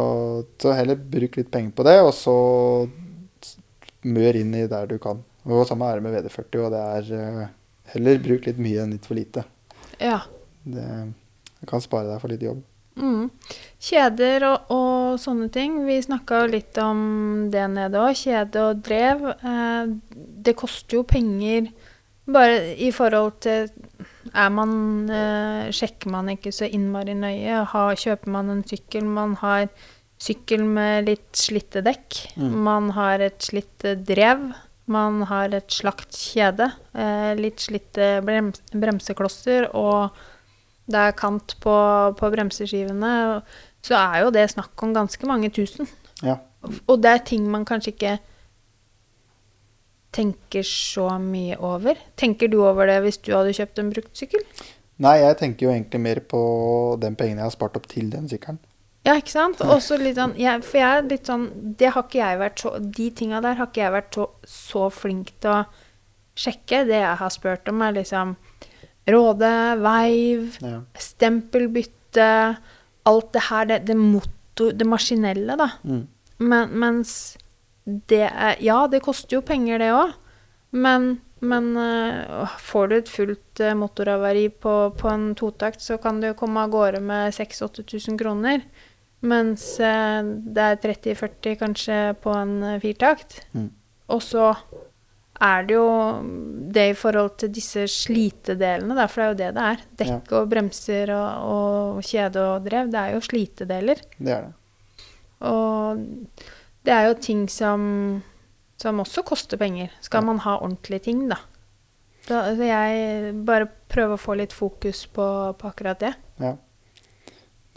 så 0.59 0.73
heller 0.75 0.97
bruk 0.99 1.37
litt 1.39 1.51
penger 1.53 1.71
på 1.77 1.85
det, 1.87 1.99
og 2.03 2.09
så 2.17 2.33
mør 4.07 4.39
inn 4.39 4.55
i 4.55 4.65
der 4.71 4.89
du 4.89 4.97
kan. 5.01 5.23
Og 5.49 5.65
samme 5.67 5.87
er 5.87 5.99
det 5.99 6.05
med 6.05 6.17
VD40, 6.17 6.59
og 6.65 6.73
det 6.75 6.81
er 6.81 7.13
uh, 7.15 7.45
heller 7.93 8.19
bruk 8.23 8.49
litt 8.49 8.59
mye 8.61 8.83
enn 8.83 8.93
litt 8.95 9.07
for 9.07 9.17
lite. 9.17 9.45
Ja. 9.99 10.19
Det, 10.63 10.89
det 11.59 11.69
kan 11.69 11.83
spare 11.83 12.11
deg 12.11 12.21
for 12.21 12.31
litt 12.31 12.45
jobb. 12.45 12.61
Mm. 12.99 13.29
Kjeder 13.79 14.43
og, 14.49 14.71
og 14.75 15.19
sånne 15.21 15.47
ting. 15.53 15.77
Vi 15.87 15.99
snakka 16.03 16.43
litt 16.51 16.77
om 16.83 17.47
det 17.53 17.63
nede 17.71 18.01
òg. 18.01 18.17
Kjede 18.19 18.65
og 18.71 18.81
drev. 18.83 19.23
Eh, 19.39 19.93
det 20.45 20.57
koster 20.59 20.99
jo 20.99 21.05
penger 21.07 21.71
bare 22.29 22.75
i 22.77 22.91
forhold 22.93 23.39
til 23.41 23.69
er 24.29 24.49
man, 24.53 25.09
eh, 25.09 25.71
Sjekker 25.73 26.11
man 26.11 26.29
ikke 26.29 26.51
så 26.53 26.67
innmari 26.69 27.15
nøye? 27.17 27.63
Har, 27.71 27.95
kjøper 27.95 28.29
man 28.29 28.49
en 28.49 28.63
sykkel 28.67 29.07
Man 29.07 29.35
har 29.41 29.69
sykkel 30.19 30.65
med 30.67 31.07
litt 31.07 31.29
slitte 31.37 31.83
dekk. 31.85 32.17
Mm. 32.39 32.57
Man 32.65 32.89
har 32.97 33.23
et 33.23 33.39
slitt 33.45 33.85
drev. 34.07 34.49
Man 34.89 35.21
har 35.29 35.53
et 35.53 35.69
slakt 35.71 36.17
kjede. 36.17 36.71
Eh, 36.97 37.31
litt 37.39 37.61
slitte 37.63 38.17
brems 38.25 38.61
bremseklosser. 38.73 39.69
Og 39.77 40.15
det 40.89 41.05
er 41.05 41.17
kant 41.17 41.55
på, 41.61 41.75
på 42.17 42.31
bremseskivene, 42.33 43.13
så 43.85 43.95
er 43.99 44.23
jo 44.25 44.33
det 44.33 44.47
snakk 44.51 44.81
om 44.83 44.95
ganske 44.95 45.29
mange 45.29 45.51
tusen. 45.53 45.87
Ja. 46.25 46.39
Og 46.89 46.97
det 47.03 47.13
er 47.13 47.23
ting 47.29 47.45
man 47.51 47.67
kanskje 47.67 47.93
ikke 47.93 48.17
tenker 50.15 50.65
så 50.65 51.11
mye 51.21 51.59
over. 51.61 51.99
Tenker 52.17 52.49
du 52.49 52.59
over 52.65 52.89
det 52.89 52.97
hvis 53.05 53.21
du 53.21 53.31
hadde 53.35 53.53
kjøpt 53.55 53.79
en 53.79 53.93
brukt 53.93 54.17
sykkel? 54.17 54.43
Nei, 54.99 55.19
jeg 55.21 55.37
tenker 55.39 55.67
jo 55.67 55.71
egentlig 55.71 56.01
mer 56.03 56.19
på 56.27 56.41
den 56.99 57.15
pengene 57.15 57.43
jeg 57.43 57.51
har 57.51 57.55
spart 57.55 57.77
opp 57.79 57.85
til 57.91 58.09
den 58.11 58.27
sykkelen. 58.27 58.59
Ja, 59.07 59.15
ikke 59.15 59.31
sant? 59.31 59.61
Også 59.63 59.95
litt 59.97 60.17
sånn, 60.19 60.33
jeg, 60.37 60.61
for 60.67 60.81
jeg 60.81 60.97
er 60.97 61.05
litt 61.07 61.29
sånn 61.29 61.45
Det 61.79 61.93
har 61.95 62.03
ikke 62.03 62.19
jeg 62.19 62.39
vært 62.41 62.59
så 62.59 62.71
De 62.83 63.05
tinga 63.15 63.39
der 63.45 63.55
har 63.55 63.69
ikke 63.69 63.79
jeg 63.85 63.93
vært 63.95 64.17
så, 64.17 64.25
så 64.43 64.81
flink 64.91 65.31
til 65.39 65.53
å 65.55 65.61
sjekke. 66.39 66.83
Det 66.89 66.99
jeg 66.99 67.19
har 67.21 67.31
spurt 67.33 67.71
om, 67.71 67.81
er 67.85 67.95
liksom 67.95 68.35
Råde, 69.09 69.53
veiv, 69.81 70.59
Ja. 70.61 70.81
stempelbytte 70.99 72.27
Alt 73.09 73.31
det 73.33 73.45
her, 73.47 73.65
det, 73.65 73.79
det 73.87 73.95
motto, 73.97 74.69
det 74.75 74.85
maskinelle, 74.85 75.55
da. 75.57 75.69
Mm. 75.87 76.03
Men, 76.39 76.75
mens 76.83 77.13
det 77.85 78.27
er 78.27 78.59
Ja, 78.61 78.83
det 78.87 79.01
koster 79.01 79.39
jo 79.39 79.41
penger, 79.41 79.79
det 79.81 79.89
òg. 79.95 80.13
Men, 80.71 81.21
men 81.41 81.71
øh, 81.79 82.45
får 82.61 82.87
du 82.91 82.95
et 82.99 83.09
fullt 83.09 83.63
øh, 83.63 83.73
motoravari 83.79 84.49
på, 84.49 84.75
på 84.99 85.09
en 85.09 85.31
totakt, 85.39 85.81
så 85.81 85.97
kan 85.97 86.19
du 86.21 86.33
komme 86.37 86.61
av 86.61 86.69
gårde 86.75 87.01
med 87.01 87.33
6000-8000 87.33 88.19
kroner. 88.19 88.61
Mens 89.21 89.63
øh, 89.83 90.29
det 90.55 90.65
er 90.65 90.79
30-40 90.83 91.55
kanskje 91.59 91.97
på 92.23 92.33
en 92.39 92.63
øh, 92.63 92.81
firtakt. 92.81 93.41
Mm. 93.51 93.71
Og 94.07 94.21
så 94.23 94.53
er 95.39 95.65
det 95.67 95.75
jo 95.75 95.89
det 96.73 96.85
i 96.91 96.95
forhold 96.97 97.35
til 97.39 97.51
disse 97.55 97.85
slitedelene, 97.87 98.95
da, 98.95 99.07
for 99.07 99.21
det 99.21 99.25
er 99.25 99.29
jo 99.29 99.39
det 99.39 99.51
det 99.57 99.65
er. 99.65 99.83
Dekk 100.01 100.33
og 100.39 100.49
bremser 100.51 101.13
og, 101.15 101.51
og 101.51 102.07
kjede 102.07 102.43
og 102.43 102.65
drev, 102.65 102.91
det 102.91 102.99
er 102.99 103.15
jo 103.15 103.21
slitedeler. 103.27 104.01
Det 104.17 104.33
er 104.35 104.47
det. 104.47 104.55
Og 105.47 106.01
det 106.83 106.95
er 106.95 107.07
jo 107.07 107.19
ting 107.23 107.45
som, 107.51 107.81
som 108.79 108.99
også 108.99 109.23
koster 109.27 109.59
penger. 109.59 109.93
Skal 110.03 110.25
man 110.27 110.41
ha 110.43 110.57
ordentlige 110.59 111.07
ting, 111.07 111.27
da. 111.31 111.39
Så 112.27 112.39
altså 112.51 112.67
jeg 112.67 113.35
bare 113.47 113.69
prøver 113.89 114.15
å 114.15 114.21
få 114.21 114.35
litt 114.37 114.53
fokus 114.53 115.05
på, 115.09 115.27
på 115.57 115.71
akkurat 115.71 116.03
det. 116.03 116.11
Ja. 116.39 116.57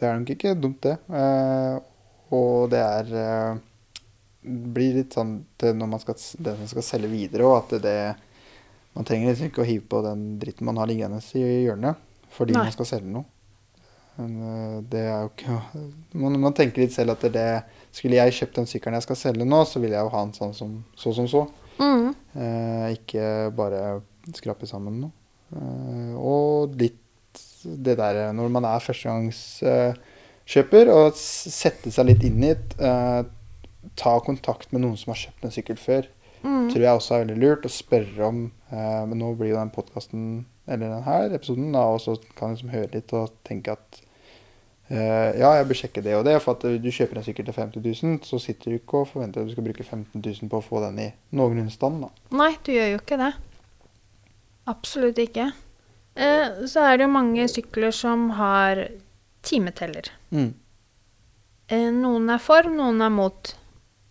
Det 0.03 0.09
er 0.09 0.19
nok 0.19 0.31
ikke 0.35 0.57
dumt, 0.59 0.83
det. 0.83 0.97
Eh, 1.15 1.77
og 2.35 2.73
det 2.73 2.81
er 2.83 3.13
eh, 3.23 3.61
blir 4.43 4.97
litt 4.99 5.15
sånn 5.15 5.37
til 5.61 5.77
når 5.79 5.91
man 5.93 6.03
skal, 6.03 6.17
den 6.43 6.57
som 6.59 6.71
skal 6.73 6.87
selge 6.87 7.11
videre 7.13 7.47
òg, 7.47 7.59
at 7.63 7.83
det 7.85 7.99
Man 8.93 9.07
trenger 9.09 9.31
liksom 9.31 9.49
ikke 9.49 9.63
å 9.63 9.65
hive 9.65 9.87
på 9.89 10.03
den 10.05 10.25
dritten 10.37 10.67
man 10.69 10.77
har 10.77 10.91
liggende 10.91 11.23
i 11.39 11.63
hjørnet 11.65 12.01
fordi 12.33 12.53
Nei. 12.53 12.65
man 12.67 12.75
skal 12.75 12.89
selge 12.89 13.09
noe. 13.13 13.25
Men 14.19 14.35
eh, 14.49 14.77
det 14.93 15.05
er 15.07 15.23
jo 15.23 15.31
ikke 15.31 15.57
man, 16.21 16.37
man 16.43 16.57
tenker 16.57 16.85
litt 16.85 16.93
selv 16.93 17.15
at 17.15 17.25
det 17.33 17.47
Skulle 17.93 18.19
jeg 18.19 18.37
kjøpt 18.37 18.59
den 18.61 18.69
sykkelen 18.69 18.99
jeg 18.99 19.07
skal 19.07 19.21
selge 19.21 19.47
nå, 19.49 19.63
så 19.69 19.81
ville 19.81 19.97
jeg 19.97 20.05
jo 20.05 20.13
ha 20.13 20.25
den 20.27 20.35
sånn 20.37 20.55
som 20.57 20.75
så 20.97 21.13
som 21.17 21.29
så. 21.29 21.47
Mm. 21.79 22.11
Eh, 22.37 22.87
ikke 22.99 23.25
bare 23.57 23.83
skrape 24.37 24.69
sammen 24.69 25.01
noe. 25.07 25.15
Eh, 25.53 26.15
og 26.17 26.77
litt 26.81 27.02
det 27.65 27.97
der 27.99 28.33
når 28.37 28.49
man 28.53 28.65
er 28.69 28.85
førstegangskjøper, 28.85 30.91
og 30.93 31.17
sette 31.19 31.91
seg 31.95 32.07
litt 32.11 32.23
inn 32.29 32.45
i 32.45 32.53
det. 32.55 32.77
Eh, 32.81 33.23
ta 33.99 34.13
kontakt 34.23 34.73
med 34.73 34.81
noen 34.85 34.97
som 34.99 35.11
har 35.13 35.21
kjøpt 35.25 35.45
en 35.47 35.55
sykkel 35.55 35.79
før. 35.81 36.03
Mm. 36.43 36.69
Tror 36.73 36.83
jeg 36.83 36.99
også 36.99 37.15
er 37.15 37.23
veldig 37.23 37.39
lurt 37.39 37.67
å 37.67 37.71
spørre 37.71 38.23
om 38.27 38.39
eh, 38.51 39.03
Men 39.07 39.21
nå 39.21 39.29
blir 39.39 39.53
jo 39.53 39.61
den 39.61 39.75
podkasten, 39.75 40.23
eller 40.67 40.87
den 40.91 41.05
her 41.07 41.27
episoden, 41.37 41.69
da, 41.75 41.83
og 41.95 42.01
så 42.03 42.11
kan 42.35 42.47
jeg 42.51 42.57
liksom 42.57 42.75
høre 42.75 42.95
litt 42.97 43.11
og 43.15 43.25
tenke 43.47 43.69
at 43.77 43.89
eh, 44.91 45.31
ja, 45.39 45.49
jeg 45.59 45.69
bør 45.71 45.79
sjekke 45.83 46.05
det 46.07 46.15
og 46.19 46.25
det. 46.27 46.37
For 46.43 46.51
at 46.57 46.63
du 46.83 46.91
kjøper 46.91 47.15
en 47.21 47.27
sykkel 47.27 47.45
til 47.47 47.59
50 47.59 47.81
000, 47.87 47.93
så 48.27 48.37
sitter 48.43 48.65
du 48.71 48.75
ikke 48.81 48.97
og 49.03 49.11
forventer 49.13 49.39
at 49.43 49.47
du 49.51 49.55
skal 49.55 49.67
bruke 49.69 49.85
15 49.87 50.19
000 50.19 50.51
på 50.51 50.57
å 50.59 50.67
få 50.67 50.77
den 50.87 50.97
i 51.03 51.09
noenlunde 51.35 51.75
stand. 51.75 51.97
da. 52.07 52.09
Nei, 52.43 52.53
du 52.67 52.71
gjør 52.75 52.89
jo 52.95 52.99
ikke 53.03 53.21
det. 53.23 53.33
Absolutt 54.71 55.19
ikke. 55.19 55.47
Eh, 56.15 56.65
så 56.69 56.83
er 56.85 56.99
det 56.99 57.07
jo 57.07 57.13
mange 57.15 57.47
sykler 57.49 57.95
som 57.97 58.29
har 58.37 58.83
timeteller. 59.47 60.11
Mm. 60.35 60.51
Eh, 61.73 61.89
noen 61.97 62.29
er 62.35 62.43
for, 62.43 62.69
noen 62.69 63.01
er 63.05 63.13
mot. 63.13 63.55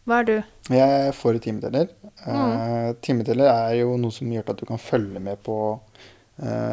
Hva 0.09 0.21
er 0.23 0.27
du? 0.27 0.35
Jeg 0.73 1.07
er 1.09 1.13
for 1.13 1.37
timeteller. 1.43 1.91
Eh, 2.25 2.91
timeteller 3.05 3.51
er 3.51 3.75
jo 3.83 3.95
noe 4.01 4.13
som 4.15 4.31
gjør 4.33 4.49
at 4.49 4.61
du 4.63 4.65
kan 4.69 4.81
følge 4.81 5.21
med 5.21 5.41
på 5.45 5.57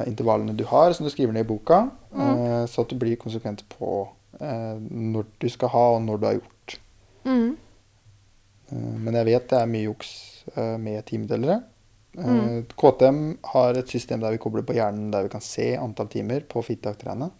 intervallene 0.09 0.55
du 0.57 0.63
har, 0.65 0.95
som 0.97 1.05
du 1.05 1.11
skriver 1.13 1.35
ned 1.37 1.45
i 1.45 1.49
boka, 1.49 1.91
Mm. 2.09 2.65
så 2.73 2.81
at 2.81 2.89
du 2.89 2.97
blir 2.97 3.19
konsekvent 3.21 3.61
på 3.69 4.09
når 4.41 5.27
du 5.43 5.49
skal 5.53 5.69
ha, 5.69 5.83
og 5.97 6.03
når 6.07 6.17
du 6.21 6.25
har 6.25 6.39
gjort. 6.39 6.77
Mm. 7.27 7.57
Men 9.05 9.15
jeg 9.19 9.27
vet 9.27 9.49
det 9.51 9.59
er 9.61 9.67
mye 9.69 9.83
juks 9.91 10.11
med 10.57 11.05
timedelere. 11.05 11.59
Eh, 12.17 12.63
KTM 12.79 13.37
har 13.53 13.77
et 13.79 13.89
system 13.93 14.21
der 14.21 14.33
vi 14.35 14.39
kobler 14.43 14.63
på 14.67 14.75
hjernen 14.75 15.11
der 15.13 15.27
vi 15.27 15.29
kan 15.35 15.41
se 15.45 15.75
antall 15.79 16.09
timer 16.09 16.41
på 16.49 16.63
firetaktere. 16.65 17.31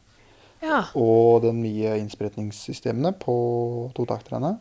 Ja. 0.63 0.83
Og 0.99 1.43
den 1.43 1.63
nye 1.63 1.97
innsprøytningssystemene 2.03 3.13
på 3.19 3.91
totaktrene. 3.97 4.59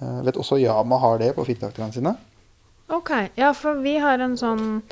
Eh, 0.00 0.20
vet 0.26 0.36
også 0.40 0.60
Yama 0.62 0.98
har 1.02 1.18
det 1.18 1.34
på 1.36 1.44
firetaktere 1.48 1.90
sine. 1.92 2.14
Ok. 2.92 3.10
Ja, 3.36 3.52
for 3.56 3.74
vi 3.80 3.96
har 3.98 4.18
en 4.20 4.36
sånn 4.36 4.82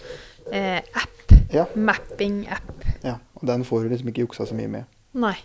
eh, 0.52 0.80
app. 0.94 1.32
Ja, 1.52 1.64
Mapping-app. 1.74 2.84
ja, 3.02 3.16
og 3.34 3.46
den 3.48 3.64
får 3.66 3.82
du 3.82 3.88
liksom 3.90 4.08
ikke 4.12 4.22
juksa 4.26 4.46
så 4.46 4.54
mye 4.54 4.68
med. 4.70 4.84
Nei. 5.18 5.36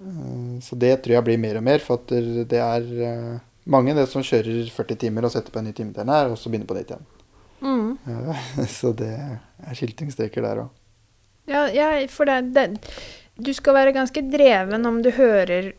Eh, 0.00 0.58
Så 0.62 0.76
det 0.78 1.02
tror 1.02 1.16
jeg 1.18 1.24
blir 1.24 1.38
mer 1.38 1.56
og 1.58 1.64
mer, 1.66 1.78
for 1.82 1.98
det 2.08 2.52
er 2.60 3.40
mange 3.66 3.94
det 3.94 4.06
som 4.08 4.22
kjører 4.22 4.70
40 4.70 4.96
timer 4.96 5.24
og 5.26 5.32
setter 5.32 5.50
på 5.52 5.58
en 5.60 5.66
ny 5.70 5.72
timetell 5.76 6.08
her, 6.08 6.30
og 6.30 6.38
så 6.38 6.48
begynner 6.50 6.66
på 6.70 6.76
nytt 6.78 6.92
igjen. 6.94 7.06
Mm. 7.60 7.96
Så 8.78 8.92
det 8.96 9.12
er 9.12 9.76
skiltingstreker 9.76 10.44
der 10.44 10.64
òg. 10.64 10.70
Ja, 11.50 11.66
ja, 11.72 11.92
for 12.12 12.28
det, 12.28 12.52
det 12.54 12.66
Du 13.40 13.50
skal 13.56 13.74
være 13.74 13.94
ganske 13.96 14.22
dreven 14.30 14.86
om 14.86 15.00
du 15.02 15.10
hører 15.16 15.72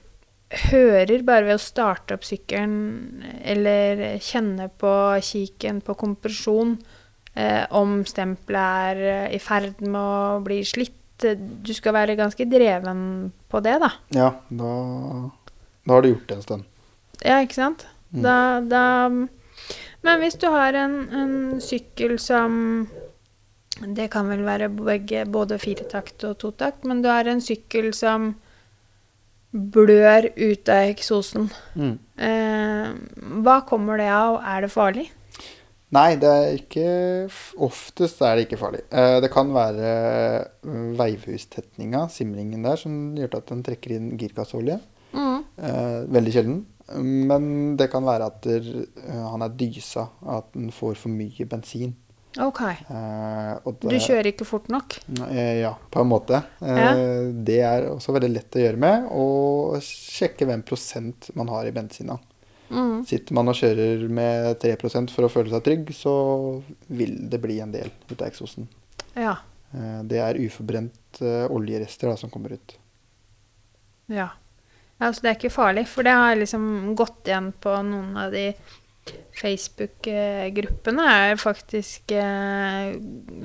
Hører 0.68 1.22
bare 1.24 1.46
ved 1.48 1.56
å 1.56 1.64
starte 1.64 2.18
opp 2.18 2.26
sykkelen 2.28 3.22
eller 3.40 4.02
kjenne 4.20 4.66
på 4.68 4.92
kiken 5.24 5.78
på 5.86 5.96
kompresjon 5.96 6.74
eh, 7.40 7.64
om 7.72 8.02
stempelet 8.04 8.90
er 8.90 9.00
eh, 9.14 9.38
i 9.38 9.40
ferd 9.40 9.80
med 9.86 10.02
å 10.02 10.42
bli 10.44 10.58
slitt. 10.68 11.24
Du 11.24 11.72
skal 11.72 11.96
være 11.96 12.18
ganske 12.20 12.44
dreven 12.52 13.32
på 13.48 13.62
det, 13.64 13.78
da. 13.80 13.94
Ja, 14.12 14.28
da, 14.50 14.74
da 15.86 15.96
har 15.96 16.04
du 16.04 16.12
gjort 16.12 16.28
det 16.28 16.38
en 16.42 16.46
stund. 16.50 16.68
Ja, 17.22 17.40
ikke 17.46 17.62
sant? 17.62 17.88
Mm. 18.12 18.24
Da, 18.26 18.36
da 18.68 18.84
Men 20.06 20.22
hvis 20.22 20.38
du 20.42 20.48
har 20.50 20.78
en, 20.78 20.98
en 21.14 21.34
sykkel 21.62 22.18
som 22.20 22.88
Det 23.82 24.10
kan 24.14 24.28
vel 24.30 24.44
være 24.46 24.68
begge, 24.70 25.24
både 25.26 25.58
firetakt 25.58 26.24
og 26.28 26.36
totakt, 26.38 26.84
men 26.86 27.02
du 27.02 27.08
har 27.10 27.26
en 27.26 27.40
sykkel 27.42 27.88
som 27.98 28.36
blør 29.52 30.28
ut 30.38 30.70
av 30.70 30.92
eksosen. 30.92 31.48
Mm. 31.74 31.96
Eh, 32.28 32.92
hva 33.42 33.58
kommer 33.68 33.98
det 33.98 34.12
av? 34.12 34.36
og 34.38 34.46
Er 34.52 34.62
det 34.62 34.72
farlig? 34.72 35.08
Nei, 35.92 36.16
det 36.16 36.30
er 36.32 36.54
ikke 36.56 36.86
Oftest 37.68 38.22
er 38.24 38.38
det 38.38 38.46
ikke 38.46 38.60
farlig. 38.62 38.84
Eh, 38.92 39.18
Det 39.24 39.32
kan 39.34 39.52
være 39.52 39.90
mm, 40.64 40.94
veivhustetninga, 41.00 42.06
simringen 42.10 42.64
der, 42.64 42.80
som 42.80 43.16
gjør 43.18 43.40
at 43.42 43.50
den 43.52 43.64
trekker 43.66 43.98
inn 43.98 44.14
girkasseolje. 44.20 44.80
Mm. 45.12 45.42
Eh, 45.60 45.98
veldig 46.16 46.36
sjelden. 46.36 46.62
Men 46.98 47.78
det 47.78 47.90
kan 47.92 48.04
være 48.04 48.26
at 48.32 48.42
der, 48.44 48.70
eh, 49.08 49.26
han 49.32 49.42
er 49.46 49.50
dysa, 49.50 50.08
at 50.28 50.46
han 50.56 50.72
får 50.72 50.96
for 50.98 51.10
mye 51.10 51.46
bensin. 51.48 51.94
OK. 52.40 52.62
Eh, 52.64 53.54
og 53.68 53.80
Du 53.82 53.90
kjører 54.00 54.30
ikke 54.32 54.46
fort 54.48 54.70
nok? 54.72 54.98
Eh, 55.30 55.60
Ja, 55.62 55.74
på 55.92 56.00
en 56.02 56.08
måte. 56.08 56.44
Eh, 56.62 57.32
Det 57.44 57.60
er 57.60 57.90
også 57.92 58.14
veldig 58.16 58.30
lett 58.34 58.52
å 58.56 58.62
gjøre 58.64 58.78
med. 58.80 59.08
Og 59.12 59.76
sjekke 59.84 60.46
hvem 60.48 60.64
prosent 60.64 61.30
man 61.36 61.48
har 61.50 61.66
i 61.68 61.72
bensina. 61.76 62.18
Mm. 62.72 63.06
Sitter 63.06 63.34
man 63.36 63.50
og 63.52 63.56
kjører 63.56 64.08
med 64.10 64.58
3% 64.62 65.12
for 65.12 65.24
å 65.28 65.30
føle 65.30 65.50
seg 65.52 65.64
trygg, 65.66 65.90
så 65.92 66.64
vil 66.88 67.18
det 67.30 67.42
bli 67.42 67.60
en 67.60 67.72
del 67.74 67.92
ut 68.10 68.22
av 68.22 68.30
eksosen. 68.30 68.68
Ja. 69.16 69.36
Eh, 69.74 70.02
Det 70.04 70.18
er 70.24 70.40
uforbrent 70.40 71.20
eh, 71.22 71.48
oljerester 71.52 72.08
da, 72.08 72.16
som 72.16 72.30
kommer 72.30 72.54
ut. 72.54 72.78
Ja. 74.08 74.30
Altså, 75.02 75.22
det 75.26 75.30
er 75.32 75.40
ikke 75.40 75.50
farlig, 75.56 75.88
for 75.90 76.06
det 76.06 76.14
har 76.14 76.36
liksom 76.38 76.94
gått 77.00 77.26
igjen 77.26 77.52
på 77.64 77.74
noen 77.88 78.14
av 78.22 78.32
de 78.36 78.52
Facebook-gruppene. 79.42 81.06
er 81.10 81.40
faktisk 81.42 82.12
eh, 82.14 82.92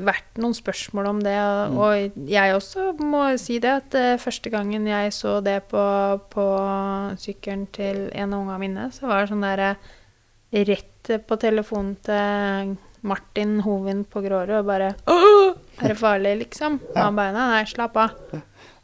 vært 0.04 0.36
noen 0.42 0.54
spørsmål 0.56 1.06
om 1.14 1.20
det. 1.24 1.36
Og, 1.40 1.70
Mm. 1.72 1.78
og 1.78 2.28
jeg 2.28 2.54
også 2.54 2.92
må 3.00 3.22
si 3.40 3.58
det, 3.58 3.70
at 3.80 3.94
eh, 3.94 4.16
første 4.20 4.50
gangen 4.52 4.86
jeg 4.86 5.12
så 5.16 5.38
det 5.42 5.62
på, 5.70 5.84
på 6.30 6.46
sykkelen 7.18 7.66
til 7.72 8.10
en 8.12 8.34
av 8.34 8.40
ungene 8.44 8.58
mine, 8.60 8.90
så 8.92 9.06
var 9.08 9.24
det 9.24 9.32
sånn 9.32 9.46
derre 9.46 9.76
rett 10.52 11.10
på 11.26 11.38
telefonen 11.38 11.96
til 12.02 12.76
Martin 13.06 13.60
Hovin 13.62 14.04
på 14.04 14.20
Grårud 14.24 14.58
og 14.60 14.66
bare 14.66 14.92
Åh, 15.06 15.54
er 15.82 15.88
det 15.92 15.98
farlig, 16.00 16.36
liksom? 16.44 16.80
Og 16.94 16.96
han 16.98 17.16
bare 17.18 17.32
nei, 17.36 17.64
slapp 17.70 17.96
av. 17.96 18.10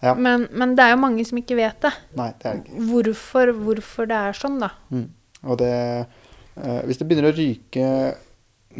Ja. 0.02 0.14
Men, 0.18 0.48
men 0.50 0.74
det 0.74 0.82
er 0.84 0.90
jo 0.96 1.00
mange 1.02 1.24
som 1.28 1.38
ikke 1.38 1.54
vet 1.56 1.80
det. 1.84 1.92
Nei, 2.18 2.30
det 2.42 2.48
er 2.50 2.56
det 2.58 2.64
ikke. 2.72 2.86
Hvorfor, 2.90 3.52
hvorfor 3.62 4.08
det 4.10 4.16
er 4.18 4.32
sånn, 4.38 4.56
da. 4.62 4.70
Mm. 4.90 5.04
Og 5.46 5.58
det 5.60 5.70
eh, 5.72 6.80
Hvis 6.88 6.98
det 7.00 7.06
begynner 7.08 7.30
å 7.30 7.36
ryke 7.36 7.86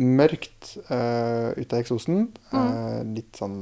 mørkt 0.03 0.77
eh, 0.89 1.53
ut 1.59 1.73
av 1.75 1.79
eksosen, 1.83 2.25
eh, 2.57 3.03
litt 3.13 3.37
sånn 3.39 3.59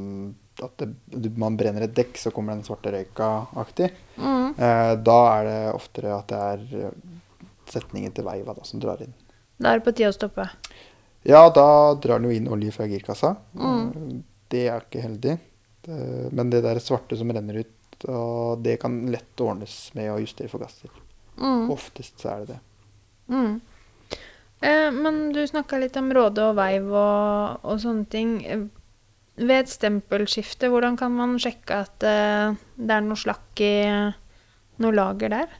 at 0.63 0.83
det, 0.85 1.31
man 1.41 1.57
brenner 1.57 1.87
et 1.87 1.95
dekk, 1.97 2.19
så 2.21 2.31
kommer 2.35 2.53
den 2.55 2.65
svarte 2.67 2.93
røyka 2.95 3.31
aktig, 3.59 3.91
Mm. 4.21 4.51
eh, 4.59 4.95
da 5.01 5.19
er 5.39 5.45
det 5.49 5.75
oftere 5.75 6.13
at 6.19 6.29
det 6.29 6.41
er 6.53 6.87
eh, 6.87 6.91
setningen 7.71 8.13
til 8.15 8.25
veiva 8.27 8.55
da, 8.55 8.65
som 8.69 8.81
drar 8.83 9.01
inn. 9.05 9.15
Da 9.61 9.73
er 9.73 9.79
det 9.81 9.85
på 9.89 9.95
tide 9.97 10.11
å 10.13 10.17
stoppe. 10.17 10.49
Ja, 11.29 11.43
da 11.53 11.95
drar 12.01 12.19
den 12.21 12.31
jo 12.31 12.37
inn 12.37 12.49
olje 12.49 12.73
fra 12.73 12.87
girkassa. 12.89 13.37
Mm. 13.55 13.89
Eh, 13.89 14.19
Det 14.51 14.65
er 14.69 14.81
ikke 14.83 15.03
heldig. 15.05 15.39
Det, 15.87 16.01
men 16.37 16.51
det 16.53 16.63
der 16.67 16.81
svarte 16.83 17.17
som 17.17 17.31
renner 17.33 17.63
ut, 17.63 18.09
og 18.09 18.65
det 18.65 18.79
kan 18.83 18.99
lett 19.13 19.41
ordnes 19.45 19.77
med 19.97 20.13
å 20.13 20.19
justere 20.21 20.53
forgasser. 20.53 20.93
Mm. 21.41 21.71
Oftest 21.73 22.21
så 22.21 22.35
er 22.35 22.43
det 22.45 22.55
det. 22.55 22.61
Mm. 23.31 23.61
Eh, 24.61 24.91
men 24.93 25.23
du 25.33 25.41
snakka 25.47 25.79
litt 25.81 25.97
om 25.97 26.13
råde 26.13 26.51
og 26.51 26.59
veiv 26.59 26.91
og, 26.91 27.65
og 27.65 27.81
sånne 27.81 28.07
ting. 28.13 28.37
Eh, 28.45 28.69
Ved 29.41 29.63
et 29.63 29.71
stempelskifte, 29.73 30.69
hvordan 30.69 30.99
kan 31.01 31.15
man 31.17 31.39
sjekke 31.41 31.79
at 31.87 32.05
eh, 32.05 32.57
det 32.77 32.93
er 32.93 33.05
noe 33.07 33.17
slakk 33.17 33.63
i 33.65 33.73
noe 34.85 34.93
lager 34.93 35.33
der? 35.33 35.55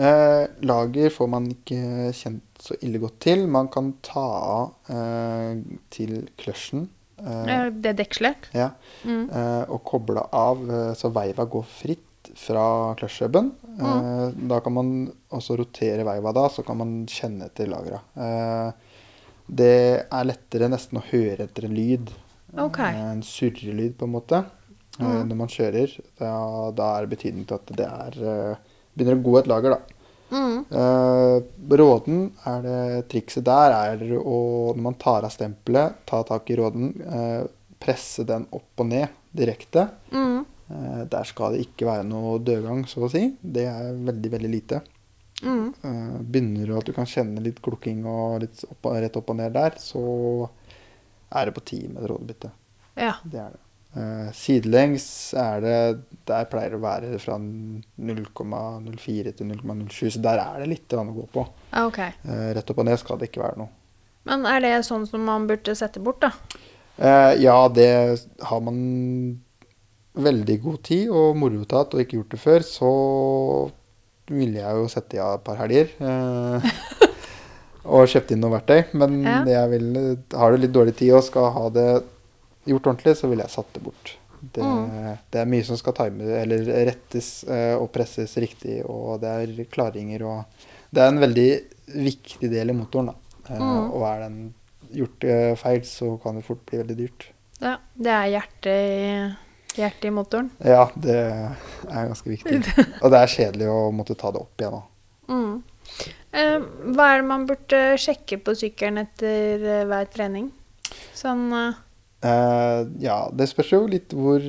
Eh, 0.00 0.44
lager 0.64 1.12
får 1.12 1.28
man 1.28 1.50
ikke 1.52 2.14
kjent 2.16 2.62
så 2.64 2.78
ille 2.80 3.00
godt 3.02 3.18
til. 3.26 3.44
Man 3.50 3.68
kan 3.72 3.90
ta 4.06 4.24
av 4.54 4.94
eh, 4.94 5.60
til 5.92 6.30
kløsjen. 6.40 6.86
Eh, 7.26 7.70
det 7.70 7.96
dekselet? 7.98 8.48
ja, 8.54 8.70
Mm. 9.04 9.30
eh, 9.30 9.64
og 9.70 9.82
koble 9.84 10.22
av 10.32 10.62
eh, 10.70 10.92
så 10.94 11.10
veiva 11.12 11.44
går 11.48 11.64
fritt 11.64 12.30
fra 12.36 12.94
kløsjhubben. 13.00 13.52
Eh, 13.80 14.30
da 14.50 14.60
kan 14.60 14.72
man 14.76 14.90
også 15.32 15.56
rotere 15.58 16.04
veiva 16.04 16.32
da, 16.36 16.48
så 16.48 16.62
kan 16.66 16.76
man 16.76 17.06
kjenne 17.06 17.46
etter 17.48 17.66
lagra. 17.70 18.00
Eh, 18.16 18.72
det 19.50 20.06
er 20.12 20.24
lettere 20.28 20.68
nesten 20.70 20.98
å 21.00 21.04
høre 21.10 21.44
etter 21.48 21.64
en 21.66 21.74
lyd. 21.74 22.10
Okay. 22.56 22.94
En 22.94 23.22
surrelyd, 23.22 23.96
på 23.98 24.04
en 24.06 24.12
måte. 24.14 24.44
Mm. 24.98 25.28
Når 25.30 25.36
man 25.36 25.48
kjører. 25.48 25.92
Da, 26.18 26.70
da 26.76 26.90
er 26.98 27.06
det 27.06 27.16
betydning 27.16 27.46
til 27.48 27.56
at 27.56 27.72
det 27.78 27.86
er 27.88 28.58
begynner 28.94 29.16
å 29.16 29.22
gå 29.24 29.38
et 29.40 29.48
lager, 29.48 29.70
da. 29.78 29.99
Mm. 30.30 30.64
Eh, 30.70 31.36
råden 31.80 32.20
er 32.46 32.62
det 32.66 33.08
trikset 33.12 33.46
der 33.46 33.74
er 33.74 34.04
å, 34.18 34.38
når 34.76 34.84
man 34.84 34.98
tar 35.00 35.26
av 35.26 35.34
stempelet, 35.34 36.02
ta 36.08 36.22
tak 36.26 36.50
i 36.50 36.58
råden, 36.60 36.92
eh, 37.02 37.42
presse 37.80 38.26
den 38.28 38.46
opp 38.54 38.82
og 38.82 38.90
ned 38.90 39.08
direkte. 39.36 39.88
Mm. 40.12 40.44
Eh, 40.70 41.02
der 41.10 41.28
skal 41.28 41.54
det 41.54 41.66
ikke 41.66 41.88
være 41.88 42.06
noe 42.06 42.38
dødgang, 42.44 42.84
så 42.88 43.06
å 43.06 43.12
si. 43.12 43.26
Det 43.40 43.66
er 43.70 43.94
veldig, 43.96 44.32
veldig 44.36 44.50
lite. 44.52 44.82
Mm. 45.42 45.72
Eh, 45.82 46.20
begynner 46.20 46.66
du 46.68 46.76
at 46.76 46.86
du 46.86 46.92
kan 46.96 47.08
kjenne 47.08 47.42
litt 47.42 47.62
klukking 47.64 48.04
og 48.08 48.40
litt 48.44 48.62
opp, 48.68 48.92
rett 48.94 49.16
opp 49.18 49.32
og 49.32 49.40
ned 49.40 49.56
der, 49.56 49.78
så 49.80 50.04
er 51.30 51.48
det 51.48 51.56
på 51.56 51.64
tide 51.72 51.90
med 51.90 52.04
et 52.04 52.10
rådebytte. 52.12 52.52
Ja. 53.00 53.16
Det 53.24 53.40
er 53.40 53.56
det. 53.56 53.62
Eh, 53.90 54.28
sidelengs 54.38 55.34
er 55.34 55.60
det 55.64 55.78
Der 56.30 56.44
pleier 56.46 56.70
det 56.70 56.78
å 56.78 56.82
være 56.84 57.18
fra 57.18 57.34
0,04 57.40 59.32
til 59.34 59.48
0,07, 59.50 60.12
så 60.14 60.22
der 60.22 60.38
er 60.38 60.60
det 60.62 60.68
litt 60.70 60.94
å 60.94 61.02
gå 61.10 61.26
på. 61.34 61.46
Okay. 61.74 62.12
Ok. 62.22 62.30
Eh, 62.30 62.52
rett 62.54 62.70
opp 62.70 62.78
og 62.78 62.86
ned 62.86 63.00
skal 63.02 63.18
det 63.18 63.30
ikke 63.30 63.42
være 63.42 63.58
noe. 63.64 63.72
Men 64.28 64.46
er 64.46 64.60
det 64.62 64.74
sånn 64.86 65.08
som 65.08 65.24
man 65.26 65.48
burde 65.48 65.74
sette 65.74 65.98
bort, 66.04 66.20
da? 66.22 66.30
Eh, 67.00 67.40
ja, 67.42 67.56
det 67.72 67.90
har 68.46 68.60
man 68.62 69.40
veldig 70.20 70.56
god 70.62 70.82
tid 70.86 71.10
og 71.10 71.36
moro 71.38 71.64
til 71.64 71.78
og 71.98 72.02
ikke 72.04 72.18
gjort 72.20 72.34
det 72.34 72.40
før, 72.42 72.60
så 72.66 72.90
ville 74.30 74.60
jeg 74.60 74.78
jo 74.78 74.88
sette 74.92 75.18
av 75.22 75.38
et 75.38 75.44
par 75.46 75.58
helger. 75.64 75.90
Og 77.90 78.04
kjøpt 78.12 78.34
inn 78.34 78.42
noe 78.44 78.52
verktøy. 78.52 78.92
Men 79.00 79.22
Ja. 79.24 79.38
jeg 79.48 79.70
vil, 79.72 79.86
har 80.36 80.52
du 80.52 80.56
litt 80.60 80.74
dårlig 80.74 80.94
tid 80.98 81.14
og 81.16 81.24
skal 81.24 81.50
ha 81.54 81.68
det 81.72 81.86
gjort 82.72 82.86
ordentlig, 82.92 83.16
så 83.18 83.28
ville 83.30 83.44
jeg 83.46 83.54
satt 83.54 83.72
det 83.76 83.82
bort. 83.84 84.16
Det, 84.40 84.62
Mm. 84.64 85.18
det 85.30 85.40
er 85.42 85.48
mye 85.52 85.64
som 85.68 85.76
skal 85.76 85.92
time, 85.92 86.24
eller 86.40 86.64
rettes 86.88 87.44
eh, 87.44 87.74
og 87.76 87.90
presses 87.92 88.32
riktig, 88.40 88.78
og 88.88 89.20
det 89.20 89.28
er 89.28 89.64
klaringer 89.68 90.22
og 90.24 90.44
Det 90.92 91.02
er 91.04 91.08
en 91.12 91.20
veldig 91.20 91.50
viktig 92.02 92.48
del 92.50 92.70
i 92.72 92.74
motoren, 92.74 93.12
da. 93.12 93.14
Eh, 93.50 93.58
Mm. 93.60 93.92
Og 93.92 94.02
er 94.08 94.20
den 94.24 94.54
gjort 94.92 95.24
eh, 95.24 95.54
feil, 95.56 95.82
så 95.86 96.16
kan 96.22 96.34
det 96.34 96.44
fort 96.44 96.64
bli 96.66 96.78
veldig 96.80 96.96
dyrt. 96.98 97.26
Ja, 97.60 97.76
det 97.94 98.10
er 98.10 98.30
hjertet 98.32 98.66
i, 98.66 99.36
hjertet 99.76 100.04
i 100.08 100.10
motoren. 100.10 100.50
Ja, 100.64 100.88
det 100.96 101.14
er 101.14 102.08
ganske 102.08 102.30
viktig. 102.32 102.58
Og 103.04 103.10
det 103.12 103.20
er 103.20 103.26
kjedelig 103.36 103.68
å 103.70 103.92
måtte 103.92 104.16
ta 104.18 104.32
det 104.32 104.40
opp 104.40 104.58
igjen 104.64 104.78
òg. 104.80 104.88
Mm. 105.28 105.62
Eh, 106.32 106.58
hva 106.94 107.06
er 107.12 107.20
det 107.20 107.28
man 107.28 107.46
burde 107.46 107.82
sjekke 108.00 108.40
på 108.42 108.56
sykkelen 108.58 108.98
etter 109.04 109.84
hver 109.86 110.10
trening? 110.10 110.50
Sånn 111.14 111.46
eh, 111.52 111.74
Eh, 112.20 112.80
ja, 113.00 113.18
det 113.32 113.48
spørs 113.48 113.72
jo 113.72 113.84
litt 113.90 114.12
hvor 114.16 114.44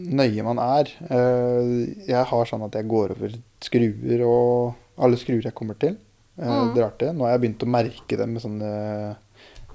nøye 0.00 0.44
man 0.46 0.60
er. 0.62 0.90
Uh, 1.10 1.90
jeg 2.06 2.26
har 2.30 2.48
sånn 2.48 2.64
at 2.66 2.76
jeg 2.78 2.88
går 2.90 3.14
over 3.14 3.34
skruer 3.62 4.22
og 4.26 5.02
alle 5.02 5.18
skruer 5.20 5.46
jeg 5.46 5.56
kommer 5.56 5.78
til. 5.80 5.98
Uh, 6.40 6.70
Mm. 6.70 6.74
Drar 6.76 6.94
til. 6.98 7.12
Nå 7.14 7.26
har 7.26 7.34
jeg 7.34 7.42
begynt 7.42 7.64
å 7.66 7.70
merke 7.70 8.16
dem 8.16 8.34
med 8.34 8.42
sånn 8.42 8.60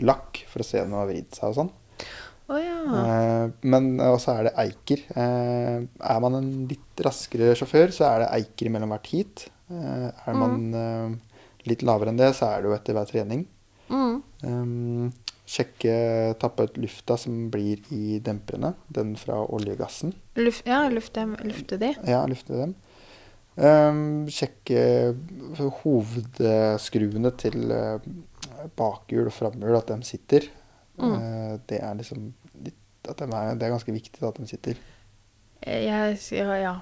lakk 0.06 0.40
for 0.50 0.64
å 0.64 0.66
se 0.68 0.82
om 0.82 0.90
de 0.92 0.98
har 0.98 1.10
vridd 1.12 1.36
seg 1.36 1.52
og 1.52 1.58
sånn. 1.60 1.74
Oh, 2.46 2.58
ja. 2.62 3.46
Men 3.66 3.96
også 4.02 4.34
er 4.36 4.48
det 4.48 4.56
eiker. 4.66 5.04
Er 5.16 6.20
man 6.22 6.36
en 6.38 6.50
litt 6.70 7.06
raskere 7.06 7.54
sjåfør, 7.58 7.94
så 7.96 8.08
er 8.10 8.24
det 8.24 8.32
eiker 8.40 8.74
mellom 8.74 8.92
hvert 8.94 9.08
heat. 9.14 9.46
Er 9.70 10.38
man 10.38 10.68
eh, 10.78 11.38
litt 11.70 11.86
lavere 11.86 12.14
enn 12.14 12.20
det, 12.20 12.32
så 12.38 12.52
er 12.52 12.62
det 12.62 12.70
jo 12.70 12.76
etter 12.78 12.98
hver 12.98 13.10
trening. 13.10 13.46
Mm. 13.90 14.18
Um, 14.46 15.14
sjekke, 15.46 15.96
tappe 16.42 16.66
ut 16.68 16.78
lufta 16.82 17.18
som 17.22 17.50
blir 17.54 17.82
i 17.94 18.20
demperne. 18.24 18.74
Den 18.88 19.16
fra 19.20 19.38
oljegassen. 19.44 20.14
Luf, 20.40 20.62
ja, 20.66 20.84
lufte, 20.90 21.26
lufte 21.46 21.80
de. 21.82 21.94
Ja, 22.10 22.24
lufte 22.30 22.58
dem. 22.58 22.76
Um, 23.56 24.26
sjekke 24.28 25.14
hovedskruene 25.84 27.32
til 27.40 27.72
uh, 27.72 28.02
bakhjul 28.76 29.30
og 29.30 29.36
framhjul, 29.36 29.78
at 29.78 29.94
de 29.94 30.08
sitter. 30.08 30.50
Mm. 31.00 31.14
Uh, 31.14 31.54
det 31.70 31.80
er 31.80 31.96
liksom 32.02 32.28
litt, 32.66 32.82
at 33.08 33.22
de 33.22 33.30
er, 33.30 33.56
Det 33.56 33.68
er 33.68 33.74
ganske 33.78 33.96
viktig 33.96 34.28
at 34.28 34.42
de 34.42 34.50
sitter. 34.50 34.82
Eh, 35.62 35.86
Jeg 35.86 36.20
sier 36.20 36.52
ja. 36.60 36.76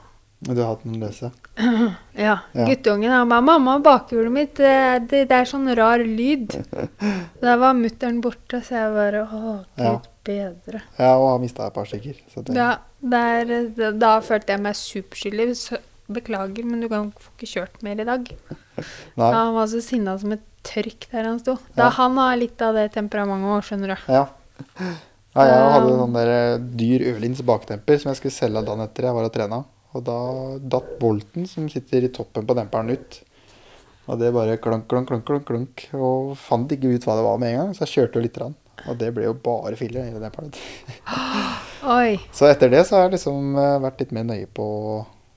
Du 0.43 0.59
har 0.59 0.73
hatt 0.73 0.83
noen 0.87 1.03
løse? 1.05 1.31
Ja. 2.13 2.35
Ja. 2.53 2.65
Guttungen 2.67 3.11
han 3.11 3.29
bare 3.29 3.41
'Mamma, 3.41 3.79
bakhjulet 3.83 4.31
mitt, 4.31 4.55
det, 4.59 5.07
det, 5.09 5.31
er 5.31 5.47
sånn 5.49 5.69
rar 5.77 6.03
lyd'. 6.03 6.59
Da 7.43 7.55
var 7.61 7.73
mutter'n 7.77 8.19
borte, 8.21 8.59
så 8.61 8.75
jeg 8.77 8.91
bare 8.93 9.23
Å, 9.23 9.53
gud 9.77 9.85
Ja. 9.85 9.95
bedre. 10.23 10.83
Ja, 10.99 11.15
og 11.17 11.29
har 11.31 11.39
mista 11.41 11.67
et 11.67 11.73
par 11.73 11.89
stykker. 11.89 12.19
Så 12.33 12.43
det, 12.45 12.55
Ja, 12.57 12.77
der, 13.01 13.55
da, 13.75 13.91
da 13.91 14.13
følte 14.21 14.53
jeg 14.55 14.61
meg 14.61 14.77
superskyldig. 14.79 15.79
Beklager, 16.13 16.65
men 16.67 16.81
du 16.83 16.89
kan 16.91 17.13
få 17.15 17.31
ikke 17.31 17.47
kjørt 17.47 17.83
mer 17.85 17.99
i 18.01 18.05
dag. 18.05 18.27
Nei. 19.19 19.29
Han 19.31 19.53
var 19.55 19.69
så 19.71 19.79
sinna 19.81 20.17
som 20.19 20.33
et 20.35 20.43
tørk 20.67 21.07
der 21.11 21.29
han 21.29 21.39
sto. 21.39 21.57
Da 21.77 21.87
Ja. 21.87 21.89
Han 21.97 22.17
har 22.19 22.35
litt 22.37 22.61
av 22.61 22.75
det 22.75 22.89
temperamentet 22.93 23.55
òg, 23.55 23.63
skjønner 23.63 23.95
du. 23.95 24.11
Ja. 24.11 24.25
ja 25.33 25.45
jeg 25.47 25.71
hadde 25.73 25.87
noen 25.87 26.01
sånn 26.03 26.17
der 26.17 26.33
eh, 26.33 26.57
dyr 26.81 27.07
Øvelins 27.13 27.41
bakdemper 27.47 27.97
som 27.97 28.11
jeg 28.11 28.19
skulle 28.19 28.35
selge 28.35 28.65
dagen 28.67 28.83
etter 28.83 29.07
jeg 29.07 29.15
var 29.15 29.29
og 29.29 29.33
trena. 29.33 29.63
Og 29.93 30.03
da 30.07 30.17
datt 30.73 30.95
bolten 31.01 31.45
som 31.49 31.69
sitter 31.69 32.07
i 32.07 32.11
toppen 32.13 32.47
på 32.49 32.57
demperen 32.57 32.91
ut. 32.93 33.19
Og 34.09 34.19
det 34.19 34.33
bare 34.35 34.57
klunk, 34.59 34.89
klunk, 34.91 35.07
klunk, 35.07 35.23
klunk, 35.27 35.45
klunk. 35.47 35.85
Og 35.95 36.33
fant 36.39 36.71
ikke 36.75 36.91
ut 36.91 37.07
hva 37.07 37.17
det 37.19 37.25
var 37.27 37.39
med 37.41 37.53
en 37.53 37.59
gang, 37.61 37.73
så 37.75 37.85
jeg 37.85 37.93
kjørte 37.93 38.19
jo 38.19 38.25
lite 38.25 38.41
grann. 38.41 38.57
Og 38.89 38.97
det 38.99 39.13
ble 39.15 39.27
jo 39.29 39.35
bare 39.37 39.77
filler 39.79 40.09
i 40.09 40.19
demperen. 40.19 40.51
Oi. 41.97 42.17
Så 42.35 42.49
etter 42.49 42.71
det 42.73 42.83
så 42.87 42.97
har 42.97 43.07
jeg 43.07 43.17
liksom 43.17 43.55
eh, 43.59 43.77
vært 43.85 44.03
litt 44.03 44.13
mer 44.15 44.27
nøye 44.27 44.49
på 44.51 44.67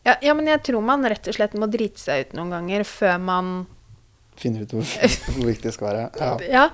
Ja, 0.07 0.16
ja, 0.22 0.34
men 0.34 0.48
jeg 0.50 0.62
tror 0.66 0.84
man 0.86 1.04
rett 1.07 1.26
og 1.28 1.36
slett 1.36 1.57
må 1.59 1.68
drite 1.70 2.00
seg 2.00 2.26
ut 2.26 2.36
noen 2.38 2.54
ganger 2.54 2.86
før 2.88 3.16
man 3.22 3.57
Finner 4.36 4.66
ut 4.66 4.72
hvor, 4.76 4.84
hvor 5.32 5.46
viktig 5.48 5.64
det 5.64 5.72
skal 5.72 5.86
være. 5.88 6.00
Ja. 6.20 6.32
Ja, 6.44 6.64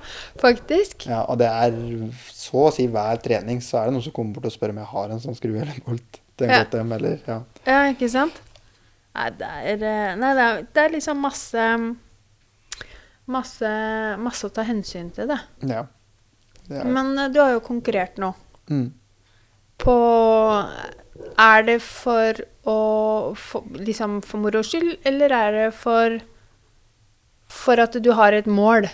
faktisk. 0.41 1.05
ja, 1.07 1.21
og 1.31 1.39
det 1.39 1.47
er 1.47 1.77
så 2.35 2.65
å 2.67 2.73
si 2.75 2.89
hver 2.91 3.21
trening 3.23 3.61
så 3.63 3.79
er 3.79 3.87
det 3.87 3.95
noen 3.95 4.03
som 4.03 4.15
kommer 4.15 4.35
bort 4.35 4.49
og 4.49 4.55
spør 4.55 4.73
om 4.73 4.81
jeg 4.81 4.91
har 4.91 5.13
en 5.13 5.23
sånn 5.23 5.37
skrue 5.37 5.61
eller 5.61 5.77
en 5.77 5.85
bolt. 5.85 6.19
Den 6.37 6.49
Ja. 6.49 6.63
godt 6.63 6.73
eller, 6.97 7.19
ja. 7.27 7.41
Ja, 7.65 7.79
ikke 7.93 8.09
sant? 8.09 8.41
Nei, 9.15 9.29
det 9.37 9.47
er, 9.47 9.83
eh, 9.83 10.15
nei, 10.17 10.33
det 10.33 10.43
er, 10.47 10.61
det 10.73 10.83
er 10.83 10.89
liksom 10.97 11.17
masse 11.21 11.67
Masse, 13.25 13.69
masse 14.19 14.43
å 14.49 14.51
ta 14.51 14.65
hensyn 14.67 15.11
til, 15.15 15.29
det. 15.31 15.39
ja. 15.69 15.85
Det 16.67 16.83
Men 16.87 17.17
eh, 17.19 17.29
du 17.31 17.39
har 17.39 17.51
jo 17.53 17.59
konkurrert 17.63 18.17
nå. 18.19 18.33
mm. 18.69 18.91
På 19.83 19.93
Er 21.39 21.63
det 21.63 21.79
for 21.81 22.33
å 22.69 22.75
for, 23.35 23.63
Liksom 23.75 24.21
for 24.23 24.39
moro 24.43 24.61
skyld, 24.63 24.97
eller 25.05 25.31
er 25.33 25.51
det 25.57 25.73
for 25.75 26.19
For 27.51 27.79
at 27.83 27.97
du 28.01 28.11
har 28.15 28.33
et 28.33 28.45
mål? 28.47 28.87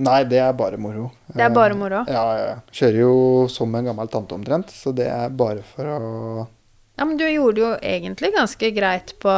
Nei, 0.00 0.22
det 0.24 0.38
er 0.40 0.52
bare 0.56 0.78
moro. 0.80 1.10
Det 1.28 1.42
er 1.44 1.50
bare 1.52 1.74
moro? 1.76 2.00
Eh, 2.08 2.12
Ja, 2.14 2.22
ja, 2.38 2.46
ja. 2.54 2.54
Kjører 2.72 3.00
jo 3.02 3.48
som 3.52 3.74
en 3.76 3.84
gammel 3.90 4.08
tante 4.08 4.32
omtrent, 4.34 4.70
så 4.72 4.94
det 4.96 5.06
er 5.12 5.28
bare 5.28 5.60
for 5.62 5.84
å 5.84 6.46
Ja, 7.00 7.04
men 7.08 7.16
du 7.16 7.24
gjorde 7.24 7.60
jo 7.62 7.68
egentlig 7.80 8.28
ganske 8.34 8.68
greit 8.76 9.14
på, 9.22 9.32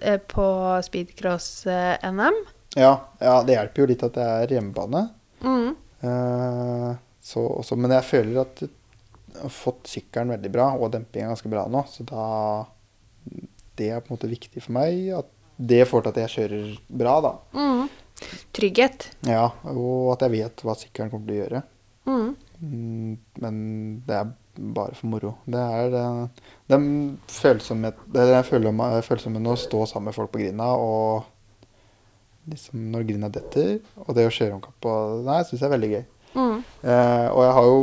eh, 0.00 0.20
på 0.30 0.44
speedcross-NM. 0.86 2.36
Ja, 2.78 2.92
ja, 3.18 3.42
det 3.42 3.56
hjelper 3.56 3.82
jo 3.82 3.86
litt 3.90 4.04
at 4.06 4.14
det 4.14 4.26
er 4.36 4.52
hjemmebane. 4.54 5.00
Mm. 5.42 5.72
Eh, 6.06 6.92
så 7.18 7.42
også, 7.48 7.74
men 7.82 7.96
jeg 7.96 8.06
føler 8.06 8.38
at 8.44 8.62
jeg 8.62 9.40
har 9.40 9.50
fått 9.56 9.90
sykkelen 9.90 10.36
veldig 10.36 10.52
bra, 10.54 10.68
og 10.78 10.92
dempingen 10.94 11.32
ganske 11.32 11.50
bra 11.50 11.66
nå. 11.66 11.82
Så 11.90 12.06
da 12.06 12.28
Det 13.74 13.90
er 13.90 13.98
på 13.98 14.12
en 14.12 14.14
måte 14.14 14.30
viktig 14.30 14.62
for 14.62 14.76
meg. 14.78 15.10
At 15.18 15.26
det 15.58 15.88
får 15.90 16.04
til 16.04 16.12
at 16.14 16.22
jeg 16.22 16.34
kjører 16.36 16.70
bra, 17.02 17.16
da. 17.26 17.34
Mm. 17.58 17.88
Trygghet. 18.54 19.08
Ja, 19.26 19.48
og 19.66 20.12
at 20.14 20.22
jeg 20.28 20.36
vet 20.38 20.62
hva 20.62 20.78
sykkelen 20.78 21.10
kommer 21.10 21.26
til 21.26 21.34
å 21.34 21.42
gjøre. 21.42 21.64
Mm. 22.06 22.36
Mm, 22.62 23.18
Men 23.42 23.58
det 24.06 24.20
er 24.20 24.32
bare 24.56 24.94
for 24.94 25.06
moro. 25.12 25.34
Det 25.46 25.60
er 25.60 25.90
det, 25.92 26.04
den 26.70 26.86
følsomheten 27.28 29.46
å 29.50 29.56
stå 29.58 29.84
sammen 29.90 30.06
med 30.10 30.14
folk 30.16 30.30
på 30.32 30.38
grinda 30.42 30.70
og 30.78 31.24
liksom 32.50 32.90
når 32.92 33.06
grinda 33.08 33.30
detter, 33.32 33.78
og 34.04 34.10
det 34.16 34.26
å 34.28 34.32
kjøre 34.32 34.56
omkapp 34.58 34.76
på 34.84 34.92
Nei, 35.24 35.40
syns 35.48 35.62
jeg 35.62 35.68
er 35.68 35.74
veldig 35.74 35.90
gøy. 35.94 36.02
Mm. 36.34 36.58
Eh, 36.82 37.28
og 37.30 37.40
jeg 37.46 37.54
har 37.56 37.64
jo 37.70 37.78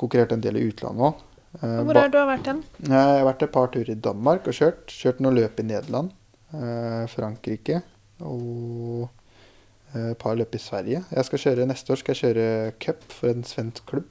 konkurrert 0.00 0.32
en 0.34 0.42
del 0.44 0.56
i 0.58 0.66
utlandet 0.70 1.04
òg. 1.10 1.14
Eh, 1.60 1.78
Hvor 1.86 1.96
har 1.98 2.10
du 2.10 2.18
vært 2.18 2.46
hen? 2.50 2.60
jeg 2.86 2.94
har 2.94 3.24
vært 3.26 3.42
et 3.46 3.52
par 3.54 3.68
turer 3.74 3.90
i 3.94 4.02
Danmark 4.08 4.42
og 4.46 4.54
kjørt. 4.56 4.84
Kjørt 4.90 5.20
noen 5.22 5.36
løp 5.38 5.54
i 5.60 5.66
Nederland, 5.66 6.08
eh, 6.54 7.04
Frankrike 7.12 7.76
og 8.20 9.08
eh, 9.94 10.10
et 10.12 10.18
par 10.18 10.34
løp 10.38 10.54
i 10.54 10.58
Sverige. 10.62 11.00
Jeg 11.10 11.24
skal 11.28 11.38
kjøre, 11.44 11.66
Neste 11.70 11.92
år 11.94 11.98
skal 12.02 12.14
jeg 12.14 12.22
kjøre 12.24 12.46
cup 12.82 13.00
for 13.14 13.26
en 13.34 13.44
svensk 13.46 13.82
klubb. 13.90 14.08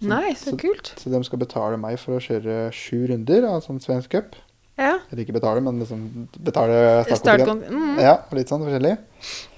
Nei, 0.00 0.34
så 0.38 0.52
så- 0.52 0.58
kult. 0.60 0.92
Så 0.96 1.10
de 1.10 1.22
skal 1.24 1.38
betale 1.38 1.78
meg 1.80 1.98
for 1.98 2.18
å 2.18 2.22
kjøre 2.22 2.70
sju 2.72 3.06
runder 3.10 3.48
av 3.48 3.62
sånn 3.64 3.80
svensk 3.82 4.10
cup. 4.10 4.36
Ja. 4.78 4.98
Eller 5.10 5.24
ikke 5.24 5.34
betale, 5.34 5.60
men 5.60 5.80
liksom 5.82 6.28
betale 6.38 7.02
Startkon... 7.04 7.18
startkontingent. 7.18 7.72
Mm. 7.74 7.98
Ja, 7.98 8.14
litt 8.38 8.48
sånn 8.52 8.62
forskjellig. 8.62 8.94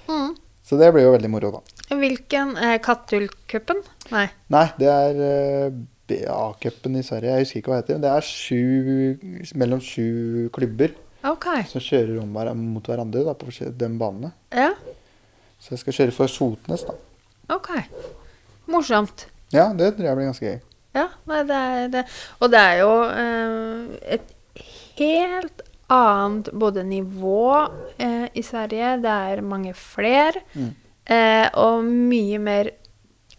Mm. 0.09 0.31
Så 0.65 0.79
det 0.79 0.89
blir 0.95 1.05
jo 1.05 1.13
veldig 1.13 1.29
moro, 1.29 1.51
da. 1.51 1.61
Hvilken? 1.99 2.55
Eh, 2.57 2.79
Kattul-cupen? 2.81 3.83
Nei. 4.13 4.29
Nei, 4.53 4.65
det 4.79 4.89
er 4.89 5.21
eh, 5.27 5.77
BA-cupen 6.09 6.97
i 6.97 7.03
Sverige. 7.05 7.35
Jeg 7.35 7.45
husker 7.45 7.61
ikke 7.61 7.73
hva 7.73 7.79
det 7.81 7.85
heter. 7.85 8.01
Det 8.01 8.11
er 8.15 8.27
sju, 8.27 9.51
mellom 9.61 9.83
sju 9.83 10.49
klubber 10.55 10.95
okay. 11.27 11.65
som 11.69 11.83
kjører 11.83 12.17
om 12.23 12.33
hver, 12.33 12.53
mot 12.57 12.89
hverandre 12.89 13.25
da, 13.27 13.35
på 13.37 13.51
de 13.51 13.91
banene. 14.01 14.33
Ja, 14.49 14.71
Så 15.61 15.75
jeg 15.75 15.83
skal 15.83 15.97
kjøre 15.99 16.15
for 16.15 16.31
Sotnes, 16.31 16.87
da. 16.87 16.95
OK. 17.53 17.69
Morsomt. 18.71 19.27
Ja, 19.53 19.69
det 19.73 19.93
tror 19.97 20.07
jeg 20.09 20.15
blir 20.19 20.29
ganske 20.31 20.47
gøy. 20.51 20.59
Ja, 20.95 21.07
nei, 21.27 21.41
det 21.47 21.57
er 21.57 21.91
det. 21.93 22.05
Og 22.41 22.51
det 22.51 22.59
er 22.59 22.79
jo 22.81 22.93
eh, 23.09 24.15
et 24.17 24.33
helt 24.99 25.61
annet 25.91 26.49
både 26.55 26.83
nivå 26.87 27.67
eh, 27.99 28.27
i 28.37 28.43
Sverige, 28.47 28.97
det 29.03 29.11
er 29.35 29.41
mange 29.43 29.73
flere, 29.75 30.41
Mm. 30.55 30.69
eh, 31.11 31.49
og 31.59 31.83
mye 31.83 32.39
mer 32.39 32.69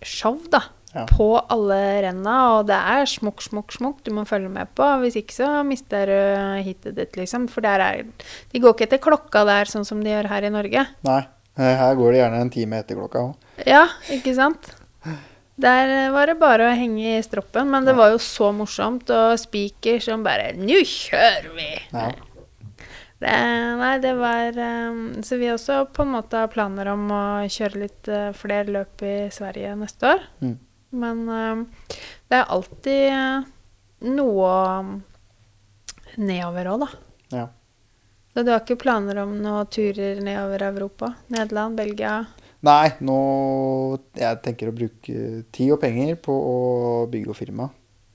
show, 0.03 0.39
da. 0.53 0.61
Ja. 0.93 1.07
På 1.09 1.39
alle 1.49 1.79
renna, 2.05 2.59
og 2.59 2.67
det 2.69 2.77
er 2.77 3.07
smukk, 3.09 3.41
smukk, 3.41 3.73
smukk 3.73 4.03
du 4.05 4.11
må 4.13 4.27
følge 4.29 4.51
med 4.53 4.69
på. 4.77 4.85
Hvis 5.01 5.15
ikke 5.17 5.33
så 5.33 5.47
mister 5.65 6.05
du 6.11 6.63
hitet 6.67 6.93
ditt, 6.99 7.17
liksom. 7.17 7.47
For 7.49 7.65
der 7.65 7.81
er 7.81 8.03
De 8.53 8.61
går 8.61 8.75
ikke 8.75 8.85
etter 8.91 9.01
klokka 9.01 9.47
der, 9.49 9.65
sånn 9.65 9.87
som 9.89 10.03
de 10.05 10.11
gjør 10.13 10.29
her 10.29 10.45
i 10.45 10.51
Norge. 10.53 10.83
Nei, 11.09 11.23
eh, 11.57 11.77
her 11.81 11.95
går 11.97 12.13
det 12.13 12.21
gjerne 12.21 12.41
en 12.45 12.51
time 12.53 12.83
etter 12.83 13.01
klokka 13.01 13.25
òg. 13.31 13.35
Ja, 13.65 13.87
ikke 14.13 14.35
sant? 14.37 14.75
Der 15.61 16.11
var 16.15 16.31
det 16.31 16.39
bare 16.41 16.71
å 16.71 16.75
henge 16.77 17.19
i 17.19 17.23
stroppen, 17.25 17.69
men 17.71 17.85
det 17.85 17.93
var 17.97 18.15
jo 18.15 18.21
så 18.23 18.49
morsomt, 18.57 19.11
og 19.13 19.37
spiker 19.41 20.01
som 20.01 20.25
bare 20.25 20.55
Nå 20.57 20.81
kjører 20.89 21.51
vi! 21.57 21.71
Ja. 21.93 22.11
Det, 23.23 23.35
nei, 23.79 23.93
det 24.03 24.17
var 24.19 24.57
um, 24.59 25.23
Så 25.23 25.37
vi 25.39 25.47
også 25.53 25.85
på 25.95 26.03
en 26.03 26.15
måte 26.17 26.41
har 26.41 26.51
planer 26.51 26.89
om 26.91 27.05
å 27.15 27.25
kjøre 27.47 27.85
litt 27.85 28.11
uh, 28.11 28.33
flere 28.35 28.73
løp 28.75 29.05
i 29.07 29.15
Sverige 29.31 29.77
neste 29.79 30.17
år. 30.17 30.25
Mm. 30.43 30.57
Men 31.03 31.21
um, 31.29 31.63
det 32.27 32.41
er 32.41 32.51
alltid 32.57 33.05
uh, 33.15 33.47
noe 34.11 34.53
nedover 36.19 36.73
òg, 36.73 36.83
da. 36.83 36.89
ja. 37.39 37.47
Så 38.33 38.43
du 38.43 38.49
har 38.49 38.63
ikke 38.63 38.81
planer 38.81 39.19
om 39.21 39.37
noen 39.45 39.69
turer 39.69 40.19
nedover 40.25 40.65
Europa? 40.71 41.13
Nederland, 41.31 41.77
Belgia? 41.77 42.15
Nei, 42.63 42.93
nå 43.03 43.17
Jeg 44.15 44.39
tenker 44.45 44.71
å 44.71 44.75
bruke 44.77 45.15
tid 45.55 45.73
og 45.75 45.81
penger 45.83 46.15
på 46.23 46.35
å 46.35 46.59
bygge 47.11 47.33
opp 47.33 47.41
firma. 47.41 47.71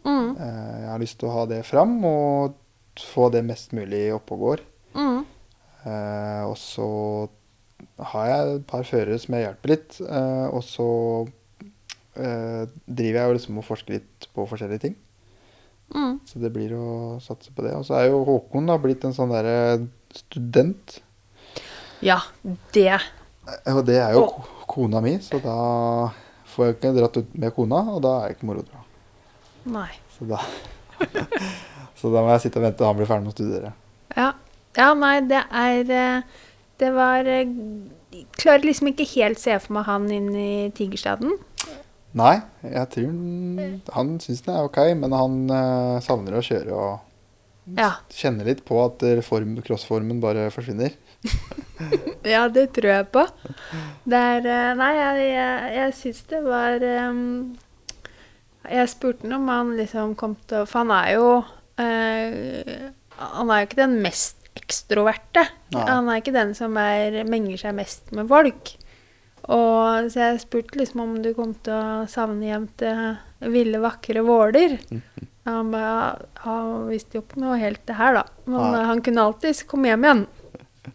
Mm. 0.08 0.30
Eh, 0.40 0.76
Jeg 0.84 0.92
har 0.94 1.02
lyst 1.04 1.20
til 1.20 1.30
å 1.30 1.36
ha 1.36 1.46
det 1.50 1.64
fram 1.68 1.98
og 2.08 2.56
få 2.98 3.28
det 3.34 3.44
mest 3.46 3.76
mulig 3.78 4.08
oppe 4.16 4.38
og 4.38 4.46
går. 4.46 4.64
Mm. 4.98 5.20
Eh, 5.88 6.44
og 6.48 6.56
så 6.58 6.88
har 8.14 8.30
jeg 8.30 8.54
et 8.56 8.64
par 8.70 8.88
førere 8.88 9.20
som 9.22 9.36
jeg 9.36 9.46
hjelper 9.46 9.74
litt. 9.74 10.00
Eh, 10.02 10.48
og 10.48 10.64
så 10.66 10.88
eh, 12.16 12.64
driver 12.88 13.20
jeg 13.20 13.28
jo 13.28 13.36
liksom 13.38 13.60
og 13.62 13.68
forsker 13.68 14.00
litt 14.00 14.30
på 14.34 14.48
forskjellige 14.50 14.86
ting. 14.88 14.96
Mm. 15.94 16.18
Så 16.28 16.42
det 16.44 16.52
blir 16.56 16.74
å 16.76 16.88
satse 17.24 17.54
på 17.56 17.64
det. 17.68 17.76
Og 17.78 17.86
så 17.88 18.00
er 18.00 18.10
jo 18.10 18.24
Håkon 18.28 18.68
da 18.68 18.80
blitt 18.82 19.06
en 19.08 19.16
sånn 19.16 19.32
derre 19.32 19.86
student. 20.16 20.98
Ja, 22.04 22.20
det. 22.76 22.98
Eh, 23.48 23.76
Og 23.76 23.84
det 23.88 24.00
er 24.02 24.16
jo 24.18 24.26
oh. 24.26 24.50
kona 24.68 25.02
mi, 25.04 25.18
så 25.24 25.40
da 25.44 25.58
får 26.54 26.66
jeg 26.70 26.78
ikke 26.78 26.94
dratt 26.98 27.20
ut 27.22 27.36
med 27.38 27.54
kona, 27.56 27.82
og 27.94 28.02
da 28.06 28.14
er 28.22 28.32
det 28.32 28.38
ikke 28.38 28.50
moro 28.50 28.64
å 28.64 28.68
dra. 28.68 28.84
Nei. 29.78 29.90
Så 30.18 30.28
da, 30.30 30.40
så 32.00 32.12
da 32.14 32.24
må 32.24 32.32
jeg 32.34 32.48
sitte 32.48 32.60
og 32.62 32.68
vente 32.68 32.82
til 32.82 32.90
han 32.90 32.98
blir 33.00 33.10
ferdig 33.10 33.28
med 33.28 33.34
å 33.34 33.38
studere. 33.38 33.74
Ja. 34.18 34.32
ja, 34.80 34.92
nei, 34.98 35.16
det 35.30 35.44
er 35.52 35.92
eh, 35.94 36.44
Det 36.80 36.90
var 36.96 37.28
eh, 37.30 37.50
Klarer 38.40 38.64
liksom 38.66 38.88
ikke 38.90 39.06
helt 39.12 39.42
se 39.42 39.58
for 39.60 39.76
meg 39.76 39.86
han 39.86 40.08
inn 40.14 40.30
i 40.32 40.52
Tigerstaden. 40.74 41.36
Nei, 42.18 42.38
jeg 42.64 42.90
tror 42.94 43.10
han, 43.12 43.74
han 43.94 44.14
syns 44.24 44.46
den 44.46 44.56
er 44.56 44.66
ok, 44.66 44.80
men 44.98 45.14
han 45.14 45.36
uh, 45.52 46.00
savner 46.02 46.40
å 46.40 46.42
kjøre 46.46 46.74
og 46.74 47.76
Ja. 47.78 47.92
kjenner 48.16 48.48
litt 48.48 48.64
på 48.66 48.80
at 48.80 49.04
form, 49.28 49.58
crossformen 49.62 50.22
bare 50.24 50.48
forsvinner. 50.56 50.96
Ja, 52.28 52.48
det 52.50 52.72
tror 52.76 52.90
jeg 52.90 53.08
på. 53.14 53.24
Det 54.10 54.20
er 54.34 54.48
eh, 54.50 54.72
Nei, 54.80 54.92
jeg, 54.98 55.28
jeg, 55.30 55.68
jeg 55.78 55.96
syns 56.00 56.24
det 56.32 56.40
var 56.46 56.84
um, 57.10 57.20
Jeg 58.66 58.90
spurte 58.92 59.30
ham 59.30 59.46
om 59.46 59.52
han 59.54 59.76
liksom 59.78 60.16
kom 60.20 60.34
til 60.50 60.66
For 60.68 60.84
han 60.84 60.94
er 60.96 61.12
jo 61.16 61.30
uh, 61.38 62.90
Han 63.22 63.54
er 63.54 63.62
jo 63.62 63.70
ikke 63.70 63.84
den 63.84 63.96
mest 64.04 64.36
ekstroverte. 64.58 65.44
Nei. 65.76 65.86
Han 65.86 66.10
er 66.10 66.20
ikke 66.20 66.34
den 66.36 66.56
som 66.58 66.74
er, 66.82 67.22
menger 67.30 67.62
seg 67.62 67.76
mest 67.78 68.10
med 68.18 68.26
folk. 68.32 68.74
Og 69.54 70.10
Så 70.12 70.20
jeg 70.20 70.42
spurte 70.44 70.80
liksom 70.82 71.04
om 71.06 71.14
du 71.24 71.30
kom 71.38 71.54
til 71.64 71.78
å 71.78 72.08
savne 72.10 72.50
hjem 72.50 72.66
til 72.82 73.52
ville, 73.54 73.80
vakre 73.84 74.26
Våler. 74.26 74.80
Han 75.48 75.70
ba, 75.72 76.18
Han 76.44 76.90
visste 76.90 77.20
jo 77.20 77.24
ikke 77.24 77.40
noe 77.40 77.60
helt 77.62 77.86
det 77.88 77.96
her, 77.96 78.18
da. 78.18 78.26
Men 78.50 78.74
Nei. 78.74 78.82
han 78.90 79.04
kunne 79.06 79.24
alltids 79.30 79.62
komme 79.70 79.88
hjem 79.88 80.04
igjen. 80.04 80.26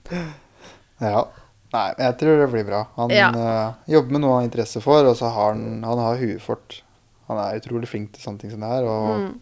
Ja. 1.03 1.25
Nei, 1.73 1.87
men 1.99 2.05
jeg 2.07 2.17
tror 2.21 2.37
det 2.43 2.51
blir 2.53 2.65
bra. 2.69 2.83
Han 2.99 3.11
Ja. 3.11 3.29
uh, 3.33 3.75
jobber 3.91 4.13
med 4.13 4.21
noe 4.23 4.35
han 4.37 4.43
har 4.43 4.49
interesse 4.51 4.81
for, 4.85 5.07
og 5.09 5.17
så 5.17 5.31
har 5.33 5.55
han, 5.55 5.83
han 5.83 5.99
har 5.99 6.19
huet 6.21 6.43
fort. 6.45 6.83
Han 7.29 7.39
er 7.41 7.57
utrolig 7.59 7.89
flink 7.89 8.13
til 8.13 8.23
sånne 8.23 8.39
ting 8.43 8.51
som 8.53 8.61
det 8.61 8.69
her, 8.69 8.85
og 8.85 9.09
Mm. 9.19 9.41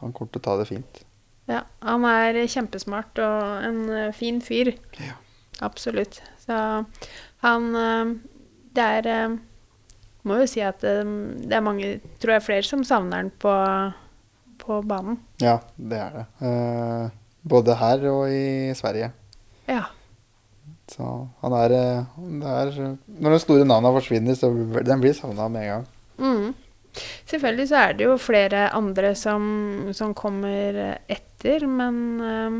han 0.00 0.12
kommer 0.12 0.30
til 0.32 0.40
å 0.40 0.44
ta 0.44 0.56
det 0.60 0.68
fint. 0.68 1.02
Ja, 1.50 1.64
han 1.82 2.04
er 2.06 2.38
kjempesmart 2.46 3.18
og 3.18 3.64
en 3.66 3.80
eh, 3.90 4.12
fin 4.12 4.40
fyr. 4.40 4.70
Ja. 5.02 5.16
Absolutt. 5.60 6.20
Så 6.46 6.86
han 7.42 7.74
eh, 7.76 8.14
Det 8.74 9.04
er 9.04 9.38
Må 10.24 10.38
jo 10.38 10.46
si 10.46 10.60
at 10.62 10.78
det 10.80 11.52
er 11.52 11.60
mange, 11.60 12.00
tror 12.22 12.34
jeg, 12.38 12.42
flere 12.46 12.62
som 12.62 12.84
savner 12.86 13.16
han 13.16 13.30
på, 13.42 13.52
på 14.62 14.76
banen. 14.86 15.18
Ja, 15.42 15.58
det 15.76 15.98
er 15.98 16.10
det. 16.14 17.10
Både 17.42 17.74
her 17.74 18.04
og 18.08 18.30
i 18.30 18.70
Sverige. 18.78 19.10
Ja. 19.72 19.86
Så 20.92 21.08
han 21.40 21.56
er, 21.56 21.72
eh, 21.72 22.44
er 22.52 22.72
Når 23.08 23.34
de 23.34 23.40
store 23.40 23.64
navnene 23.64 23.94
forsvinner, 23.96 24.36
så 24.36 24.52
den 24.84 25.00
blir 25.00 25.16
savna 25.16 25.48
med 25.48 25.64
en 25.64 25.72
gang. 25.72 25.86
Mm. 26.18 26.54
Selvfølgelig 27.26 27.68
så 27.70 27.76
er 27.80 27.92
det 27.96 28.04
jo 28.04 28.18
flere 28.20 28.66
andre 28.76 29.14
som, 29.16 29.92
som 29.96 30.12
kommer 30.14 30.98
etter, 31.08 31.64
men 31.66 31.96
um, 32.20 32.58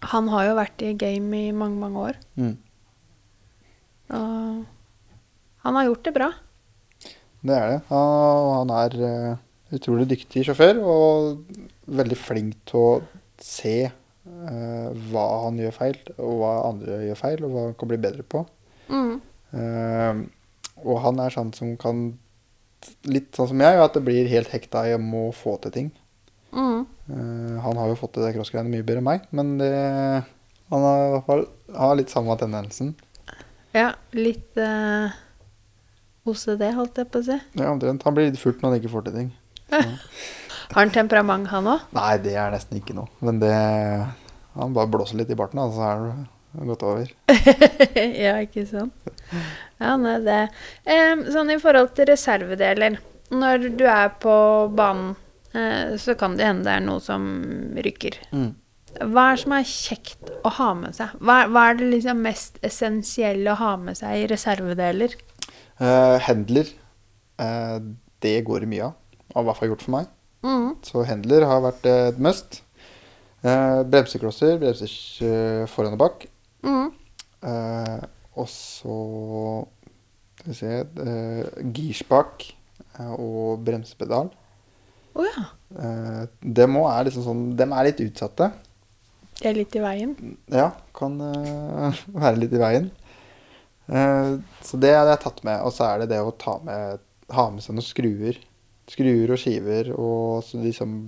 han 0.00 0.30
har 0.32 0.48
jo 0.48 0.56
vært 0.56 0.84
i 0.84 0.94
game 0.96 1.42
i 1.48 1.52
mange, 1.52 1.76
mange 1.80 2.06
år. 2.08 2.20
Mm. 2.40 2.54
Og 4.14 4.64
han 5.64 5.78
har 5.78 5.88
gjort 5.88 6.08
det 6.08 6.14
bra. 6.16 6.30
Det 7.44 7.56
er 7.56 7.74
det. 7.74 7.80
Og 7.92 8.50
han 8.58 8.72
er 8.72 8.96
eh, 9.08 9.42
utrolig 9.76 10.08
dyktig 10.12 10.46
sjåfør 10.48 10.80
og 10.80 11.44
veldig 11.84 12.18
flink 12.20 12.56
til 12.68 12.80
å 12.80 12.90
se 13.42 13.76
hva 14.24 15.24
han 15.44 15.58
gjør 15.60 15.74
feil, 15.76 15.98
og 16.16 16.38
hva 16.40 16.52
andre 16.70 17.00
gjør 17.04 17.18
feil, 17.20 17.42
og 17.44 17.52
hva 17.52 17.64
han 17.66 17.74
kan 17.80 17.90
bli 17.90 17.98
bedre 18.00 18.24
på. 18.24 18.44
Mm. 18.88 19.18
Eh, 19.54 20.22
og 20.84 21.00
han 21.04 21.20
er 21.22 21.34
sånn 21.34 21.54
som 21.56 21.74
kan 21.80 22.06
Litt 23.08 23.32
sånn 23.32 23.46
som 23.48 23.60
jeg, 23.64 23.78
at 23.80 23.94
det 23.96 24.02
blir 24.04 24.26
helt 24.28 24.50
hekta 24.52 24.82
i 24.84 24.90
å 24.92 25.20
få 25.32 25.54
til 25.62 25.72
ting. 25.72 25.86
Mm. 26.52 26.82
Eh, 26.84 27.54
han 27.64 27.78
har 27.80 27.88
jo 27.88 27.96
fått 27.96 28.12
til 28.18 28.26
det 28.26 28.34
crossgreiene 28.34 28.68
mye 28.68 28.84
bedre 28.84 29.00
enn 29.00 29.06
meg, 29.06 29.22
men 29.32 29.54
det, 29.56 29.70
han 30.68 30.84
har 30.84 31.04
i 31.06 31.14
hvert 31.14 31.30
fall 31.30 31.46
har 31.78 31.96
litt 31.96 32.12
samme 32.12 32.36
tendensen. 32.36 32.92
Ja, 33.72 33.94
litt 34.12 34.60
uh, 34.60 35.16
OCD, 36.28 36.66
holdt 36.76 37.00
jeg 37.00 37.08
på 37.08 37.24
å 37.24 37.26
si. 37.30 37.38
Ja, 37.56 37.72
omtrent. 37.72 38.04
Han 38.04 38.18
blir 38.18 38.28
litt 38.28 38.42
furt 38.42 38.60
når 38.60 38.74
han 38.74 38.82
ikke 38.82 38.92
får 38.92 39.08
til 39.08 39.16
ting. 39.16 39.32
Har 40.74 40.82
han 40.82 40.90
temperament, 40.94 41.46
han 41.52 41.68
òg? 41.70 41.82
Nei, 41.94 42.12
det 42.22 42.34
er 42.34 42.50
nesten 42.50 42.80
ikke 42.80 42.96
noe. 42.96 43.06
Men 43.22 43.38
det 43.42 43.54
Han 44.54 44.74
bare 44.74 44.90
blåser 44.90 45.18
litt 45.18 45.30
i 45.30 45.36
barten, 45.38 45.58
da, 45.58 45.66
så 45.74 45.86
er 45.86 46.02
det 46.04 46.66
gått 46.68 46.82
over. 46.86 47.08
ja, 48.24 48.36
ikke 48.42 48.62
sant? 48.66 49.08
Ja, 49.80 49.96
nei, 49.98 50.20
det 50.22 50.36
Em, 50.86 51.24
Sånn 51.34 51.50
i 51.50 51.58
forhold 51.62 51.94
til 51.98 52.06
reservedeler. 52.12 53.00
Når 53.34 53.68
du 53.78 53.82
er 53.90 54.12
på 54.22 54.34
banen, 54.78 55.16
eh, 55.54 55.96
så 55.98 56.14
kan 56.18 56.36
det 56.38 56.46
hende 56.46 56.68
det 56.68 56.76
er 56.76 56.84
noe 56.86 57.02
som 57.02 57.26
rykker. 57.74 58.20
Mm. 58.30 58.52
Hva 59.10 59.24
er 59.26 59.34
det 59.34 59.42
som 59.42 59.56
er 59.56 59.66
kjekt 59.66 60.30
å 60.46 60.54
ha 60.60 60.70
med 60.78 60.94
seg? 60.94 61.14
Hva, 61.18 61.40
hva 61.50 61.68
er 61.70 61.80
det 61.80 61.90
liksom 61.96 62.22
mest 62.22 62.62
essensielle 62.66 63.50
å 63.54 63.58
ha 63.58 63.72
med 63.82 63.98
seg 63.98 64.22
i 64.22 64.26
reservedeler? 64.30 65.18
Uh, 65.82 66.18
Handler, 66.22 66.70
Uh, 67.34 67.80
det 68.22 68.44
går 68.46 68.62
det 68.62 68.68
mye 68.70 68.84
av. 68.86 68.92
Har 69.34 69.42
i 69.42 69.46
hvert 69.48 69.58
fall 69.58 69.72
gjort 69.72 69.82
for 69.82 69.94
meg. 69.96 70.12
Mm. 70.44 70.74
Så 70.84 71.04
handler 71.08 71.46
har 71.48 71.62
vært 71.64 71.86
eh, 71.88 72.08
et 72.12 72.20
must. 72.22 72.60
Eh, 73.44 73.80
bremseklosser, 73.88 74.58
bremser 74.60 74.92
eh, 75.24 75.62
foran 75.72 75.96
og 75.96 76.02
bak. 76.04 76.26
Mm. 76.64 76.90
Eh, 77.44 78.04
og 78.40 78.48
så 78.50 78.98
Skal 80.38 80.50
vi 80.50 80.56
se 80.58 80.70
eh, 81.04 81.64
Girspak 81.76 82.46
eh, 82.98 83.12
og 83.14 83.64
bremsepedal. 83.64 84.30
Å 85.14 85.26
ja. 85.28 85.44
Eh, 85.74 86.22
dem 86.60 86.80
òg 86.80 86.88
er 86.90 87.08
liksom 87.08 87.26
sånn 87.26 87.44
Dem 87.58 87.72
er 87.76 87.88
litt 87.88 88.02
utsatte. 88.04 88.50
De 89.40 89.48
er 89.50 89.56
litt 89.56 89.76
i 89.76 89.82
veien. 89.82 90.12
Ja, 90.52 90.70
kan 90.96 91.16
være 92.24 92.38
litt 92.38 92.52
i 92.54 92.60
veien. 92.60 92.92
Så 94.64 94.78
det 94.80 94.92
hadde 94.94 95.10
jeg 95.10 95.22
tatt 95.24 95.40
med. 95.44 95.58
Og 95.66 95.74
så 95.74 95.88
er 95.88 96.04
det 96.04 96.12
det 96.14 96.20
å 96.22 96.30
ta 96.38 96.54
med, 96.64 97.02
ha 97.34 97.48
med 97.52 97.64
seg 97.64 97.74
noen 97.74 97.84
skruer. 97.84 98.38
Skruer 98.90 99.32
og 99.32 99.40
skiver. 99.40 99.92
Og 99.96 100.44
så 100.44 100.60
liksom, 100.62 100.98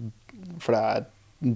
for 0.62 0.76
det 0.76 0.82
er 0.82 1.06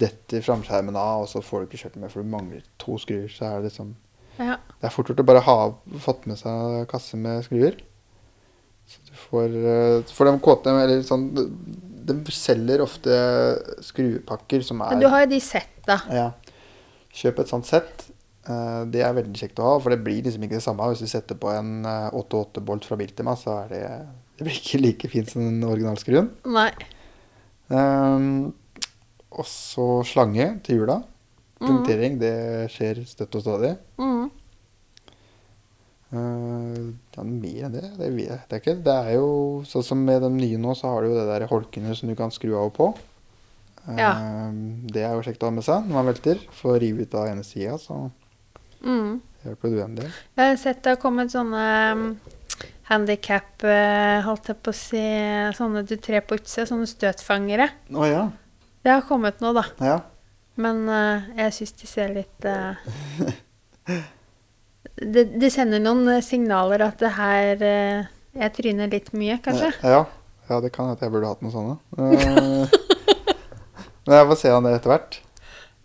detter 0.05 0.43
framskjermen 0.45 0.95
av, 0.99 1.23
og 1.23 1.29
så 1.31 1.41
får 1.41 1.63
du 1.63 1.69
ikke 1.69 1.79
kjørt 1.85 1.95
med, 2.01 2.11
for 2.13 2.21
du 2.21 2.29
mangler 2.29 2.65
to 2.81 2.97
skruer. 3.01 3.29
Så 3.33 3.47
er 3.47 3.59
det 3.61 3.71
liksom 3.71 3.95
Ja. 4.39 4.55
Det 4.79 4.87
er 4.87 4.93
fort 4.93 5.09
gjort 5.09 5.19
å 5.21 5.27
bare 5.27 5.41
ha 5.45 5.55
fått 6.01 6.27
med 6.29 6.37
seg 6.39 6.85
kasse 6.89 7.17
med 7.19 7.43
skruer. 7.45 7.75
Så 8.87 9.01
du 9.07 9.11
får 9.27 9.53
eh, 9.55 10.11
For 10.11 10.27
de 10.27 10.39
kåte 10.43 10.71
eller 10.73 11.03
sånn 11.05 11.27
De, 11.31 12.15
selger 12.33 12.81
ofte 12.83 13.13
skruepakker 13.85 14.63
som 14.65 14.81
er 14.81 14.95
Men 14.95 15.03
du 15.03 15.07
har 15.11 15.21
jo 15.23 15.29
de 15.35 15.39
setta. 15.43 15.99
ja. 16.11 16.31
Kjøp 17.11 17.39
et 17.43 17.51
sånt 17.51 17.67
sett. 17.67 18.05
Eh, 18.47 18.81
det 18.87 19.03
er 19.03 19.13
veldig 19.13 19.35
kjekt 19.37 19.59
å 19.59 19.67
ha, 19.67 19.79
for 19.83 19.91
det 19.93 19.99
blir 20.03 20.23
liksom 20.23 20.43
ikke 20.47 20.57
det 20.57 20.63
samme. 20.63 20.87
Hvis 20.93 21.03
du 21.03 21.11
setter 21.11 21.35
på 21.35 21.51
en 21.51 21.85
eh, 21.85 22.09
8-8-bolt 22.15 22.87
fra 22.87 22.97
Biltema, 22.99 23.35
så 23.35 23.57
er 23.65 23.73
det 23.73 23.83
Det 24.41 24.47
blir 24.47 24.57
ikke 24.57 24.79
like 24.81 25.09
fint 25.11 25.29
som 25.29 25.43
den 25.45 25.61
originalskruen. 25.69 26.31
Nei. 26.49 26.71
Um, 27.69 28.53
og 29.29 29.45
så 29.45 29.85
slange 30.09 30.47
til 30.65 30.79
jula. 30.81 30.95
Punktering, 31.61 32.15
det 32.17 32.33
skjer 32.73 33.03
støtt 33.05 33.37
og 33.37 33.43
stadig. 33.45 33.75
Mm. 34.01 34.31
Uh, 36.11 36.89
ja, 37.15 37.23
mer 37.23 37.67
enn 37.67 37.75
det, 37.75 37.83
det 37.99 38.09
vet 38.17 38.49
jeg 38.51 38.63
ikke. 38.63 38.73
Det 38.83 38.95
er 39.05 39.13
jo 39.19 39.29
sånn 39.69 39.85
som 39.85 40.01
med 40.03 40.25
de 40.25 40.31
nye 40.33 40.57
nå, 40.59 40.73
så 40.75 40.89
har 40.95 41.05
du 41.05 41.11
jo 41.13 41.19
det 41.21 41.27
der 41.29 41.45
holkene 41.51 41.93
som 41.95 42.09
du 42.09 42.17
kan 42.19 42.33
skru 42.33 42.55
av 42.57 42.71
og 42.71 42.73
på. 42.75 42.89
Ja. 43.97 44.09
Eh, 44.17 44.57
det 44.93 45.05
er 45.07 45.15
jo 45.15 45.23
kjekt 45.25 45.41
å 45.41 45.47
ha 45.49 45.55
med 45.55 45.65
seg 45.65 45.87
når 45.87 45.95
man 45.95 46.09
velter. 46.11 46.41
Får 46.59 46.81
rive 46.83 47.05
ut 47.07 47.15
av 47.17 47.29
ene 47.31 47.45
sida, 47.47 47.77
så 47.81 48.09
Mm. 48.81 49.21
hjelper 49.45 49.69
du 49.69 49.79
en 49.83 49.95
del. 49.95 50.11
Jeg 50.37 50.49
har 50.49 50.57
sett 50.57 50.81
det 50.83 50.95
har 50.95 51.01
kommet 51.01 51.29
sånne 51.31 52.17
handikap, 52.91 53.63
eh, 53.63 54.19
holdt 54.25 54.51
jeg 54.51 54.59
på 54.61 54.73
å 54.73 54.75
si, 54.77 55.01
sånne 55.57 55.85
du 55.87 55.95
trer 55.97 56.23
på 56.27 56.37
utsida, 56.39 56.67
sånne 56.69 56.89
støtfangere. 56.89 57.69
Å 57.95 58.07
ja. 58.09 58.23
Det 58.83 58.91
har 58.97 59.05
kommet 59.07 59.39
nå, 59.43 59.53
da. 59.57 59.65
ja. 59.81 59.99
Men 60.61 60.81
uh, 60.91 61.29
jeg 61.37 61.53
syns 61.55 61.71
de 61.79 61.87
ser 61.87 62.09
litt 62.11 62.43
uh, 62.45 62.75
det, 65.01 65.23
det 65.39 65.49
sender 65.53 65.79
noen 65.81 66.03
eh, 66.11 66.23
signaler 66.25 66.83
at 66.85 66.99
det 67.01 67.13
her 67.15 67.61
uh, 67.63 68.09
Jeg 68.35 68.53
tryner 68.57 68.91
litt 68.91 69.09
mye, 69.17 69.37
kanskje. 69.43 69.71
Ja, 69.83 70.03
ja 70.49 70.59
det 70.63 70.71
kan 70.75 70.89
hende 70.91 71.07
jeg 71.07 71.13
burde 71.13 71.31
hatt 71.31 71.41
noen 71.43 71.55
sånne. 71.55 71.75
Eh, 71.97 72.77
Men 74.05 74.17
jeg 74.17 74.27
får 74.31 74.39
se 74.41 74.51
an 74.53 74.67
det 74.67 74.75
etter 74.77 74.91
hvert. 74.93 75.17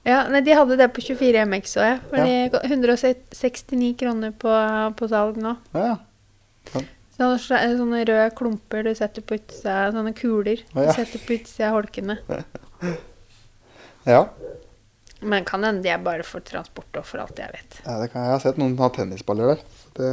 Ja, 0.07 0.21
nei, 0.31 0.43
De 0.47 0.55
hadde 0.55 0.77
det 0.79 0.87
på 0.95 1.03
24 1.03 1.47
MX 1.51 1.79
òg, 1.79 1.87
Ja. 1.87 1.97
For 2.11 2.27
de 2.27 2.37
ko- 2.53 2.63
169 2.67 3.95
kroner 4.03 4.35
på, 4.39 4.53
på 4.99 5.09
salg 5.11 5.41
nå. 5.43 5.57
Ja, 5.75 5.97
Ja, 6.75 6.83
Sånne, 7.17 7.39
sla- 7.41 7.63
sånne 7.79 8.03
røde 8.05 8.31
klumper 8.37 8.85
du 8.85 8.93
setter 8.97 9.25
på 9.25 9.39
utsida, 9.39 9.77
sånne 9.95 10.13
kuler 10.17 10.61
du 10.75 10.83
ja. 10.83 10.93
setter 10.93 11.23
på 11.25 11.39
utsida 11.39 11.71
av 11.71 11.79
holkene. 11.79 12.19
ja. 14.13 14.21
Men 15.25 15.47
kan 15.49 15.65
hende 15.65 15.81
de 15.87 15.95
er 15.95 16.03
bare 16.05 16.27
for 16.29 16.45
transport 16.45 17.01
og 17.01 17.07
for 17.09 17.23
alt 17.25 17.41
jeg 17.41 17.55
vet. 17.55 17.79
ja 17.87 17.97
det 18.03 18.11
kan, 18.13 18.27
jeg 18.27 18.35
har 18.35 18.43
sett 18.45 18.61
noen 18.61 18.77
ha 18.83 18.91
tennisballer 18.93 19.55
der. 19.55 19.65
Det 19.97 20.11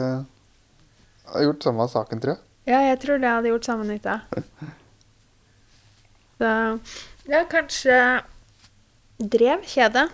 har 1.33 1.43
gjort 1.49 1.67
samme 1.67 1.89
saken, 1.91 2.23
tror 2.23 2.37
jeg. 2.37 2.43
Ja, 2.71 2.79
jeg 2.87 3.01
tror 3.03 3.19
det 3.19 3.33
hadde 3.33 3.51
gjort 3.51 3.67
samme 3.67 3.87
nytta. 3.89 4.21
Så 6.39 6.51
ja, 7.29 7.43
kanskje 7.51 7.97
drev 9.19 9.67
kjede. 9.67 10.07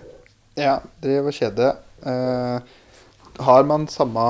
Ja, 0.59 0.79
drev 1.01 1.29
og 1.29 1.37
kjede. 1.37 1.71
Eh, 2.01 2.57
har 3.45 3.63
man 3.69 3.85
samme 3.91 4.25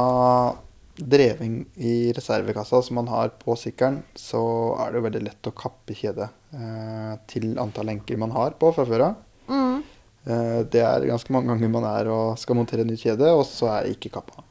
dreving 1.00 1.62
i 1.76 2.12
reservekassa 2.16 2.82
som 2.84 3.00
man 3.00 3.08
har 3.12 3.32
på 3.40 3.56
sykkelen, 3.60 4.02
så 4.18 4.42
er 4.84 4.92
det 4.92 5.00
jo 5.00 5.06
veldig 5.08 5.24
lett 5.26 5.50
å 5.50 5.56
kappe 5.56 5.96
kjedet 5.96 6.28
eh, 6.56 7.14
til 7.32 7.54
antall 7.62 7.90
lenker 7.92 8.20
man 8.20 8.36
har 8.36 8.58
på 8.60 8.72
fra 8.76 8.86
før 8.90 9.06
av. 9.08 9.24
Mm. 9.50 9.80
Eh, 10.26 10.60
det 10.74 10.84
er 10.84 11.08
ganske 11.10 11.34
mange 11.34 11.54
ganger 11.54 11.74
man 11.74 11.88
er 11.90 12.12
og 12.14 12.40
skal 12.42 12.60
montere 12.60 12.86
nytt 12.88 13.06
kjede, 13.06 13.32
og 13.32 13.46
så 13.48 13.72
er 13.74 13.88
det 13.88 13.98
ikke 13.98 14.14
kappa. 14.20 14.44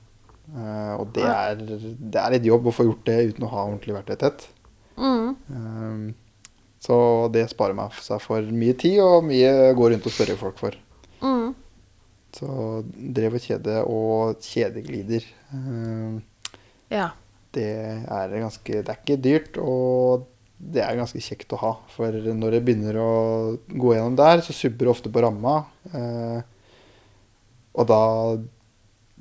Eh, 0.48 0.94
og 0.96 1.12
det 1.16 1.26
er, 1.28 1.60
det 1.60 2.22
er 2.22 2.34
litt 2.36 2.48
jobb 2.48 2.70
å 2.70 2.74
få 2.74 2.88
gjort 2.88 3.04
det 3.10 3.18
uten 3.34 3.44
å 3.46 3.52
ha 3.52 3.66
ordentlig 3.66 3.98
verktøy 3.98 4.16
tett. 4.24 4.48
Mm. 4.98 5.36
Eh, 5.52 6.48
så 6.82 6.96
det 7.34 7.48
sparer 7.52 7.76
meg 7.76 7.96
seg 8.02 8.22
for 8.22 8.52
mye 8.54 8.76
tid, 8.78 9.00
og 9.04 9.26
mye 9.28 9.72
går 9.76 9.94
rundt 9.94 10.08
og 10.08 10.14
spørre 10.14 10.38
folk 10.40 10.60
for. 10.60 10.78
Mm. 11.20 11.52
Så 12.38 12.48
drev 13.18 13.36
og 13.38 13.44
kjede 13.44 13.78
og 13.90 14.44
kjedeglider. 14.44 15.24
eh, 15.52 16.18
Ja. 16.92 17.10
Det 17.54 17.68
er 17.68 18.34
ganske 18.34 18.82
Det 18.82 18.92
er 18.92 18.98
ikke 19.00 19.22
dyrt, 19.24 19.56
og 19.60 20.26
det 20.58 20.82
er 20.82 20.98
ganske 20.98 21.20
kjekt 21.22 21.52
å 21.54 21.60
ha. 21.62 21.72
For 21.94 22.12
når 22.12 22.56
det 22.56 22.64
begynner 22.66 22.98
å 22.98 23.10
gå 23.68 23.94
gjennom 23.94 24.16
der, 24.18 24.42
så 24.42 24.54
subber 24.56 24.88
det 24.88 24.94
ofte 24.94 25.12
på 25.12 25.22
ramma. 25.22 25.60
Eh, 25.92 26.40
og 27.78 27.86
da 27.90 28.02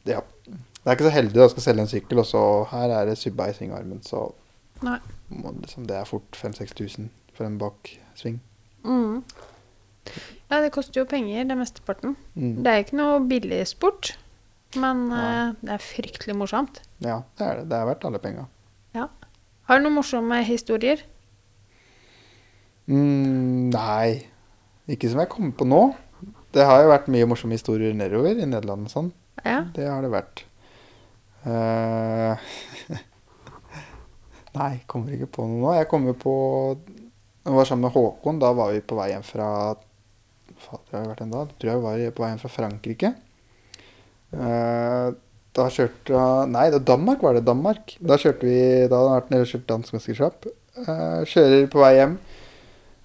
Ja. 0.07 0.23
Det 0.47 0.93
er 0.93 0.95
ikke 0.95 1.09
så 1.09 1.17
heldig 1.17 1.41
å 1.43 1.49
skal 1.51 1.63
selge 1.65 1.83
en 1.83 1.89
sykkel, 1.91 2.19
og 2.21 2.25
så 2.29 2.41
her 2.71 2.93
er 2.95 3.09
det 3.09 3.17
subba 3.19 3.49
i 3.49 3.55
svingarmen, 3.57 3.99
så 4.07 4.29
liksom, 4.79 5.83
det 5.83 5.97
er 5.97 6.05
fort 6.07 6.31
5000-6000 6.31 7.09
for 7.35 7.43
en 7.43 7.57
baksving. 7.59 8.37
Mm. 8.85 9.23
Ja, 10.47 10.61
det 10.63 10.71
koster 10.71 11.01
jo 11.01 11.09
penger, 11.09 11.43
det 11.43 11.57
mesteparten. 11.59 12.15
Mm. 12.35 12.63
Det 12.63 12.71
er 12.71 12.85
ikke 12.85 12.99
noe 13.01 13.19
billig 13.27 13.59
sport, 13.67 14.13
men 14.75 15.07
eh, 15.15 15.55
det 15.63 15.77
er 15.77 15.83
fryktelig 15.83 16.35
morsomt. 16.35 16.81
Ja, 16.99 17.21
det 17.39 17.47
er 17.47 17.61
det. 17.61 17.69
Det 17.71 17.79
er 17.79 17.89
verdt 17.93 18.07
alle 18.09 18.21
penga. 18.23 18.47
Har 19.67 19.79
du 19.79 19.83
noen 19.83 19.97
morsomme 19.97 20.37
historier? 20.47 21.01
Mm, 22.87 23.67
nei, 23.73 24.23
ikke 24.87 25.09
som 25.11 25.19
jeg 25.19 25.31
kommer 25.33 25.51
på 25.59 25.67
nå. 25.67 25.81
Det 26.55 26.63
har 26.63 26.85
jo 26.85 26.93
vært 26.93 27.09
mye 27.11 27.27
morsomme 27.27 27.57
historier 27.57 27.91
nedover 27.97 28.39
i 28.39 28.47
Nederland 28.47 28.87
og 28.87 28.93
sånn. 28.93 29.09
Ja. 29.43 29.65
Det 29.75 29.89
har 29.89 30.05
det 30.05 30.13
vært. 30.13 30.45
Uh, 31.43 32.39
nei, 34.59 34.71
kommer 34.87 35.17
ikke 35.17 35.27
på 35.35 35.49
noe 35.49 35.59
nå. 35.59 35.75
Jeg 35.81 35.91
kommer 35.91 36.15
på 36.15 36.33
Jeg 37.43 37.59
var 37.59 37.67
sammen 37.67 37.89
med 37.89 37.95
Håkon. 37.99 38.39
Da 38.39 38.55
var 38.55 38.71
vi 38.71 38.79
på 38.87 38.95
vei 39.01 39.11
hjem 39.11 39.27
fra 39.27 39.49
Fader, 40.63 40.95
har 40.95 41.03
det 41.03 41.11
vært 41.11 41.25
en 41.27 41.35
dag? 41.35 41.51
Tror 41.59 41.73
jeg 41.73 41.83
var 41.83 42.05
på 42.15 42.23
vei 42.23 42.31
hjem 42.31 42.43
fra 42.45 42.55
Frankrike. 42.55 43.13
Eh, 44.35 45.07
da 45.57 45.65
kjørte 45.73 46.23
Nei, 46.51 46.67
det 46.69 46.81
var 46.81 46.87
Danmark 46.91 47.23
var 47.23 47.37
det. 47.37 47.45
Danmark. 47.47 47.95
Da 48.03 48.17
kjørte 48.19 48.45
vi 48.45 48.57
Da 48.89 48.99
hadde 48.99 49.13
vært 49.15 49.31
nede 49.33 49.45
og 49.45 49.51
kjørt 49.53 49.69
dansk 49.71 49.95
mesterskap. 49.97 50.49
Eh, 50.83 51.21
kjører 51.31 51.71
på 51.73 51.81
vei 51.81 51.93
hjem. 51.97 52.17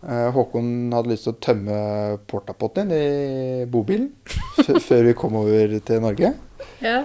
Eh, 0.02 0.28
Håkon 0.34 0.68
hadde 0.92 1.12
lyst 1.12 1.28
til 1.28 1.34
å 1.36 1.40
tømme 1.46 1.80
portapotten 2.30 2.90
i 2.90 3.64
bobilen 3.70 4.10
før 4.88 5.04
vi 5.06 5.16
kom 5.18 5.38
over 5.38 5.78
til 5.78 6.02
Norge. 6.02 6.34
ja. 6.82 7.02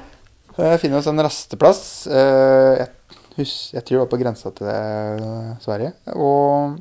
Jeg 0.57 0.79
finner 0.81 0.97
oss 0.97 1.05
en 1.05 1.21
rasteplass. 1.21 1.81
eh, 2.09 2.87
jeg, 3.37 3.83
tror 3.85 3.91
det 3.91 3.99
var 3.99 4.09
på 4.09 4.17
grensa 4.17 4.49
til 4.57 4.65
eh, 4.71 5.51
Sverige. 5.61 5.91
Og 6.17 6.79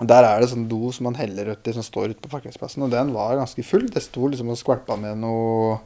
der 0.00 0.26
er 0.26 0.42
det 0.42 0.48
sånn 0.50 0.66
do 0.66 0.90
som 0.90 1.06
man 1.06 1.18
heller 1.18 1.52
uti, 1.52 1.74
som 1.76 1.86
står 1.86 2.10
ute 2.10 2.24
på 2.24 2.32
parkeringsplassen. 2.32 2.82
Og 2.82 2.90
den 2.90 3.12
var 3.14 3.36
ganske 3.38 3.62
full. 3.62 3.86
Det 3.94 4.02
sto 4.02 4.26
liksom 4.26 4.50
og 4.50 4.58
skvalpa 4.58 4.98
med 4.98 5.22
noe 5.22 5.78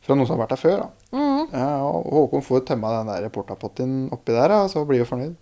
fra 0.00 0.16
noen 0.16 0.26
som 0.28 0.36
har 0.38 0.46
vært 0.46 0.54
der 0.56 0.62
før. 0.62 0.82
da. 0.84 1.18
Mm. 1.18 1.46
Ja, 1.52 1.68
og 1.84 2.06
Håkon 2.16 2.44
får 2.46 2.64
tømma 2.70 2.92
den 2.98 3.10
der 3.12 3.28
portapotten 3.34 3.94
oppi 4.14 4.32
der, 4.36 4.54
og 4.62 4.70
så 4.72 4.84
blir 4.88 5.02
vi 5.02 5.08
fornøyd. 5.08 5.34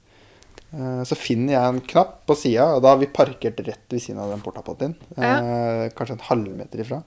Eh, 0.73 1.03
Så 1.09 1.17
finner 1.17 1.55
jeg 1.55 1.69
en 1.75 1.81
knapp 1.93 2.25
på 2.29 2.37
sida, 2.37 2.67
og 2.75 2.83
da 2.83 2.95
har 2.95 2.99
vi 3.01 3.07
parkert 3.07 3.61
rett 3.67 3.87
ved 3.95 4.03
siden 4.03 4.19
av 4.25 4.31
den 4.35 4.43
portapotten. 4.45 4.97
Ja. 5.17 5.89
kanskje 5.95 6.19
en 6.19 6.27
halvmeter 6.31 6.83
ifra. 6.85 7.03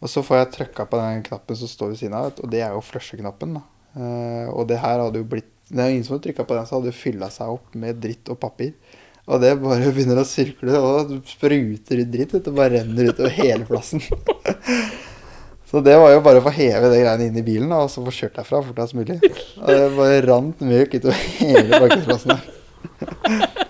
Og 0.00 0.08
så 0.08 0.22
får 0.22 0.36
jeg 0.38 0.52
trykka 0.54 0.86
på 0.86 0.96
den 1.00 1.22
knappen 1.26 1.56
som 1.58 1.66
står 1.68 1.88
ved 1.90 1.98
siden 1.98 2.14
av, 2.14 2.30
og 2.38 2.50
det 2.52 2.60
er 2.62 2.70
jo 2.76 2.80
flushe-knappen. 2.86 3.54
da. 3.58 3.62
Eh, 3.98 4.48
og 4.54 4.68
det 4.70 4.78
her 4.78 5.00
hadde 5.02 5.18
jo 5.18 5.24
blitt 5.24 5.48
Det 5.68 5.80
er 5.82 5.88
jo 5.90 5.94
ingen 5.98 6.04
som 6.06 6.14
hadde 6.16 6.24
trykka 6.30 6.44
på 6.48 6.54
den, 6.56 6.64
så 6.66 6.74
hadde 6.78 6.88
det 6.88 6.96
fylla 6.96 7.26
seg 7.28 7.48
opp 7.52 7.74
med 7.74 7.98
dritt 8.00 8.28
og 8.32 8.38
papir. 8.40 8.72
Og 9.28 9.40
det 9.42 9.50
bare 9.60 9.90
begynner 9.96 10.22
å 10.22 10.24
sirkle, 10.24 10.78
og 10.80 11.10
det 11.10 11.18
spruter 11.28 12.00
ut 12.00 12.08
dritt. 12.14 12.32
Det 12.46 12.54
bare 12.56 12.78
renner 12.78 13.10
utover 13.10 13.34
hele 13.36 13.66
plassen. 13.68 14.00
Så 15.68 15.82
det 15.84 15.98
var 16.00 16.14
jo 16.14 16.24
bare 16.24 16.40
å 16.40 16.44
få 16.46 16.52
heve 16.56 16.88
det 16.88 17.02
greiene 17.02 17.28
inn 17.28 17.36
i 17.36 17.44
bilen 17.44 17.72
og 17.76 17.90
så 17.92 18.00
få 18.06 18.14
kjørt 18.14 18.38
derfra 18.40 18.62
fortest 18.64 18.96
mulig. 18.96 19.18
Og 19.60 19.68
det 19.68 19.80
bare 19.98 20.22
rant 20.24 20.64
møk 20.64 20.96
utover 20.96 21.24
hele 21.42 21.82
parkeringsplassen. 21.82 22.36
der. 22.36 23.56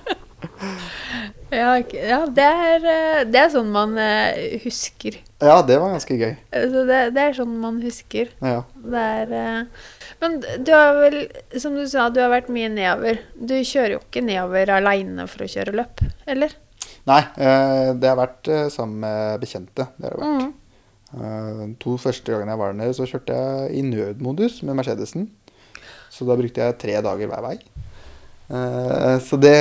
Ja, 1.48 1.78
ja 1.80 2.18
det, 2.28 2.44
er, 2.44 2.82
eh, 2.84 3.22
det 3.24 3.40
er 3.40 3.52
sånn 3.52 3.70
man 3.72 3.94
eh, 4.00 4.58
husker. 4.64 5.16
Ja, 5.40 5.62
det 5.64 5.78
var 5.80 5.94
ganske 5.94 6.16
gøy. 6.18 6.34
Så 6.52 6.82
det, 6.88 6.98
det 7.16 7.24
er 7.24 7.36
sånn 7.38 7.54
man 7.62 7.78
husker. 7.80 8.34
Ja. 8.44 8.60
Det 8.76 9.04
er 9.22 9.32
eh, 9.38 9.88
Men 10.20 10.38
du 10.42 10.72
har 10.74 10.98
vel, 10.98 11.18
som 11.56 11.78
du 11.78 11.86
sa, 11.88 12.10
du 12.12 12.20
har 12.20 12.32
vært 12.34 12.52
mye 12.52 12.68
nedover. 12.72 13.22
Du 13.32 13.56
kjører 13.56 13.96
jo 13.96 14.02
ikke 14.02 14.24
nedover 14.28 14.74
aleine 14.76 15.28
for 15.30 15.46
å 15.46 15.50
kjøre 15.50 15.76
løp, 15.78 16.04
eller? 16.28 16.52
Nei, 17.08 17.22
eh, 17.40 17.90
det 17.96 18.12
har 18.12 18.20
vært 18.20 18.52
eh, 18.52 18.66
sammen 18.72 19.00
med 19.06 19.40
bekjente. 19.40 19.88
Det 19.96 20.10
har 20.10 20.18
det 20.18 20.24
vært. 20.26 20.42
Mm. 20.42 20.67
Eh, 21.16 21.60
to 21.80 21.96
første 22.00 22.32
gangene 22.34 22.52
jeg 22.52 22.60
var 22.60 22.72
der 22.74 22.80
nede, 22.82 22.94
så 22.96 23.06
kjørte 23.08 23.36
jeg 23.36 23.76
i 23.78 23.82
nødmodus 23.86 24.62
med 24.62 24.76
Mercedesen. 24.76 25.30
Så 26.12 26.26
da 26.28 26.36
brukte 26.36 26.60
jeg 26.64 26.78
tre 26.80 26.98
dager 27.04 27.30
hver 27.30 27.44
vei. 27.44 27.56
Eh, 28.50 29.18
Så 29.24 29.38
det 29.40 29.54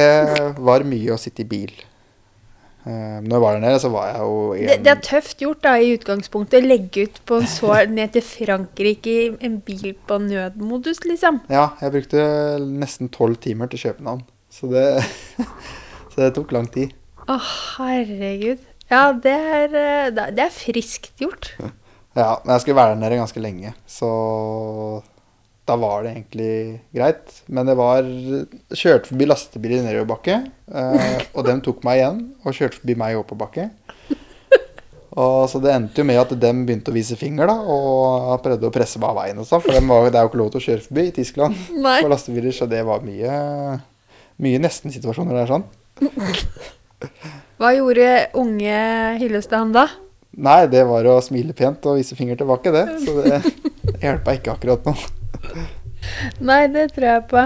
var 0.60 0.84
mye 0.88 1.14
å 1.16 1.20
sitte 1.20 1.44
i 1.44 1.48
bil. 1.48 1.72
Eh, 2.88 3.20
Når 3.24 3.34
jeg 3.36 3.42
var 3.44 3.54
der 3.58 3.64
nede, 3.64 3.80
så 3.84 3.90
var 3.92 4.08
jeg 4.14 4.20
jo 4.24 4.54
Det, 4.54 4.78
en 4.78 4.84
det 4.84 4.92
er 4.94 5.02
tøft 5.04 5.42
gjort 5.44 5.62
da, 5.64 5.74
i 5.76 5.96
utgangspunktet 5.98 6.64
å 6.64 6.68
legge 6.68 7.04
ut 7.08 7.20
på 7.28 7.42
en 7.42 7.48
så 7.52 7.74
ned 7.98 8.14
til 8.16 8.24
Frankrike 8.24 9.08
i 9.12 9.26
en 9.44 9.60
bil 9.60 9.94
på 10.08 10.20
nødmodus, 10.24 11.04
liksom. 11.04 11.42
Ja, 11.52 11.70
jeg 11.82 11.92
brukte 11.92 12.24
nesten 12.64 13.10
tolv 13.12 13.40
timer 13.44 13.68
til 13.68 13.80
København. 13.84 14.24
Så 14.50 14.68
det, 14.72 14.86
så 16.12 16.16
det 16.22 16.34
tok 16.36 16.52
lang 16.56 16.68
tid. 16.72 16.96
Å, 17.28 17.36
herregud. 17.78 18.64
Ja, 18.92 19.12
det 19.12 19.36
er, 19.36 19.68
eh, 19.76 20.10
det 20.16 20.30
det 20.38 20.46
er 20.46 20.54
friskt 20.56 21.20
gjort. 21.20 21.52
Ja, 22.18 22.40
men 22.44 22.56
jeg 22.56 22.64
skulle 22.64 22.80
være 22.80 22.96
der 22.96 23.02
nede 23.04 23.20
ganske 23.20 23.42
lenge, 23.44 23.74
så 23.86 24.10
da 25.68 25.76
var 25.76 26.06
det 26.06 26.14
egentlig 26.16 26.80
greit. 26.96 27.42
Men 27.52 27.68
det 27.68 27.76
var 27.78 28.06
Kjørte 28.72 29.12
forbi 29.12 29.28
lastebiler 29.28 29.82
i 29.82 29.86
nedoverbakke, 29.86 30.38
eh, 30.72 31.26
og 31.36 31.44
dem 31.46 31.62
tok 31.62 31.84
meg 31.86 32.00
igjen 32.00 32.24
og 32.44 32.56
kjørte 32.56 32.80
forbi 32.80 32.96
meg 32.98 33.14
i 33.14 33.20
oppoverbakke. 33.20 33.68
Og 35.18 35.48
så 35.50 35.58
det 35.58 35.72
endte 35.74 36.04
jo 36.04 36.06
med 36.06 36.20
at 36.22 36.34
dem 36.38 36.60
begynte 36.68 36.92
å 36.94 36.96
vise 36.96 37.18
finger 37.18 37.50
da, 37.50 37.56
og 37.58 38.36
prøvde 38.46 38.70
å 38.70 38.74
presse 38.74 39.02
meg 39.02 39.10
av 39.10 39.18
veien 39.18 39.42
og 39.42 39.48
sånn, 39.50 39.64
for 39.66 39.74
var, 39.90 40.10
det 40.14 40.20
er 40.20 40.28
jo 40.28 40.30
ikke 40.30 40.42
lov 40.44 40.52
til 40.54 40.62
å 40.62 40.66
kjøre 40.68 40.86
forbi 40.86 41.06
i 41.08 41.14
Tyskland 41.16 41.62
Nei. 41.74 41.96
på 42.04 42.12
lastebiler, 42.12 42.54
så 42.54 42.70
det 42.70 42.84
var 42.86 43.02
mye, 43.06 43.38
mye 44.46 44.62
nesten-situasjoner 44.62 45.40
der 45.42 45.56
sånn. 45.56 45.66
Hva 47.58 47.72
gjorde 47.76 48.08
unge 48.38 48.78
Hyllestan 49.22 49.72
da? 49.76 49.88
Nei, 50.38 50.64
det 50.70 50.84
var 50.90 51.06
å 51.10 51.16
smile 51.26 51.54
pent 51.58 51.86
og 51.90 51.98
vise 51.98 52.16
finger 52.18 52.38
tilbake, 52.38 52.72
det. 52.74 52.84
Så 53.06 53.16
det 53.22 53.40
hjelpa 54.06 54.36
ikke 54.38 54.54
akkurat 54.58 54.86
nå. 54.86 54.94
Nei, 56.46 56.64
det 56.74 56.88
tror 56.96 57.08
jeg 57.10 57.24
på. 57.32 57.46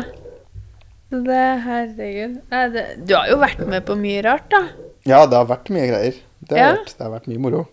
Det, 1.12 1.44
herregud. 1.66 2.38
Nei, 2.52 2.64
det, 2.72 2.84
du 3.08 3.14
har 3.18 3.28
jo 3.32 3.38
vært 3.42 3.64
med 3.68 3.84
på 3.88 3.96
mye 4.00 4.24
rart, 4.28 4.48
da. 4.52 4.62
Ja, 5.08 5.24
det 5.28 5.40
har 5.40 5.48
vært 5.50 5.72
mye 5.74 5.88
greier. 5.92 6.20
Det 6.42 6.58
har, 6.58 6.62
Ja. 6.62 6.74
vært, 6.80 6.94
det 6.98 7.06
har 7.08 7.14
vært 7.16 7.30
mye 7.32 7.44
moro. 7.48 7.64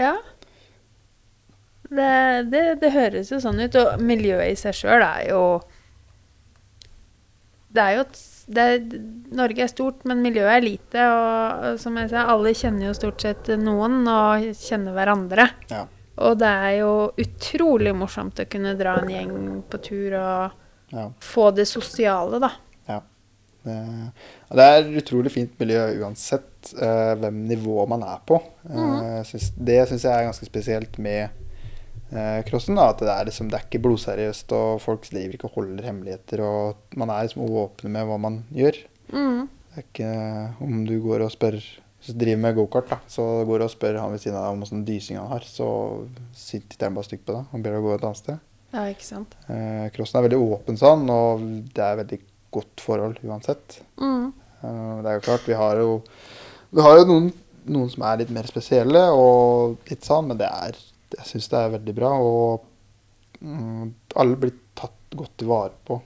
Ja. 0.00 0.14
Det, 1.90 2.10
det, 2.52 2.64
det 2.82 2.90
høres 2.94 3.30
jo 3.34 3.38
sånn 3.42 3.58
ut. 3.62 3.78
Og 3.82 4.02
miljøet 4.06 4.52
i 4.54 4.58
seg 4.58 4.76
sjøl 4.78 5.02
er 5.02 5.28
jo 5.32 5.42
Det 7.74 7.82
er 7.82 7.96
jo 7.98 8.04
et 8.06 8.20
er, 8.58 8.80
Norge 9.36 9.62
er 9.62 9.70
stort, 9.70 10.02
men 10.08 10.24
miljøet 10.24 10.56
er 10.56 10.64
lite. 10.64 11.06
Og 11.06 11.78
som 11.82 11.98
jeg 12.00 12.10
sa, 12.10 12.26
alle 12.32 12.54
kjenner 12.56 12.88
jo 12.88 12.96
stort 12.98 13.22
sett 13.22 13.52
noen, 13.60 14.00
og 14.10 14.48
kjenner 14.58 14.96
hverandre. 14.96 15.46
Ja. 15.70 15.84
Og 16.20 16.40
det 16.40 16.48
er 16.48 16.72
jo 16.80 16.94
utrolig 17.22 17.94
morsomt 17.96 18.42
å 18.42 18.48
kunne 18.50 18.74
dra 18.76 18.98
en 19.00 19.12
gjeng 19.12 19.36
på 19.70 19.84
tur 19.84 20.18
og 20.18 20.58
Ja. 20.90 21.06
få 21.22 21.52
det 21.54 21.68
sosiale, 21.70 22.40
da. 22.42 22.50
Det, 23.60 23.76
det 24.56 24.66
er 24.66 24.86
utrolig 25.00 25.32
fint 25.34 25.52
miljø 25.60 25.82
uansett 26.00 26.72
uh, 26.80 27.12
hvem 27.20 27.42
nivå 27.50 27.84
man 27.90 28.04
er 28.06 28.22
på. 28.26 28.40
Uh, 28.64 28.78
mm. 28.80 29.24
synes, 29.28 29.50
det 29.56 29.80
syns 29.90 30.06
jeg 30.06 30.14
er 30.14 30.28
ganske 30.30 30.48
spesielt 30.48 30.96
med 31.02 31.26
eh, 31.26 31.34
crossen. 32.48 32.78
Da, 32.78 32.88
at 32.90 33.02
det 33.04 33.10
er, 33.12 33.28
liksom, 33.28 33.50
det 33.50 33.58
er 33.58 33.66
ikke 33.68 33.82
blodseriøst, 33.84 34.52
og 34.56 34.80
folk 34.82 35.06
driver 35.10 35.36
ikke 35.36 35.48
og 35.50 35.56
holder 35.60 35.86
hemmeligheter. 35.86 36.42
Og 36.46 36.98
man 37.00 37.12
er 37.14 37.28
liksom 37.28 37.44
åpne 37.46 37.92
med 37.94 38.08
hva 38.08 38.18
man 38.20 38.40
gjør. 38.54 38.80
Mm. 39.14 39.46
Det 39.70 39.78
er 39.78 39.86
ikke 39.86 40.10
om 40.66 40.82
du 40.86 40.96
går 41.04 41.22
og 41.26 41.30
spør 41.34 41.56
Hvis 42.00 42.14
du 42.14 42.20
driver 42.24 42.38
med 42.40 42.54
gokart, 42.56 42.92
så 43.12 43.24
går 43.44 43.60
du 43.60 43.64
og 43.66 43.70
spør 43.74 43.98
han 44.00 44.14
ved 44.14 44.22
siden 44.22 44.38
av 44.38 44.46
deg 44.46 44.54
om 44.56 44.62
åssen 44.64 44.84
dysing 44.88 45.18
han 45.20 45.28
har, 45.34 45.44
så 45.44 45.66
sitter 46.32 46.86
han 46.86 46.94
bare 46.96 47.04
stygt 47.04 47.26
på 47.28 47.34
deg 47.36 47.50
og 47.52 47.60
ber 47.66 47.74
deg 47.76 47.84
gå 47.84 47.90
et 47.92 48.06
annet 48.08 48.20
sted. 48.22 48.38
Ja, 48.72 48.84
ikke 48.88 49.04
sant. 49.04 49.34
Eh, 49.52 49.90
crossen 49.92 50.16
er 50.16 50.24
veldig 50.24 50.38
åpen 50.40 50.78
sånn, 50.80 51.04
og 51.12 51.42
det 51.76 51.84
er 51.84 51.98
veldig 52.00 52.18
godt 52.56 52.80
forhold 52.86 53.20
uansett. 53.26 53.82
Mm. 54.00 54.30
Eh, 54.62 54.94
Det 55.02 55.10
er 55.12 55.18
jo 55.18 55.24
klart, 55.26 55.44
vi 55.50 55.58
har 55.60 55.76
jo, 55.82 55.90
vi 56.72 56.86
har 56.88 57.02
jo 57.02 57.04
noen, 57.10 57.28
noen 57.68 57.92
som 57.92 58.06
er 58.08 58.22
litt 58.22 58.32
mer 58.32 58.48
spesielle, 58.48 59.04
og 59.12 59.76
litt 59.92 60.06
sånn, 60.08 60.30
men 60.32 60.40
det 60.40 60.48
er, 60.48 60.80
jeg 61.18 61.26
syns 61.28 61.48
det 61.52 61.58
er 61.60 61.72
veldig 61.76 61.94
bra. 61.96 62.10
Og 62.22 62.66
mm, 63.40 63.88
alle 64.20 64.38
blir 64.40 64.54
tatt 64.78 65.16
godt 65.16 65.46
vare 65.48 65.74
på. 65.86 66.00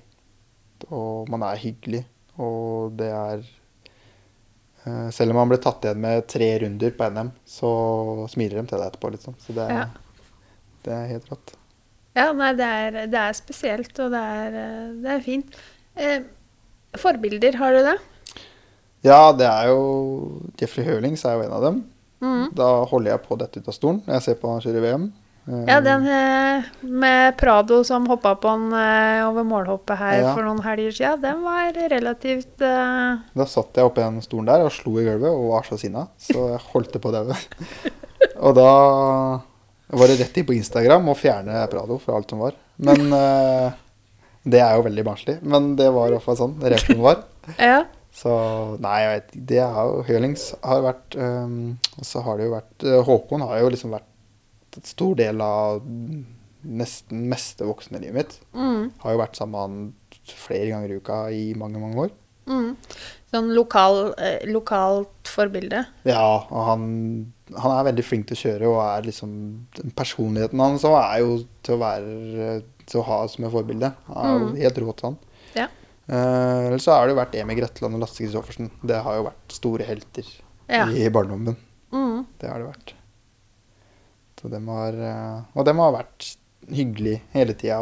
Og 0.90 1.30
man 1.32 1.44
er 1.46 1.60
hyggelig. 1.62 2.04
Og 2.42 2.94
det 2.98 3.10
er 3.14 3.42
eh, 4.84 5.10
Selv 5.14 5.30
om 5.32 5.38
man 5.42 5.52
blir 5.52 5.60
tatt 5.62 5.84
igjen 5.86 6.00
med 6.02 6.24
tre 6.30 6.48
runder 6.64 6.94
på 6.98 7.10
NM, 7.14 7.30
så 7.46 7.70
smiler 8.32 8.60
de 8.62 8.66
til 8.72 8.80
deg 8.80 8.88
etterpå, 8.88 9.12
liksom. 9.14 9.36
Så 9.42 9.54
det 9.56 9.68
er, 9.68 9.76
Ja. 9.76 9.84
det 10.86 10.96
er 10.96 11.12
helt 11.14 11.30
rått. 11.32 11.54
Ja, 12.14 12.28
nei, 12.32 12.52
det 12.54 12.66
er, 12.66 12.98
det 13.10 13.18
er 13.18 13.32
spesielt, 13.34 13.94
og 13.98 14.12
det 14.14 14.24
er, 14.38 14.58
eh, 14.64 14.90
det 15.02 15.14
er 15.16 15.22
fint. 15.24 15.56
Eh, 15.96 16.20
forbilder, 16.98 17.56
har 17.58 17.72
du 17.74 17.82
det? 17.86 17.96
Ja, 19.04 19.32
det 19.36 19.46
er 19.46 19.68
jo 19.68 19.80
Jeffrey 20.60 20.84
Hølings 20.86 21.24
er 21.28 21.34
jo 21.36 21.42
en 21.44 21.52
av 21.52 21.62
dem. 21.66 21.80
Mhm. 22.24 22.48
Da 22.56 22.70
holder 22.88 23.14
jeg 23.14 23.22
på 23.28 23.36
dette 23.40 23.60
ut 23.60 23.68
av 23.68 23.76
stolen 23.76 24.00
når 24.06 24.18
jeg 24.18 24.26
ser 24.28 24.40
på 24.40 24.50
han 24.52 24.64
kjøre 24.64 24.82
VM. 24.84 25.04
Eh, 25.46 25.64
Ja, 25.68 25.80
den 25.84 26.06
eh, 26.08 26.64
med 26.80 27.36
Prado 27.36 27.82
som 27.84 28.06
hoppa 28.08 28.34
på 28.40 28.48
han 28.48 28.72
eh, 28.72 29.20
over 29.28 29.44
målhoppet 29.44 29.98
her 30.00 30.20
Ja. 30.22 30.34
for 30.34 30.42
noen 30.46 30.62
helger 30.64 30.94
siden, 30.96 31.20
den 31.20 31.42
var 31.44 31.72
relativt 31.92 32.64
uh... 32.64 33.20
Da 33.36 33.44
satt 33.44 33.76
jeg 33.76 33.84
oppi 33.84 34.00
den 34.00 34.22
stolen 34.24 34.48
der 34.48 34.64
og 34.64 34.72
slo 34.72 34.96
i 35.00 35.04
gulvet 35.04 35.28
og 35.28 35.50
var 35.52 35.68
så 35.68 35.76
sinna, 35.80 36.06
så 36.16 36.48
jeg 36.54 36.62
holdt 36.72 36.94
det 36.96 37.02
på 37.04 37.12
å 37.12 37.16
daue. 37.18 37.36
og 38.46 38.56
da 38.56 38.70
var 39.94 40.08
det 40.08 40.16
rett 40.22 40.38
inn 40.40 40.46
på 40.48 40.56
Instagram 40.56 41.12
og 41.12 41.18
fjerne 41.20 41.66
Prado 41.70 41.98
fra 42.00 42.16
alt 42.16 42.32
som 42.32 42.40
var. 42.40 42.56
Men 42.80 43.12
uh, 43.12 43.68
det 44.48 44.60
er 44.64 44.78
jo 44.78 44.86
veldig 44.88 45.04
barnslig. 45.06 45.36
Men 45.44 45.74
det 45.76 45.90
var 45.92 46.08
i 46.08 46.16
hvert 46.16 46.24
fall 46.24 46.40
sånn 46.40 46.56
reaksjonen 46.62 47.04
var. 47.04 47.20
Ja. 47.60 47.82
Så 48.14 48.32
nei, 48.78 48.96
jeg 49.02 49.10
vet 49.14 49.30
ikke. 49.32 49.44
Det 49.50 49.58
er 49.64 49.78
jo 49.90 50.02
Hølings 50.06 50.44
har 50.62 50.84
vært 50.84 51.16
um, 51.18 51.56
Og 51.98 52.06
så 52.06 52.22
har 52.22 52.38
det 52.38 52.46
jo 52.46 52.52
vært 52.54 52.84
eh, 52.86 53.00
Håkon 53.08 53.42
har 53.42 53.58
jo 53.64 53.72
liksom 53.74 53.90
vært 53.96 54.78
et 54.78 54.86
stor 54.90 55.14
del 55.18 55.42
av 55.42 55.82
nesten 56.64 57.26
meste 57.30 57.66
voksne 57.68 58.00
livet 58.02 58.14
mitt. 58.16 58.36
Mm, 58.56 58.86
Har 59.02 59.12
jo 59.14 59.20
vært 59.20 59.36
sammen 59.38 59.52
med 59.54 59.60
han 59.60 60.36
flere 60.38 60.70
ganger 60.72 60.94
i 60.94 60.96
uka 61.02 61.18
i 61.34 61.42
mange, 61.58 61.78
mange 61.82 62.06
år. 62.06 62.14
mm. 62.48 62.70
Sånn 63.34 63.50
lokal, 63.54 64.14
eh, 64.22 64.44
lokalt 64.46 65.26
forbilde. 65.30 65.80
Ja, 66.06 66.24
og 66.46 66.64
han, 66.68 66.84
han 67.58 67.74
er 67.74 67.88
veldig 67.90 68.04
flink 68.06 68.28
til 68.30 68.36
å 68.38 68.42
kjøre, 68.44 68.68
og 68.70 68.80
er 68.84 69.06
liksom 69.10 69.32
Personligheten 69.98 70.62
hans 70.62 70.84
også 70.86 71.00
er 71.02 71.18
jo 71.24 71.36
til 71.66 71.74
å 71.76 71.80
være 71.82 72.62
til 72.86 73.00
å 73.00 73.06
ha 73.08 73.18
som 73.32 73.44
et 73.48 73.52
forbilde. 73.54 73.90
Han 74.08 74.24
er 74.24 74.38
jo 74.38 74.48
Mm. 74.52 74.56
helt 74.62 74.78
rå 74.84 74.92
til 74.96 75.08
han. 75.10 75.18
Ja. 76.08 76.70
Eh, 76.72 76.76
så 76.82 76.92
har 76.92 77.06
det 77.06 77.14
jo 77.14 77.20
vært 77.20 77.34
Emil 77.40 77.56
Grøtland 77.62 77.96
og 77.96 78.02
Lasse 78.04 78.18
Christoffersen. 78.20 78.70
Det 78.84 78.98
har 79.06 79.16
jo 79.16 79.24
vært 79.30 79.54
store 79.56 79.86
helter 79.88 80.26
Ja. 80.68 80.86
i 80.88 81.08
barndommen. 81.08 81.56
Mm, 81.92 82.26
Det 82.38 82.48
har 82.50 82.58
det 82.58 82.68
vært. 82.68 82.92
Så 84.40 84.50
dem 84.50 84.66
har, 84.68 84.92
eh, 84.92 85.42
og 85.56 85.64
dem 85.64 85.78
har 85.80 85.92
vært 85.94 86.36
hyggelig 86.68 87.20
hele 87.32 87.54
tida. 87.54 87.78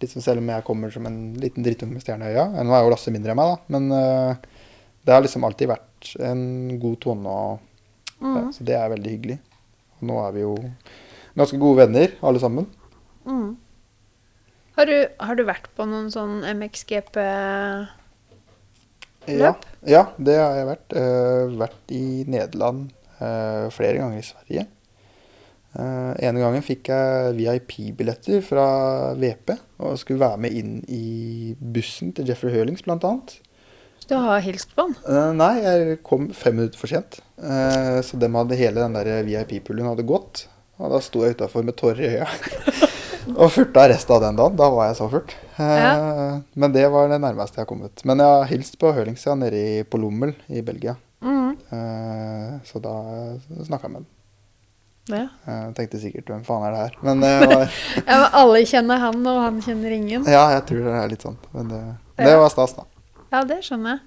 Liksom, 0.00 0.20
selv 0.24 0.38
om 0.42 0.48
jeg 0.48 0.64
kommer 0.64 0.92
som 0.92 1.06
en 1.06 1.34
liten 1.40 1.64
drittunge 1.64 1.92
med 1.92 2.02
stjerne 2.02 2.28
i 2.28 2.34
øya. 2.34 2.46
Nå 2.64 2.72
er 2.76 2.84
jo 2.84 2.90
Lasse 2.92 3.12
mindre 3.12 3.32
enn 3.32 3.36
meg, 3.40 3.52
da. 3.52 3.58
Men 3.68 3.92
uh, 3.92 4.34
det 5.04 5.12
har 5.14 5.22
liksom 5.24 5.44
alltid 5.44 5.68
vært 5.68 6.12
en 6.20 6.78
god 6.80 7.00
tone. 7.00 7.26
Og, 7.26 7.60
ja, 8.20 8.26
mm, 8.26 8.52
så 8.52 8.64
det 8.64 8.76
er 8.76 8.88
veldig 8.92 9.10
hyggelig. 9.16 9.38
Og 10.00 10.08
nå 10.08 10.18
er 10.26 10.32
vi 10.32 10.40
jo 10.44 10.54
ganske 11.36 11.58
gode 11.60 11.86
venner, 11.86 12.12
alle 12.22 12.40
sammen. 12.42 12.66
mm. 13.26 13.56
Har, 14.72 14.88
du, 14.88 14.94
har 15.20 15.36
du 15.36 15.42
vært 15.44 15.68
på 15.76 15.84
noen 15.84 16.08
sånn 16.12 16.40
MXGP-løp? 16.48 17.98
ja, 19.84 20.04
det 20.16 20.36
har 20.40 20.56
jeg 20.56 20.68
vært. 20.70 20.94
Uh, 20.96 21.52
vært 21.60 21.92
i 21.92 22.24
Nederland 22.24 22.88
uh, 23.20 23.68
flere 23.74 24.00
ganger 24.00 24.22
i 24.22 24.24
Sverige. 24.24 24.64
Uh, 25.76 26.12
ene 26.24 26.40
gangen 26.40 26.64
fikk 26.64 26.88
jeg 26.88 27.36
VIP-billetter 27.36 28.40
fra 28.44 28.66
VP 29.16 29.54
og 29.80 30.00
skulle 30.00 30.24
være 30.24 30.40
med 30.44 30.56
inn 30.56 30.74
i 30.88 31.52
bussen 31.56 32.12
til 32.16 32.28
Jeffrey 32.28 32.52
Hølings 32.56 32.84
bl.a. 32.84 33.12
Du 34.08 34.16
har 34.18 34.42
hilst 34.44 34.72
på 34.76 34.88
han? 34.88 34.96
Uh, 35.04 35.30
nei, 35.36 35.54
jeg 35.62 36.00
kom 36.04 36.30
fem 36.36 36.56
minutter 36.58 36.80
for 36.80 36.88
sent. 36.92 37.20
Så 38.06 38.18
dem 38.20 38.36
hadde 38.38 38.56
hele 38.56 38.80
den 38.80 38.96
der 38.96 39.24
VIP-pullen 39.26 39.88
hadde 39.90 40.08
gått. 40.08 40.46
Og 40.80 40.92
da 40.94 40.98
sto 41.04 41.24
jeg 41.26 41.36
utafor 41.36 41.64
med 41.66 41.76
tårer 41.76 42.00
i 42.00 42.12
øya. 42.16 42.28
og 43.36 43.50
furta 43.54 43.88
resten 43.90 44.14
av 44.16 44.22
den 44.24 44.36
dagen. 44.38 44.56
Da 44.58 44.68
var 44.72 44.88
jeg 44.90 44.96
så 45.00 45.08
furt. 45.12 45.34
Eh, 45.56 45.76
Ja. 45.82 46.40
Men 46.54 46.72
det 46.72 46.86
var 46.92 47.08
det 47.08 47.20
nærmeste 47.20 47.56
jeg 47.58 47.64
har 47.66 47.70
kommet. 47.70 48.04
Men 48.04 48.18
jeg 48.18 48.26
har 48.26 48.44
hilst 48.50 48.78
på 48.78 48.92
Hølingsia 48.94 49.34
nede 49.34 49.84
på 49.84 49.98
Lommel 50.00 50.34
i 50.48 50.62
Belgia. 50.62 50.96
Mm. 51.22 51.52
Eh, 51.70 52.60
så 52.64 52.80
da 52.82 52.94
snakka 53.64 53.88
jeg 53.88 53.92
med 53.96 54.02
den. 54.02 54.10
Ja. 55.10 55.26
Jeg 55.46 55.74
tenkte 55.74 55.98
sikkert 55.98 56.26
'hvem 56.30 56.44
faen 56.46 56.62
er 56.62 56.70
det 56.70 56.78
her'? 56.78 56.98
Men 57.02 57.20
det 57.20 57.32
var 57.48 57.62
ja, 58.06 58.16
men 58.22 58.30
alle 58.32 58.58
kjenner 58.64 58.98
han, 58.98 59.26
og 59.26 59.40
han 59.42 59.60
kjenner 59.60 59.90
ingen. 59.90 60.24
Ja, 60.24 60.50
jeg 60.54 60.66
tror 60.66 60.84
det 60.84 60.94
er 61.02 61.08
litt 61.08 61.22
sånn. 61.26 61.38
Men 61.52 61.68
det, 61.68 61.82
det 62.22 62.36
var 62.38 62.48
stas, 62.48 62.74
da. 62.74 62.84
Ja, 63.32 63.42
det 63.44 63.62
skjønner 63.64 63.96
jeg. 63.96 64.00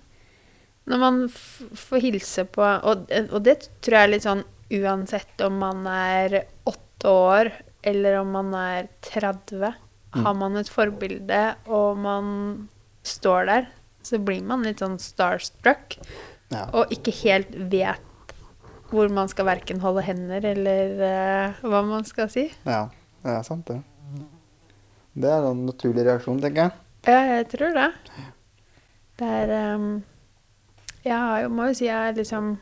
Når 0.87 0.99
man 1.01 1.15
får 1.73 1.99
hilse 1.99 2.45
på 2.45 2.61
og, 2.61 3.07
og 3.33 3.39
det 3.43 3.55
tror 3.81 3.97
jeg 3.97 4.03
er 4.03 4.11
litt 4.13 4.23
sånn 4.27 4.43
uansett 4.71 5.41
om 5.41 5.57
man 5.57 5.85
er 5.89 6.43
åtte 6.65 7.09
år 7.09 7.49
eller 7.85 8.19
om 8.21 8.31
man 8.35 8.53
er 8.57 8.87
30. 9.05 9.73
Har 10.15 10.35
man 10.39 10.55
et 10.59 10.69
forbilde 10.71 11.41
og 11.67 11.97
man 11.99 12.27
står 13.05 13.45
der, 13.49 13.65
så 14.05 14.17
blir 14.21 14.43
man 14.47 14.63
litt 14.65 14.79
sånn 14.83 14.97
starstruck 15.01 15.97
Ja. 16.53 16.67
og 16.77 16.91
ikke 16.93 17.11
helt 17.23 17.51
vet 17.71 18.01
hvor 18.91 19.09
man 19.11 19.27
skal 19.27 19.47
verken 19.49 19.81
holde 19.81 20.03
hender 20.05 20.45
eller 20.45 20.93
uh, 21.01 21.61
hva 21.65 21.81
man 21.87 22.05
skal 22.07 22.29
si. 22.31 22.45
ja, 22.63 22.85
det 23.25 23.33
er 23.33 23.43
sant, 23.47 23.65
det. 23.67 23.81
Det 25.15 25.31
er 25.31 25.47
en 25.49 25.65
naturlig 25.65 26.05
reaksjon, 26.05 26.39
tenker 26.43 26.67
jeg. 26.67 26.71
Ja, 27.09 27.19
jeg 27.37 27.47
tror 27.53 27.73
det. 27.75 27.89
Det 29.19 29.27
er 29.41 29.75
um, 29.75 30.03
Jeg 31.05 31.43
jo, 31.45 31.49
må 31.55 31.67
jo 31.69 31.75
si 31.77 31.85
jeg 31.87 32.09
er 32.11 32.17
liksom 32.17 32.55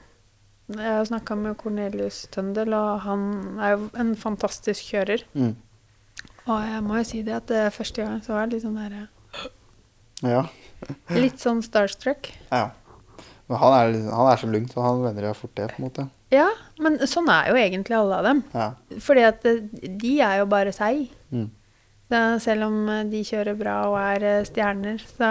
Jeg 0.78 0.98
har 0.98 1.06
snakka 1.10 1.36
med 1.40 1.58
Cornelius 1.62 2.24
Tøndel, 2.34 2.74
og 2.78 3.04
han 3.06 3.26
er 3.62 3.76
jo 3.76 3.90
en 4.00 4.14
fantastisk 4.20 4.94
kjører. 4.94 5.26
Mm. 5.34 5.56
Og 6.44 6.64
jeg 6.68 6.84
må 6.84 7.00
jo 7.00 7.08
si 7.08 7.22
det 7.24 7.36
at 7.38 7.48
det 7.52 7.66
første 7.76 8.04
gang 8.04 8.22
så 8.24 8.36
var 8.36 8.48
det 8.48 8.58
litt 8.58 8.66
sånn 8.66 8.80
der 8.80 8.98
Ja. 10.24 10.46
Litt 11.24 11.40
sånn 11.40 11.62
starstruck. 11.64 12.32
ja. 12.52 12.70
Men 13.52 13.60
han 13.60 13.74
er, 13.76 13.96
han 14.08 14.28
er 14.32 14.40
så 14.40 14.48
lugn, 14.48 14.70
så 14.72 14.84
han 14.86 15.02
venner 15.04 15.26
seg 15.28 15.36
fort 15.42 15.52
det, 15.60 15.66
på 15.74 15.82
en 15.82 15.86
måte. 15.86 16.06
Ja, 16.34 16.48
men 16.82 16.96
sånn 17.10 17.28
er 17.30 17.52
jo 17.52 17.58
egentlig 17.60 17.98
alle 17.98 18.20
av 18.22 18.28
dem. 18.30 18.40
Ja. 18.56 18.68
Fordi 19.04 19.26
at 19.28 19.44
eh, 19.50 19.60
de 19.84 20.14
er 20.24 20.40
jo 20.40 20.48
bare 20.50 20.72
seg. 20.76 21.10
Mm. 21.34 21.50
Så 22.08 22.22
selv 22.46 22.70
om 22.70 22.78
eh, 22.90 23.04
de 23.12 23.22
kjører 23.28 23.58
bra 23.60 23.76
og 23.92 23.98
er 24.00 24.26
eh, 24.30 24.46
stjerner, 24.48 25.04
så, 25.04 25.30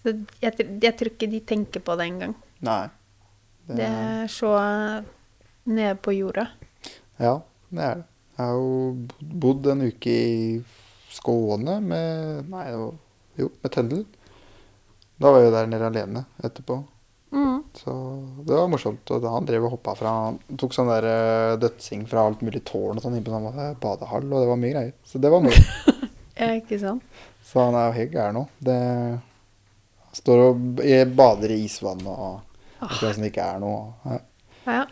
så 0.00 0.14
jeg, 0.42 0.66
jeg 0.82 0.96
tror 0.98 1.12
ikke 1.12 1.30
de 1.36 1.42
tenker 1.52 1.84
på 1.84 1.98
det 2.00 2.08
engang. 2.08 2.34
Nei. 2.66 2.86
Det 3.66 3.86
er 3.86 4.26
så 4.30 4.52
nede 5.66 5.94
på 5.98 6.14
jorda. 6.14 6.46
Ja, 7.18 7.40
det 7.70 7.82
er 7.82 8.02
det. 8.02 8.06
Jeg 8.36 8.44
har 8.44 8.58
jo 8.60 9.30
bodd 9.46 9.66
en 9.72 9.86
uke 9.88 10.12
i 10.12 10.58
Skåne 11.16 11.78
med 11.80 12.50
Nei, 12.52 12.66
det 12.68 13.40
jo, 13.40 13.48
med 13.62 13.72
Tendel. 13.72 14.02
Da 15.16 15.32
var 15.32 15.40
jeg 15.40 15.48
jo 15.48 15.54
der 15.54 15.70
nede 15.72 15.88
alene 15.88 16.22
etterpå. 16.44 16.76
Mm. 17.32 17.62
Så 17.76 17.92
det 18.44 18.52
var 18.52 18.68
morsomt. 18.68 19.10
Og 19.10 19.22
da 19.24 19.32
han 19.32 19.48
drev 19.48 19.66
og 19.66 19.78
hoppa 19.78 19.94
fra 19.96 20.12
Han 20.26 20.38
tok 20.60 20.76
sånn 20.76 20.92
der 20.92 21.08
eh, 21.10 21.54
dødsing 21.60 22.04
fra 22.10 22.26
alt 22.28 22.44
mulig 22.44 22.62
tårn 22.68 23.00
og 23.00 23.04
sånn 23.04 23.16
inn 23.18 23.24
på 23.24 23.32
sånn 23.32 23.48
eh, 23.52 23.72
badehall, 23.80 24.28
og 24.28 24.44
det 24.44 24.50
var 24.50 24.60
mye 24.60 24.74
greier. 24.74 24.92
Så 25.08 25.22
det 25.22 25.32
var 25.32 25.44
moro. 25.44 25.64
Ja, 26.36 26.50
ikke 26.52 26.76
sant? 26.76 27.00
Så 27.48 27.62
han 27.62 27.72
er 27.80 27.86
jo 27.86 27.96
helt 27.96 28.12
gæren 28.12 28.36
nå. 28.36 28.42
Det 28.60 28.80
står 30.18 30.42
og 30.50 30.82
bader 31.16 31.54
i 31.54 31.62
isvann 31.64 32.02
og 32.04 32.42
akkurat 32.80 33.14
som 33.16 33.22
det 33.24 33.30
ikke 33.32 33.46
er 33.54 33.58
noe. 33.62 33.94
Ja. 34.04 34.18
Ja. 34.66 34.82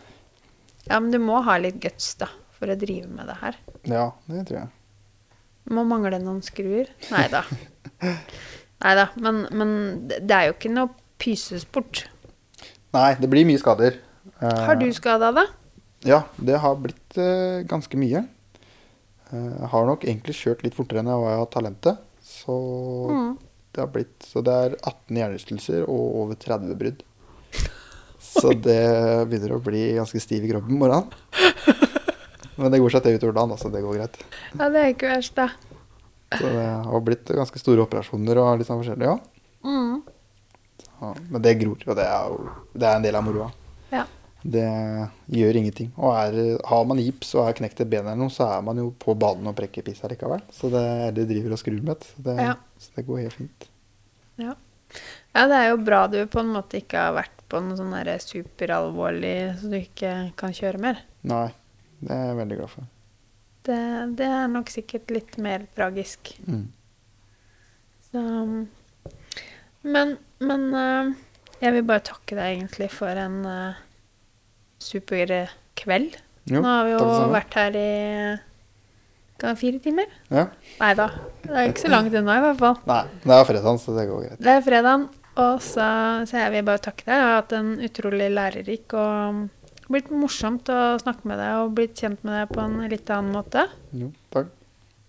ja, 0.87 0.99
men 0.99 1.11
du 1.11 1.19
må 1.19 1.41
ha 1.43 1.57
litt 1.59 1.79
guts, 1.83 2.13
da, 2.21 2.27
for 2.55 2.71
å 2.71 2.77
drive 2.79 3.07
med 3.11 3.27
det 3.27 3.35
her. 3.41 3.57
ja, 3.83 4.05
det 4.31 4.45
tror 4.47 4.59
jeg. 4.63 4.69
Må 5.75 5.83
mangle 5.89 6.19
noen 6.21 6.41
skruer. 6.45 6.91
Nei 7.11 7.25
da. 7.33 7.41
Nei 8.85 8.93
da, 8.99 9.07
men, 9.17 9.45
men 9.55 9.69
det 10.09 10.19
det 10.29 10.35
er 10.37 10.49
jo 10.51 10.55
ikke 10.57 10.71
noe 10.75 10.91
pysesport. 11.21 12.03
Nei, 12.95 13.15
det 13.19 13.29
blir 13.31 13.47
mye 13.47 13.59
skader. 13.59 13.97
Eh, 14.39 14.61
Har 14.67 14.77
du 14.79 14.85
skada 14.93 15.31
deg? 15.35 15.49
Ja, 16.05 16.21
det 16.37 16.59
har 16.61 16.75
blitt 16.77 17.17
uh, 17.17 17.63
ganske 17.67 17.97
mye. 17.97 18.21
Eh, 19.31 19.49
Jeg 19.61 19.69
har 19.73 19.87
nok 19.89 20.05
egentlig 20.05 20.35
kjørt 20.37 20.61
litt 20.65 20.75
fortere 20.77 21.01
enn 21.01 21.09
jeg 21.09 21.23
var 21.23 21.41
av 21.41 21.49
talentet. 21.55 22.03
Så 22.25 22.55
Mm. 23.09 23.33
det 23.73 23.81
har 23.81 23.89
blitt 23.93 24.23
Så 24.25 24.41
det 24.45 24.53
er 24.53 24.75
18 24.85 25.17
hjernerystelser 25.17 25.83
og 25.89 26.15
over 26.21 26.35
30 26.39 26.75
brudd. 26.79 27.01
Så 28.41 28.51
det 28.53 28.79
begynner 29.29 29.55
å 29.55 29.61
bli 29.63 29.83
ganske 29.95 30.19
stiv 30.23 30.43
i 30.45 30.49
kroppen 30.51 30.75
om 30.75 30.81
morgenen. 30.81 31.11
Men 32.55 32.71
det 32.71 32.79
går 32.79 32.93
seg 32.93 33.03
til 33.03 33.17
utover 33.19 33.35
dagen, 33.35 33.57
så 33.59 33.69
det 33.71 33.81
går 33.83 33.97
greit. 33.97 34.17
Ja, 34.55 34.67
det 34.71 34.81
er 34.81 34.91
ikke 34.93 35.09
verst, 35.11 35.35
da. 35.35 35.49
Så 36.35 36.47
det 36.51 36.67
har 36.87 37.01
blitt 37.03 37.31
ganske 37.35 37.59
store 37.59 37.83
operasjoner 37.83 38.39
og 38.41 38.59
litt 38.61 38.67
sånn 38.69 38.79
forskjellig, 38.79 39.09
ja. 39.09 39.17
Mm. 39.67 39.97
Så, 40.85 41.09
Men 41.31 41.43
det 41.43 41.55
gror, 41.59 41.83
og 41.83 41.97
det 41.99 42.05
er 42.07 42.37
det 42.75 42.87
er 42.87 42.99
en 42.99 43.05
del 43.07 43.17
av 43.19 43.25
moroa. 43.27 43.49
Ja. 43.91 44.05
Det 44.45 44.63
gjør 45.35 45.59
ingenting. 45.59 45.89
Og 45.97 46.13
er, 46.15 46.39
har 46.69 46.83
man 46.87 46.99
gips 47.01 47.31
og 47.35 47.47
er 47.49 47.57
knekt 47.57 47.79
et 47.83 47.89
ben 47.91 48.05
eller 48.05 48.19
noe, 48.19 48.31
så 48.33 48.47
er 48.57 48.63
man 48.67 48.77
jo 48.79 48.91
på 49.03 49.15
banen 49.19 49.49
og 49.51 49.55
prekker 49.57 49.83
pisa 49.87 50.07
likevel. 50.11 50.43
Så 50.53 50.69
det, 50.73 50.85
det 51.17 51.27
driver 51.31 51.55
og 51.57 51.61
skrur 51.63 51.81
med. 51.87 52.05
Så 52.13 52.23
det, 52.27 52.37
Ja. 52.39 52.53
så 52.79 52.93
det 52.99 53.07
går 53.07 53.23
helt 53.25 53.39
fint. 53.39 53.67
Ja. 54.43 54.53
Ja, 55.35 55.45
det 55.51 55.59
er 55.59 55.69
jo 55.73 55.79
bra 55.83 56.05
du 56.11 56.21
på 56.31 56.41
en 56.41 56.53
måte 56.55 56.79
ikke 56.79 57.01
har 57.07 57.15
vært 57.17 57.45
på 57.51 57.59
noe 57.61 57.77
sånn 57.77 57.93
superalvorlig 58.23 59.35
så 59.59 59.69
du 59.69 59.77
ikke 59.77 60.13
kan 60.39 60.55
kjøre 60.55 60.81
mer. 60.81 61.01
Nei, 61.27 61.49
det 61.99 62.15
er 62.15 62.29
jeg 62.31 62.39
veldig 62.39 62.59
glad 62.61 62.73
for. 62.73 62.91
Det, 63.65 63.81
det 64.17 64.29
er 64.29 64.49
nok 64.53 64.71
sikkert 64.71 65.11
litt 65.13 65.37
mer 65.41 65.65
tragisk. 65.75 66.35
Mm. 66.47 66.65
Så, 68.07 68.23
men 69.85 70.17
men 70.43 70.65
eh, 70.75 71.13
jeg 71.63 71.75
vil 71.77 71.85
bare 71.87 72.03
takke 72.05 72.35
deg 72.35 72.57
egentlig 72.57 72.89
for 72.93 73.19
en 73.19 73.37
eh, 73.47 73.83
super 74.81 75.31
kveld. 75.79 76.17
Jo, 76.45 76.61
Nå 76.61 76.67
har 76.69 76.83
vi 76.85 76.93
jo 76.93 77.05
vært 77.33 77.57
her 77.57 77.77
i 77.79 77.89
fire 79.59 79.79
timer? 79.83 80.09
Ja. 80.33 80.47
Nei 80.79 80.91
da, 80.97 81.07
det 81.43 81.53
er 81.53 81.69
ikke 81.69 81.85
så 81.85 81.91
langt 81.91 82.15
unna 82.17 82.37
i 82.39 82.43
hvert 82.43 82.59
fall. 82.61 82.77
Nei, 82.89 83.03
det 83.23 83.35
er 83.35 83.47
fredag, 83.49 83.79
så 83.81 83.95
det 83.95 84.05
går 84.09 84.25
greit. 84.25 84.41
Det 84.41 84.53
er 84.53 84.65
fredagen, 84.65 85.07
og 85.35 85.61
så, 85.63 85.87
så 86.29 86.39
jeg 86.39 86.53
vil 86.53 86.65
bare 86.67 86.83
takke 86.83 87.05
deg. 87.05 87.13
Jeg 87.15 87.25
har 87.25 87.35
hatt 87.39 87.55
en 87.57 87.71
utrolig 87.83 88.29
lærerik 88.31 88.95
og 88.95 89.41
blitt 89.91 90.11
morsomt 90.13 90.69
å 90.71 90.95
snakke 91.01 91.27
med 91.29 91.41
deg 91.41 91.63
og 91.63 91.73
blitt 91.77 91.99
kjent 91.99 92.23
med 92.25 92.39
deg 92.39 92.53
på 92.53 92.63
en 92.63 92.79
litt 92.91 93.11
annen 93.13 93.35
måte. 93.35 93.67
Jo, 93.95 94.11
takk. 94.33 94.53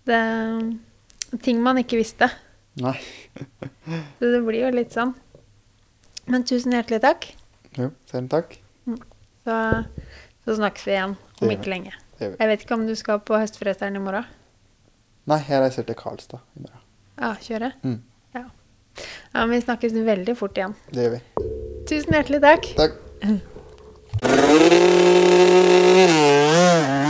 Det 0.07 0.17
er 0.17 1.39
ting 1.43 1.61
man 1.63 1.79
ikke 1.81 1.99
visste. 1.99 2.29
Nei. 2.83 2.95
Så 4.19 4.33
det 4.33 4.41
blir 4.45 4.67
jo 4.67 4.73
litt 4.75 4.95
sånn. 4.95 5.15
Men 6.27 6.43
tusen 6.47 6.75
hjertelig 6.75 7.01
takk. 7.05 7.29
Jo, 7.77 7.91
selv 8.09 8.31
takk. 8.33 8.57
Så, 9.47 9.55
så 10.43 10.57
snakkes 10.59 10.87
vi 10.87 10.95
igjen 10.97 11.15
om 11.15 11.53
ikke 11.53 11.71
lenge. 11.71 11.95
Jeg 12.19 12.49
vet 12.49 12.63
ikke 12.65 12.75
om 12.75 12.85
du 12.87 12.95
skal 12.97 13.21
på 13.23 13.37
Høstfresteren 13.37 13.95
i 13.95 14.01
morgen? 14.03 14.27
Nei, 15.27 15.39
jeg 15.47 15.61
reiser 15.61 15.85
til 15.87 15.97
Karlstad 15.99 16.43
i 16.57 16.63
morgen. 16.63 16.83
Ja, 17.17 17.33
kjøre? 17.43 17.71
Mm. 17.83 17.99
Ja. 19.33 19.39
Men 19.43 19.55
vi 19.55 19.61
snakkes 19.65 19.93
veldig 20.07 20.37
fort 20.39 20.57
igjen. 20.57 20.73
Det 20.93 21.05
gjør 21.05 21.13
vi. 21.17 21.21
Tusen 21.87 22.17
hjertelig 22.17 22.41
takk. 22.45 22.63
Takk. 22.77 22.93